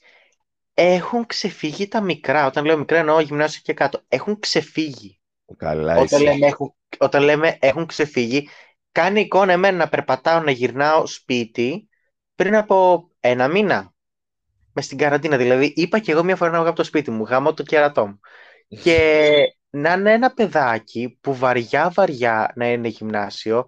Έχουν 0.73 1.25
ξεφύγει 1.25 1.87
τα 1.87 2.01
μικρά. 2.01 2.45
Όταν 2.45 2.65
λέω 2.65 2.77
μικρά 2.77 2.97
εννοώ 2.97 3.19
γυμνάσιο 3.19 3.61
και 3.63 3.73
κάτω. 3.73 4.01
Έχουν 4.07 4.39
ξεφύγει. 4.39 5.18
Καλά, 5.57 5.93
όταν 5.93 6.05
εσύ. 6.05 6.23
λέμε, 6.23 6.47
έχουν, 6.47 6.75
όταν 6.97 7.23
λέμε 7.23 7.57
έχουν 7.59 7.85
ξεφύγει, 7.85 8.49
κάνει 8.91 9.19
εικόνα 9.21 9.51
εμένα 9.51 9.77
να 9.77 9.89
περπατάω, 9.89 10.39
να 10.39 10.51
γυρνάω 10.51 11.05
σπίτι 11.05 11.89
πριν 12.35 12.55
από 12.55 13.09
ένα 13.19 13.47
μήνα. 13.47 13.93
Μες 14.73 14.85
στην 14.85 14.97
καραντίνα. 14.97 15.37
Δηλαδή, 15.37 15.73
είπα 15.75 15.99
και 15.99 16.11
εγώ 16.11 16.23
μια 16.23 16.35
φορά 16.35 16.51
να 16.51 16.59
βγω 16.59 16.67
από 16.67 16.77
το 16.77 16.83
σπίτι 16.83 17.11
μου, 17.11 17.23
γάμω 17.23 17.53
το 17.53 17.63
κερατό 17.63 18.07
μου. 18.07 18.19
Και 18.67 19.31
να 19.69 19.93
είναι 19.93 20.13
ένα 20.13 20.33
παιδάκι 20.33 21.17
που 21.21 21.35
βαριά 21.35 21.91
βαριά 21.93 22.51
να 22.55 22.71
είναι 22.71 22.87
γυμνάσιο, 22.87 23.65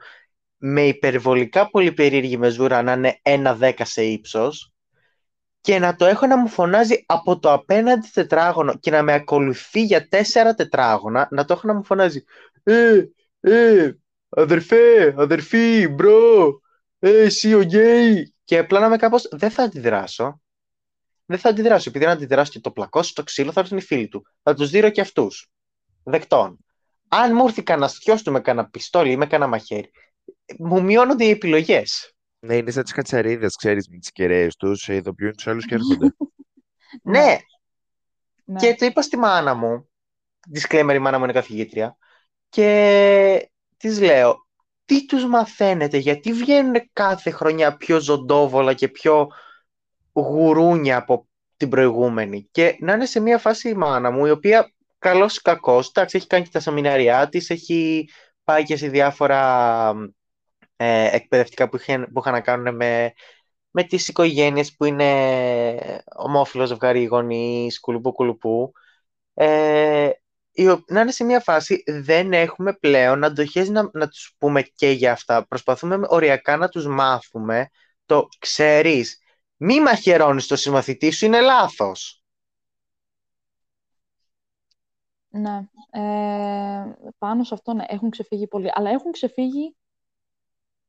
με 0.58 0.82
υπερβολικά 0.82 1.70
πολύ 1.70 1.92
περίεργη 1.92 2.38
μεζούρα 2.38 2.82
να 2.82 2.92
είναι 2.92 3.20
ένα 3.22 3.56
δέκα 3.56 3.86
σε 3.86 4.04
ύψος 4.04 4.71
και 5.62 5.80
να 5.80 5.96
το 5.96 6.06
έχω 6.06 6.28
να 6.28 6.38
μου 6.38 6.48
φωνάζει 6.48 7.04
από 7.06 7.40
το 7.40 7.52
απέναντι 7.52 8.10
τετράγωνο 8.14 8.78
και 8.78 8.92
να 8.92 9.04
με 9.04 9.14
ακολουθεί 9.14 9.84
για 9.84 10.08
τέσσερα 10.08 10.54
τετράγωνα, 10.54 11.28
να 11.32 11.46
το 11.46 11.54
έχω 11.54 11.68
να 11.68 11.74
μου 11.74 11.84
φωνάζει 11.84 12.24
«Ε, 12.64 13.06
ε, 13.40 13.92
αδερφέ, 14.30 15.14
αδερφή, 15.18 15.88
bro, 15.88 16.62
ε, 17.00 17.10
εσύ 17.10 17.54
ο 17.54 17.60
γκέι» 17.62 18.34
και 18.44 18.58
απλά 18.58 18.80
να 18.80 18.86
είμαι 18.86 18.98
κάπως 18.98 19.28
«Δεν 19.32 19.50
θα 19.50 19.64
αντιδράσω». 19.64 20.42
Δεν 21.26 21.40
θα 21.40 21.50
αντιδράσω, 21.50 21.90
επειδή 21.90 22.06
αν 22.06 22.12
αντιδράσω 22.12 22.52
και 22.52 22.60
το 22.60 22.72
πλακώσω 22.72 23.10
στο 23.10 23.24
ξύλο 23.24 23.52
θα 23.52 23.60
έρθουν 23.60 23.78
οι 23.78 23.82
φίλοι 23.82 24.08
του. 24.08 24.26
Θα 24.44 24.54
τους 24.54 24.70
δίνω 24.70 24.90
και 24.90 25.02
αυτούς. 25.02 25.50
Δεκτών. 26.04 26.58
Αν 27.08 27.36
μου 27.36 27.46
έρθει 27.46 27.64
κανένα 27.64 27.88
στιός 27.88 28.24
του 28.24 28.32
με 28.32 28.40
κανένα 28.40 28.70
πιστόλι 28.70 29.12
ή 29.12 29.18
με 29.18 29.26
κανένα 29.26 29.50
μαχαίρι, 29.50 29.92
μου 30.58 30.84
μειώνονται 30.84 31.26
οι 31.26 31.30
επιλογές. 31.30 32.16
Ναι, 32.44 32.56
είναι 32.56 32.72
σαν 32.72 32.84
τις 32.84 32.92
κατσαρίδες, 32.92 33.56
ξέρεις, 33.56 33.88
με 33.88 33.98
τις 33.98 34.12
κεραίες 34.12 34.56
τους, 34.56 34.88
ειδοποιούν 34.88 35.36
τους 35.36 35.48
άλλους 35.48 35.66
και 35.66 35.76
έρχονται. 35.76 36.16
Ναι, 37.04 37.38
ναι. 38.46 38.60
Και 38.60 38.76
το 38.76 38.86
είπα 38.86 39.02
στη 39.02 39.18
μάνα 39.18 39.54
μου, 39.54 39.90
disclaimer 40.54 40.94
η 40.96 41.00
μάνα 41.00 41.18
μου 41.18 41.24
είναι 41.24 41.34
καθηγήτρια, 41.34 41.98
και 42.50 43.50
της 43.78 44.00
λέω, 44.02 44.48
τι 44.86 45.06
τους 45.06 45.26
μαθαίνετε, 45.26 45.98
γιατί 45.98 46.34
βγαίνουν 46.34 46.90
κάθε 46.94 47.30
χρονιά 47.32 47.78
πιο 47.78 48.00
ζωντόβολα 48.00 48.74
και 48.74 48.88
πιο 48.88 49.28
γουρούνια 50.14 50.98
από 50.98 51.28
την 51.58 51.70
προηγούμενη. 51.70 52.48
Και 52.52 52.76
να 52.80 52.94
είναι 52.94 53.06
σε 53.06 53.20
μια 53.20 53.38
φάση 53.38 53.70
η 53.70 53.74
μάνα 53.74 54.12
μου, 54.12 54.26
η 54.26 54.30
οποία 54.30 54.74
καλός 55.00 55.38
ή 55.38 55.42
κακός, 55.42 55.88
εντάξει, 55.88 56.18
έχει 56.18 56.28
κάνει 56.28 56.44
και 56.44 56.50
τα 56.52 56.60
σεμινάρια 56.60 57.30
της, 57.30 57.50
έχει 57.50 58.10
πάει 58.44 58.64
και 58.64 58.76
σε 58.76 58.88
διάφορα 58.88 59.94
ε, 60.84 61.16
εκπαιδευτικά 61.16 61.70
που, 61.70 61.76
είχε, 61.76 62.00
που 62.14 62.20
είχαν 62.20 62.34
να 62.34 62.42
κάνουν 62.42 62.76
με, 62.76 63.14
με 63.72 63.84
τις 63.84 64.08
οικογένειες 64.08 64.76
που 64.76 64.86
είναι 64.86 66.04
ομόφυλο 66.16 66.66
ζευγάρι 66.66 67.04
γονείς, 67.06 67.80
κουλουπού 67.80 68.12
κουλουπού. 68.12 68.72
Ε, 69.34 70.10
η 70.52 70.68
ο- 70.68 70.84
να 70.88 71.02
είναι 71.02 71.12
σε 71.12 71.24
μια 71.24 71.40
φάση 71.40 71.84
δεν 71.88 72.34
έχουμε 72.34 72.74
πλέον 72.74 73.24
αντοχές 73.24 73.70
να, 73.70 73.90
να 73.94 74.08
τους 74.08 74.36
πούμε 74.38 74.62
και 74.62 74.90
για 74.90 75.12
αυτά. 75.12 75.48
Προσπαθούμε 75.48 76.00
οριακά 76.10 76.58
να 76.58 76.70
τους 76.70 76.88
μάθουμε 76.88 77.70
το 78.06 78.28
ξέρεις, 78.40 79.20
μη 79.58 79.82
μαχαιρώνεις 79.82 80.48
το 80.48 80.56
συμμαθητή 80.56 81.12
σου, 81.12 81.26
είναι 81.26 81.42
λάθος. 81.42 82.24
Ναι. 85.30 85.66
Ε, 85.92 86.94
πάνω 87.18 87.44
σε 87.44 87.54
αυτό 87.54 87.74
ναι, 87.74 87.84
έχουν 87.88 88.10
ξεφύγει 88.10 88.48
πολύ. 88.48 88.70
Αλλά 88.74 88.90
έχουν 88.90 89.12
ξεφύγει 89.12 89.76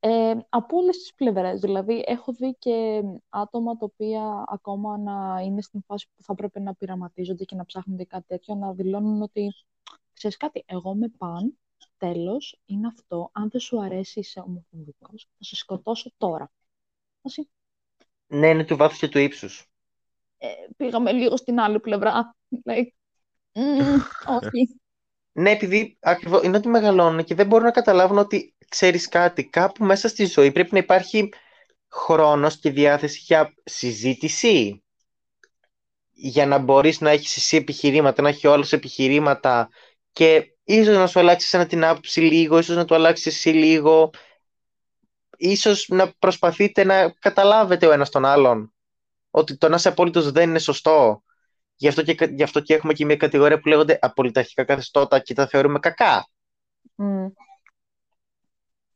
ε, 0.04 0.34
από 0.48 0.76
όλες 0.76 0.98
τις 0.98 1.14
πλευρές. 1.14 1.60
Δηλαδή, 1.60 2.04
έχω 2.06 2.32
δει 2.32 2.54
και 2.58 3.02
άτομα 3.28 3.76
τα 3.76 3.84
οποία 3.84 4.44
ακόμα 4.48 4.98
να 4.98 5.40
είναι 5.40 5.62
στην 5.62 5.82
φάση 5.82 6.06
που 6.16 6.22
θα 6.22 6.34
πρέπει 6.34 6.60
να 6.60 6.74
πειραματίζονται 6.74 7.44
και 7.44 7.54
να 7.54 7.64
ψάχνουν 7.64 7.96
για 7.96 8.04
κάτι 8.04 8.24
τέτοιο, 8.26 8.54
να 8.54 8.72
δηλώνουν 8.72 9.22
ότι 9.22 9.54
ξέρεις 10.12 10.36
κάτι, 10.36 10.64
εγώ 10.66 10.94
με 10.94 11.08
παν, 11.18 11.58
τέλος, 11.96 12.60
είναι 12.66 12.86
αυτό. 12.86 13.30
Αν 13.32 13.48
δεν 13.50 13.60
σου 13.60 13.82
αρέσει, 13.82 14.18
είσαι 14.20 14.40
ομοφοβικός, 14.40 15.28
θα 15.38 15.44
σε 15.44 15.56
σκοτώσω 15.56 16.12
τώρα. 16.16 16.52
Asi, 17.22 17.42
Ναι, 18.26 18.48
είναι 18.48 18.64
του 18.64 18.76
βάθους 18.76 18.98
και 18.98 19.08
του 19.08 19.18
ύψους. 19.18 19.70
ε, 20.38 20.48
πήγαμε 20.76 21.12
λίγο 21.12 21.36
στην 21.36 21.60
άλλη 21.60 21.80
πλευρά. 21.80 22.36
Like, 22.64 22.88
«Μμμ, 23.54 24.00
όχι. 24.24 24.80
Ναι, 25.32 25.50
επειδή 25.50 25.96
ακριβώς 26.00 26.42
είναι 26.42 26.56
ότι 26.56 26.68
μεγαλώνουν 26.68 27.24
και 27.24 27.34
δεν 27.34 27.46
μπορούν 27.46 27.64
να 27.64 27.70
καταλάβουν 27.70 28.18
ότι 28.18 28.54
ξέρεις 28.68 29.08
κάτι, 29.08 29.48
κάπου 29.48 29.84
μέσα 29.84 30.08
στη 30.08 30.24
ζωή 30.24 30.52
πρέπει 30.52 30.72
να 30.72 30.78
υπάρχει 30.78 31.28
χρόνος 31.90 32.58
και 32.58 32.70
διάθεση 32.70 33.20
για 33.22 33.54
συζήτηση. 33.64 34.82
Για 36.10 36.46
να 36.46 36.58
μπορείς 36.58 37.00
να 37.00 37.10
έχεις 37.10 37.36
εσύ 37.36 37.56
επιχειρήματα, 37.56 38.22
να 38.22 38.28
έχει 38.28 38.46
ο 38.46 38.52
άλλος 38.52 38.72
επιχειρήματα 38.72 39.68
και 40.12 40.54
ίσως 40.64 40.96
να 40.96 41.06
σου 41.06 41.18
αλλάξει 41.18 41.56
ένα 41.56 41.66
την 41.66 41.84
άποψη 41.84 42.20
λίγο, 42.20 42.58
ίσως 42.58 42.76
να 42.76 42.84
του 42.84 42.94
αλλάξει 42.94 43.28
εσύ 43.28 43.50
λίγο, 43.50 44.10
ίσως 45.36 45.88
να 45.88 46.12
προσπαθείτε 46.18 46.84
να 46.84 47.10
καταλάβετε 47.10 47.86
ο 47.86 47.92
ένας 47.92 48.10
τον 48.10 48.24
άλλον 48.24 48.72
ότι 49.30 49.56
το 49.56 49.68
να 49.68 49.74
είσαι 49.74 49.88
απόλυτος 49.88 50.32
δεν 50.32 50.48
είναι 50.48 50.58
σωστό. 50.58 51.22
Γι' 51.82 51.88
αυτό, 51.88 52.02
και, 52.02 52.24
γι' 52.24 52.42
αυτό 52.42 52.60
και 52.60 52.74
έχουμε 52.74 52.92
και 52.92 53.04
μια 53.04 53.16
κατηγορία 53.16 53.60
που 53.60 53.68
λέγονται 53.68 53.98
απολυταρχικά 54.00 54.64
καθεστώτα 54.64 55.18
και 55.18 55.34
τα 55.34 55.46
θεωρούμε 55.46 55.78
κακά. 55.78 56.26
Μμ. 56.94 57.26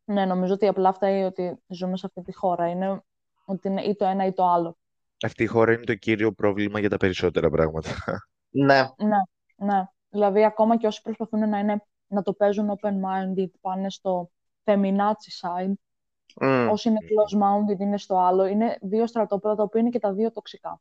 Ναι, 0.04 0.24
νομίζω 0.24 0.52
ότι 0.52 0.66
απλά 0.66 0.92
φταίει 0.92 1.22
ότι 1.22 1.56
ζούμε 1.66 1.96
σε 1.96 2.06
αυτή 2.06 2.22
τη 2.22 2.34
χώρα. 2.34 2.68
Είναι 2.68 3.02
ότι 3.44 3.68
είναι 3.68 3.82
ή 3.82 3.96
το 3.96 4.04
ένα 4.04 4.26
ή 4.26 4.32
το 4.32 4.46
άλλο. 4.46 4.78
Αυτή 5.24 5.42
η 5.42 5.46
χώρα 5.46 5.72
είναι 5.72 5.84
το 5.84 5.94
κύριο 5.94 6.32
πρόβλημα 6.32 6.80
για 6.80 6.88
τα 6.88 6.96
περισσότερα 6.96 7.50
πράγματα. 7.50 7.88
Ναι, 8.50 8.82
Ναι, 8.96 9.18
ναι. 9.56 9.84
Δηλαδή, 10.08 10.44
ακόμα 10.44 10.76
και 10.76 10.86
όσοι 10.86 11.02
προσπαθούν 11.02 11.48
να, 11.48 11.58
είναι, 11.58 11.82
να 12.06 12.22
το 12.22 12.32
παίζουν 12.32 12.78
open-minded, 12.80 13.50
πάνε 13.60 13.90
στο 13.90 14.30
feminazi 14.64 15.30
side. 15.40 15.72
Μμ. 16.40 16.68
Όσοι 16.68 16.88
είναι 16.88 16.98
close-minded 17.00 17.80
είναι 17.80 17.98
στο 17.98 18.18
άλλο. 18.18 18.46
Είναι 18.46 18.78
δύο 18.80 19.06
στρατόπεδα 19.06 19.54
τα 19.54 19.62
οποία 19.62 19.80
είναι 19.80 19.90
και 19.90 19.98
τα 19.98 20.12
δύο 20.12 20.32
τοξικά. 20.32 20.80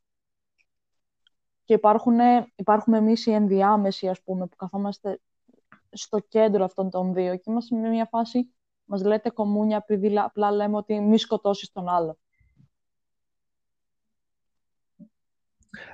Και 1.66 1.74
υπάρχουν, 1.74 2.18
υπάρχουμε 2.54 2.98
εμείς 2.98 3.26
οι 3.26 3.32
ενδιάμεσοι, 3.32 4.08
ας 4.08 4.22
πούμε, 4.22 4.46
που 4.46 4.56
καθόμαστε 4.56 5.20
στο 5.90 6.18
κέντρο 6.18 6.64
αυτών 6.64 6.90
των 6.90 7.14
δύο 7.14 7.36
και 7.36 7.42
είμαστε 7.50 7.80
σε 7.80 7.88
μια 7.88 8.06
φάση, 8.06 8.50
μας 8.84 9.02
λέτε 9.02 9.30
κομμούνια 9.30 9.76
επειδή 9.76 10.08
λα- 10.08 10.24
απλά 10.24 10.50
λέμε 10.50 10.76
ότι 10.76 11.00
μη 11.00 11.18
σκοτώσεις 11.18 11.72
τον 11.72 11.88
άλλο. 11.88 12.18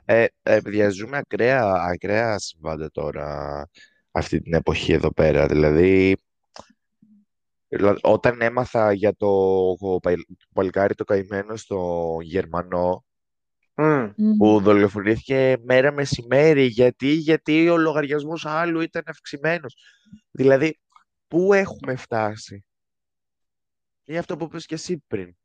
Ε, 0.04 0.26
ε, 0.42 0.60
παιδιά, 0.60 0.90
ζούμε 0.90 1.16
ακραία, 1.16 1.72
ακραία 1.72 2.38
συμβάντα 2.38 2.90
τώρα 2.90 3.68
αυτή 4.10 4.40
την 4.40 4.54
εποχή 4.54 4.92
εδώ 4.92 5.12
πέρα. 5.12 5.46
Δηλαδή, 5.46 6.16
δηλα- 7.68 7.98
όταν 8.02 8.40
έμαθα 8.40 8.92
για 8.92 9.14
το, 9.16 9.74
το 9.76 9.98
παλικάρι 10.52 10.94
το 10.94 11.04
καημένο 11.04 11.56
στο 11.56 12.16
Γερμανό, 12.20 13.04
Μμ. 13.74 14.36
που 14.38 14.60
δολοφονήθηκε 14.60 15.56
μέρα 15.62 15.92
μεσημέρι, 15.92 16.64
γιατί, 16.64 17.12
γιατί 17.12 17.68
ο 17.68 17.76
λογαριασμός 17.76 18.46
άλλου 18.46 18.80
ήταν 18.80 19.02
αυξημένος. 19.06 19.76
Δηλαδή, 20.30 20.78
πού 21.28 21.52
έχουμε 21.52 21.96
φτάσει; 21.96 22.64
Είναι 24.04 24.18
αυτό 24.18 24.36
που 24.36 24.44
είπες 24.44 24.66
και 24.66 24.74
εσύ 24.74 25.04
πριν. 25.06 25.36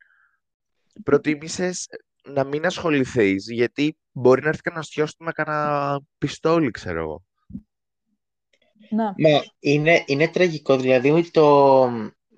Προτίμησες 1.04 1.88
να 2.24 2.44
μην 2.44 2.66
ασχοληθείς, 2.66 3.52
γιατί 3.52 3.98
μπορεί 4.12 4.42
να 4.42 4.48
έρθει 4.48 4.62
κανένα 4.62 4.84
στιός 4.84 5.16
του 5.16 5.24
με 5.24 5.32
κανένα 5.32 6.00
πιστόλι, 6.18 6.72
ξέρω 6.72 7.02
εγώ. 7.02 7.24
Ναι. 8.90 9.04
Μα 9.04 9.44
είναι, 9.60 10.04
είναι 10.06 10.28
τραγικό, 10.28 10.78
δηλαδή 10.78 11.10
ότι 11.10 11.32
το... 11.32 11.90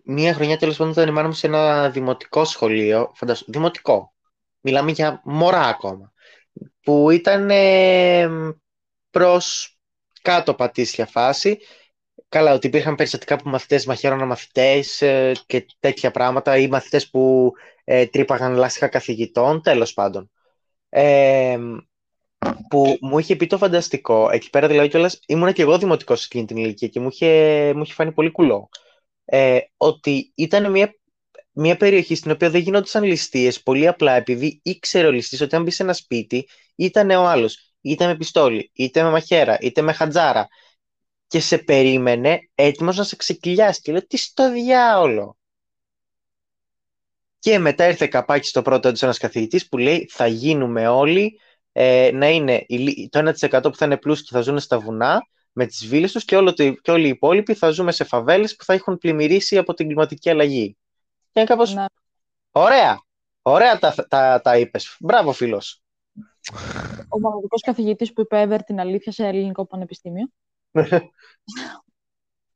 μία 0.03 0.33
χρονιά 0.33 0.57
τέλος 0.57 0.77
πάντων 0.77 0.91
ήταν 0.91 1.07
η 1.07 1.11
μάνα 1.11 1.27
μου 1.27 1.33
σε 1.33 1.47
ένα 1.47 1.89
δημοτικό 1.89 2.45
σχολείο, 2.45 3.11
φαντάσου, 3.15 3.45
δημοτικό, 3.47 4.13
μιλάμε 4.61 4.91
για 4.91 5.21
μωρά 5.23 5.65
ακόμα, 5.65 6.13
που 6.81 7.09
ήταν 7.09 7.49
ε, 7.49 8.29
προς 9.09 9.77
κάτω 10.21 10.53
πατήσια 10.53 11.05
φάση, 11.05 11.59
καλά 12.29 12.53
ότι 12.53 12.67
υπήρχαν 12.67 12.95
περιστατικά 12.95 13.35
που 13.35 13.49
μαθητές 13.49 13.85
μαχαίρωναν 13.85 14.27
μαθητές 14.27 15.01
ε, 15.01 15.31
και 15.45 15.65
τέτοια 15.79 16.11
πράγματα 16.11 16.57
ή 16.57 16.67
μαθητές 16.67 17.09
που 17.09 17.51
ε, 17.83 18.05
τρύπαγαν 18.05 18.53
λάστιχα 18.53 18.87
καθηγητών, 18.87 19.61
τέλος 19.61 19.93
πάντων. 19.93 20.31
Ε, 20.89 21.57
που 22.69 22.97
μου 23.01 23.19
είχε 23.19 23.35
πει 23.35 23.47
το 23.47 23.57
φανταστικό. 23.57 24.29
Εκεί 24.31 24.49
πέρα 24.49 24.67
δηλαδή 24.67 24.87
κιόλας 24.87 25.19
ήμουν 25.27 25.53
και 25.53 25.61
εγώ 25.61 25.77
δημοτικός 25.77 26.19
σε 26.19 26.25
εκείνη 26.29 26.45
την 26.45 26.57
ηλικία 26.57 26.87
και 26.87 26.99
μου 26.99 27.07
είχε, 27.11 27.73
μου 27.75 27.81
είχε 27.81 27.93
φανεί 27.93 28.11
πολύ 28.11 28.31
κουλό. 28.31 28.69
Ε, 29.25 29.59
ότι 29.77 30.31
ήταν 30.35 30.71
μια, 30.71 30.95
μια 31.51 31.77
περιοχή 31.77 32.15
στην 32.15 32.31
οποία 32.31 32.49
δεν 32.49 32.61
γινόντουσαν 32.61 33.03
ληστείες 33.03 33.61
πολύ 33.63 33.87
απλά 33.87 34.13
επειδή 34.13 34.59
ήξερε 34.63 35.07
ο 35.07 35.11
ληστής 35.11 35.41
ότι 35.41 35.55
αν 35.55 35.63
μπει 35.63 35.71
σε 35.71 35.83
ένα 35.83 35.93
σπίτι 35.93 36.47
ήταν 36.75 37.09
ο 37.09 37.27
άλλος 37.27 37.73
είτε 37.81 38.05
με 38.05 38.17
πιστόλι, 38.17 38.71
είτε 38.73 39.03
με 39.03 39.09
μαχαίρα, 39.09 39.57
είτε 39.61 39.81
με 39.81 39.93
χατζάρα 39.93 40.47
και 41.27 41.39
σε 41.39 41.57
περίμενε 41.57 42.49
έτοιμος 42.55 42.97
να 42.97 43.03
σε 43.03 43.15
ξεκυλιάσει 43.15 43.81
και 43.81 43.91
λέω 43.91 44.07
τι 44.07 44.17
στο 44.17 44.51
διάολο. 44.51 45.37
Και 47.39 47.59
μετά 47.59 47.87
ήρθε 47.87 48.07
καπάκι 48.07 48.47
στο 48.47 48.61
πρώτο 48.61 48.87
έτος 48.87 49.01
ένας 49.03 49.17
καθηγητής 49.17 49.67
που 49.69 49.77
λέει 49.77 50.07
θα 50.11 50.27
γίνουμε 50.27 50.87
όλοι 50.87 51.39
ε, 51.71 52.09
να 52.13 52.29
είναι 52.29 52.63
η 52.67 52.77
λι- 52.77 53.09
το 53.11 53.19
1% 53.19 53.61
που 53.61 53.75
θα 53.75 53.85
είναι 53.85 53.97
πλούσιοι 53.97 54.23
και 54.23 54.29
θα 54.31 54.41
ζουν 54.41 54.59
στα 54.59 54.79
βουνά, 54.79 55.27
με 55.51 55.65
τις 55.65 55.87
βίλες 55.87 56.11
τους 56.11 56.25
και, 56.25 56.35
όλο 56.35 56.53
το, 56.53 56.71
και 56.71 56.91
όλοι 56.91 57.05
οι 57.05 57.09
υπόλοιποι 57.09 57.53
θα 57.53 57.69
ζούμε 57.69 57.91
σε 57.91 58.03
φαβέλες 58.03 58.55
που 58.55 58.63
θα 58.63 58.73
έχουν 58.73 58.97
πλημμυρίσει 58.97 59.57
από 59.57 59.73
την 59.73 59.85
κλιματική 59.87 60.29
αλλαγή. 60.29 60.77
Και 61.31 61.39
είναι 61.39 61.49
κάπως... 61.49 61.73
Ναι. 61.73 61.85
Ωραία! 62.51 63.01
Ωραία 63.41 63.79
τα, 63.79 63.95
τα, 64.07 64.41
τα 64.41 64.57
είπες. 64.57 64.97
Μπράβο, 64.99 65.31
φίλος. 65.31 65.83
Ο 67.09 67.19
μοναδικός 67.19 67.61
καθηγητής 67.61 68.13
που 68.13 68.21
είπε 68.21 68.47
ever 68.47 68.59
την 68.65 68.79
αλήθεια 68.79 69.11
σε 69.11 69.27
ελληνικό 69.27 69.65
πανεπιστήμιο. 69.65 70.27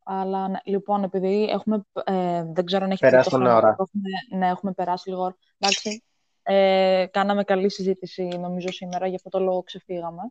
Αλλά 0.05 0.47
ναι, 0.47 0.59
λοιπόν, 0.63 1.03
επειδή 1.03 1.43
έχουμε. 1.43 1.85
Ε, 2.03 2.43
δεν 2.43 2.65
ξέρω 2.65 2.83
αν 2.83 2.91
έχει 2.91 2.99
Περάσει 2.99 3.29
τον 3.29 3.45
ώρα. 3.45 3.67
Έχουμε, 3.67 4.09
ναι, 4.37 4.47
έχουμε 4.47 4.71
περάσει 4.71 5.09
λίγο. 5.09 5.21
ώρα. 5.21 5.35
Εντάξει. 5.57 6.03
Ε, 6.43 7.05
κάναμε 7.11 7.43
καλή 7.43 7.71
συζήτηση 7.71 8.23
νομίζω 8.23 8.71
σήμερα, 8.71 9.07
γι' 9.07 9.15
αυτό 9.15 9.29
το 9.29 9.39
λόγο 9.39 9.63
ξεφύγαμε. 9.63 10.21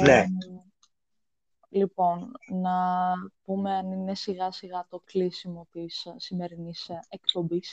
Ε, 0.00 0.02
ναι. 0.02 0.24
Λοιπόν, 1.74 2.32
να 2.48 2.72
πούμε 3.44 3.74
αν 3.74 3.92
είναι 3.92 4.14
σιγά 4.14 4.52
σιγά 4.52 4.86
το 4.88 5.02
κλείσιμο 5.04 5.66
της 5.70 6.04
ε, 6.04 6.14
σημερινής 6.16 6.88
ε, 6.88 7.00
εκπομπής. 7.08 7.70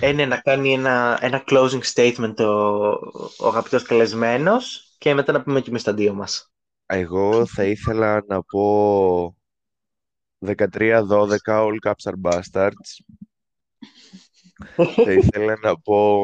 Ε, 0.00 0.12
ναι, 0.12 0.26
να 0.26 0.40
κάνει 0.40 0.72
ένα, 0.72 1.18
ένα 1.20 1.44
closing 1.46 1.80
statement 1.94 2.34
ο, 2.38 2.44
ο 3.38 3.46
αγαπητός 3.46 3.82
καλεσμένος 3.82 4.94
και 4.98 5.14
μετά 5.14 5.32
να 5.32 5.42
πούμε 5.42 5.60
και 5.60 5.70
εμείς 5.70 5.82
τα 5.82 5.94
δύο 5.94 6.14
μας. 6.14 6.52
Εγώ 6.86 7.46
θα 7.46 7.64
ήθελα 7.64 8.24
να 8.26 8.42
πω 8.42 9.36
13-12 10.46 10.56
all 11.44 11.76
caps 11.86 12.04
are 12.04 12.30
bastards. 12.30 12.90
θα 15.04 15.12
ήθελα 15.12 15.58
να 15.62 15.80
πω 15.80 16.18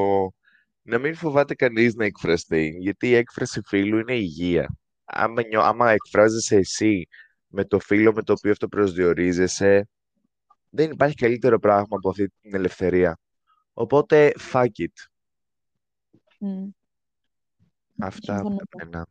να 0.83 0.99
μην 0.99 1.15
φοβάται 1.15 1.55
κανείς 1.55 1.95
να 1.95 2.05
εκφραστεί, 2.05 2.77
γιατί 2.81 3.09
η 3.09 3.15
έκφραση 3.15 3.61
φίλου 3.65 3.99
είναι 3.99 4.15
υγεία. 4.17 4.79
Άμα, 5.13 5.47
νιώ, 5.47 5.61
άμα 5.61 5.91
εκφράζεσαι 5.91 6.57
εσύ 6.57 7.09
με 7.47 7.65
το 7.65 7.79
φίλο 7.79 8.13
με 8.13 8.23
το 8.23 8.33
οποίο 8.33 8.51
αυτό 8.51 8.69
προσδιορίζεσαι, 8.69 9.89
δεν 10.71 10.91
υπάρχει 10.91 11.15
καλύτερο 11.15 11.59
πράγμα 11.59 11.97
από 11.97 12.09
αυτή 12.09 12.29
την 12.41 12.55
ελευθερία. 12.55 13.19
Οπότε, 13.73 14.33
fuck 14.53 14.65
it. 14.65 15.09
Mm. 16.41 16.69
Αυτά 17.99 18.35
Συμφωνώ. 18.35 18.57
από 18.61 18.79
μένα. 18.85 19.07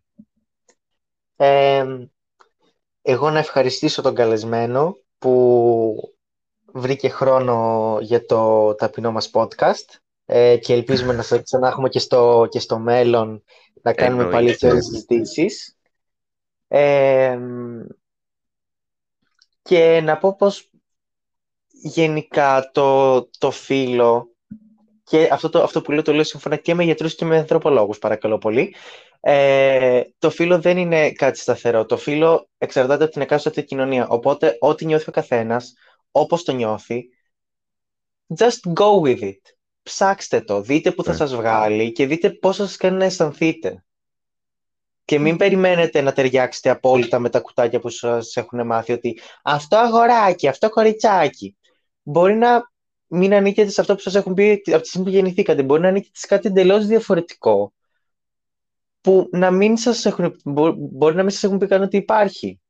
Ε, 1.36 2.08
εγώ 3.02 3.30
να 3.30 3.40
ευχαριστήσω 3.40 4.02
τον 4.02 4.16
καλεσμένο 4.16 4.98
που 5.18 6.14
βρήκε 6.66 7.10
χρόνο 7.10 7.98
για 8.02 8.26
το 8.26 8.74
ταπεινό 8.76 9.12
μας 9.12 9.30
podcast 9.34 9.98
ε, 10.26 10.58
και 10.58 10.74
ελπίζουμε 10.74 11.14
να 11.14 11.22
σε 11.22 11.42
ξανά 11.42 11.68
έχουμε 11.68 11.90
και 11.90 12.00
στο, 12.00 12.48
και 12.50 12.60
στο 12.60 12.80
μέλλον 12.80 13.44
να 13.82 13.94
κάνουμε 13.94 14.24
πάλι 14.24 14.36
Εννοείται. 14.38 14.68
τέτοιες 14.68 14.86
συζητήσεις. 14.86 15.79
Ε, 16.72 17.40
και 19.62 20.02
να 20.04 20.18
πω 20.18 20.36
πως 20.36 20.70
γενικά 21.82 22.70
το, 22.74 23.22
το 23.38 23.52
φύλλο 23.52 24.34
και 25.04 25.30
αυτό, 25.32 25.50
το, 25.50 25.64
αυτό 25.64 25.82
που 25.82 25.92
λέω 25.92 26.02
το 26.02 26.14
λέω 26.14 26.24
σύμφωνα 26.24 26.56
και 26.56 26.74
με 26.74 26.84
γιατρούς 26.84 27.16
και 27.16 27.26
με 27.26 27.38
ανθρωπολόγους 27.38 27.98
παρακαλώ 27.98 28.38
πολύ. 28.38 28.76
Ε, 29.20 30.02
το 30.18 30.30
φύλλο 30.30 30.60
δεν 30.60 30.78
είναι 30.78 31.12
κάτι 31.12 31.40
σταθερό. 31.40 31.86
Το 31.86 31.98
φύλλο 31.98 32.50
εξαρτάται 32.58 33.04
από 33.04 33.14
την 33.14 33.22
εκάστοτε 33.22 33.62
κοινωνία. 33.62 34.08
Οπότε 34.08 34.58
ό,τι 34.60 34.86
νιώθει 34.86 35.10
ο 35.10 35.12
καθένας 35.12 35.74
όπως 36.12 36.44
το 36.44 36.52
νιώθει 36.52 37.10
just 38.38 38.74
go 38.74 39.02
with 39.02 39.22
it. 39.22 39.40
Ψάξτε 39.84 40.42
το, 40.42 40.62
δείτε 40.62 40.92
που 40.92 41.04
θα 41.04 41.12
Ναι. 41.12 41.18
σας 41.18 41.36
βγάλει 41.36 41.92
και 41.92 42.06
δείτε 42.06 42.30
πώς 42.30 42.58
θα 42.58 42.66
σας 42.66 42.78
κάνει 42.78 42.98
να 42.98 43.06
αισθανθείτε 43.06 43.84
και 45.10 45.20
μην 45.20 45.38
περιμένετε 45.38 46.02
να 46.02 46.14
ταιριάξετε 46.14 46.70
απόλυτα 46.70 47.20
με 47.20 47.30
τα 47.30 47.40
κουτάκια 47.40 47.80
που 47.80 47.90
σας 47.90 48.36
έχουν 48.36 48.66
μάθει 48.66 48.94
ότι 48.94 49.20
αυτό 49.44 49.78
αγοράκι, 49.78 50.48
αυτό 50.48 50.70
κοριτσάκι. 50.70 51.58
Μπορεί 52.04 52.36
να 52.36 52.72
μην 53.08 53.34
ανήκετε 53.34 53.70
σε 53.70 53.82
αυτό 53.82 53.96
που 53.96 54.02
σας 54.02 54.16
έχουν 54.16 54.34
πει 54.34 54.62
από 54.66 54.82
τη 54.82 54.88
στιγμή 54.88 55.08
που 55.08 55.14
γεννηθήκατε. 55.14 55.64
Μπορεί 55.64 55.82
να 55.82 55.88
ανήκετε 55.88 56.18
σε 56.18 56.28
κάτι 56.28 56.48
εντελώς 56.48 56.86
διαφορετικό 56.86 57.74
που 59.02 59.30
να 59.32 59.52
μην 59.52 59.78
σας 59.78 60.06
έχουν, 60.06 60.36
μπο- 60.44 60.76
μπορεί 60.78 61.16
να 61.16 61.22
μην 61.22 61.32
σας 61.32 61.44
έχουν 61.44 61.58
πει 61.58 61.68
καν 61.68 61.82
ότι 61.82 61.98
υπάρχει. 61.98 62.62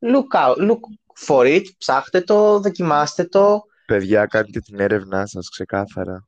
Look 0.00 0.46
out, 0.46 0.56
look 0.56 0.80
for 1.26 1.56
it, 1.56 1.64
ψάχτε 1.78 2.20
το, 2.20 2.60
δοκιμάστε 2.60 3.24
το. 3.24 3.62
Παιδιά, 3.86 4.26
κάντε 4.26 4.60
την 4.60 4.80
έρευνά 4.80 5.26
σας 5.26 5.48
ξεκάθαρα. 5.48 6.26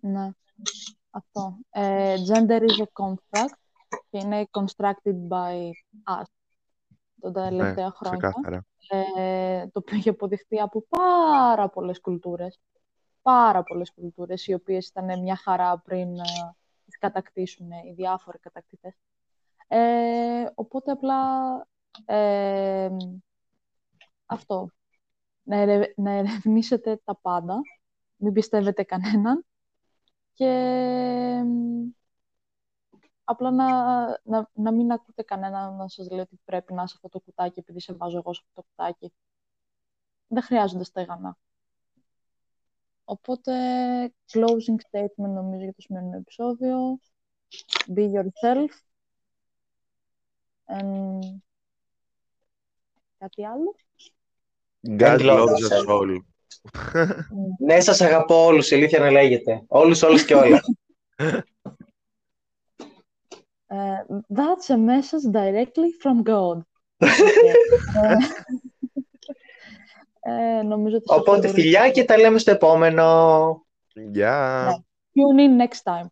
Ναι. 0.00 0.28
Αυτό. 1.10 1.58
Ε, 1.70 2.14
gender 2.28 2.60
is 2.60 2.82
a 2.82 3.04
construct 3.04 3.58
και 4.10 4.18
είναι 4.18 4.48
constructed 4.50 5.28
by 5.28 5.70
us 6.18 6.24
τα 7.20 7.30
τελευταία 7.32 7.84
ναι, 7.84 7.90
χρόνια. 7.90 8.28
ξεκάθαρα. 8.28 8.66
ε, 9.16 9.66
το 9.66 9.78
οποίο 9.78 9.96
έχει 9.96 10.08
αποδειχθεί 10.08 10.60
από 10.60 10.84
πάρα 10.88 11.68
πολλές 11.68 12.00
κουλτούρες. 12.00 12.60
Πάρα 13.22 13.62
πολλές 13.62 13.92
κουλτούρες, 13.92 14.46
οι 14.46 14.54
οποίες 14.54 14.86
ήταν 14.86 15.20
μια 15.20 15.36
χαρά 15.36 15.78
πριν 15.78 16.18
ε, 16.18 16.22
τις 16.84 16.98
κατακτήσουν 16.98 17.70
οι 17.70 17.92
διάφοροι 17.96 18.38
κατακτητές. 18.38 18.94
Ε, 19.68 20.46
οπότε 20.54 20.90
απλά 20.90 21.22
ε, 22.04 22.88
αυτό. 24.26 24.70
Να, 25.42 25.56
ερε- 25.56 25.92
να 25.96 26.10
ερευνήσετε 26.10 27.00
τα 27.04 27.16
πάντα, 27.16 27.60
μην 28.16 28.32
πιστεύετε 28.32 28.82
κανέναν 28.82 29.44
και 30.32 30.46
μ, 31.44 31.88
απλά 33.30 33.50
να, 33.50 33.66
να, 34.24 34.50
να 34.52 34.72
μην 34.72 34.92
ακούτε 34.92 35.22
κανέναν 35.22 35.76
να 35.76 35.88
σας 35.88 36.10
λέει 36.10 36.20
ότι 36.20 36.40
πρέπει 36.44 36.72
να 36.72 36.82
είσαι 36.82 36.92
αυτό 36.96 37.08
το 37.08 37.20
κουτάκι 37.20 37.58
επειδή 37.58 37.80
σε 37.80 37.92
βάζω 37.92 38.18
εγώ 38.18 38.34
σε 38.34 38.40
αυτό 38.46 38.60
το 38.60 38.66
κουτάκι. 38.68 39.12
Δεν 40.26 40.42
χρειάζονται 40.42 40.84
στέγανα. 40.84 41.38
Οπότε, 43.04 43.52
closing 44.32 44.78
statement 44.90 45.28
νομίζω 45.28 45.62
για 45.62 45.74
το 45.74 45.80
σημερινό 45.80 46.16
επεισόδιο. 46.16 46.98
Be 47.94 48.10
yourself. 48.12 48.70
And... 50.66 51.18
Κάτι 53.18 53.46
άλλο; 53.46 53.74
God 54.98 55.20
love 55.20 55.38
loves 55.38 55.58
yourself. 55.58 55.86
us 55.86 56.00
all. 56.00 56.16
Ναι, 57.66 57.80
σας 57.80 58.00
αγαπώ 58.00 58.44
όλους, 58.44 58.70
η 58.70 58.74
αλήθεια 58.74 58.98
να 58.98 59.10
λέγεται. 59.10 59.64
Όλους, 59.66 60.02
όλους 60.02 60.24
και 60.24 60.34
όλα. 60.34 60.60
Ε, 63.72 64.04
that's 64.34 64.68
a 64.68 64.76
message 64.76 65.26
directly 65.32 65.90
from 66.02 66.22
God. 66.22 66.58
Ε, 70.22 70.58
ε, 70.58 70.62
νομίζω 70.62 70.96
ότι 70.96 71.04
σε 71.08 71.14
αυτό 71.14 71.20
Οπότε 71.20 71.36
μπορούμε- 71.46 71.62
φιλιά 71.62 71.90
και 71.90 72.04
τα 72.04 72.18
λέμε 72.18 72.38
στο 72.38 72.50
επόμενο. 72.50 73.04
Γεια! 74.10 74.64
Ναι. 74.68 74.76
Tune 75.14 75.38
in 75.48 75.62
next 75.66 75.82
time. 75.92 76.06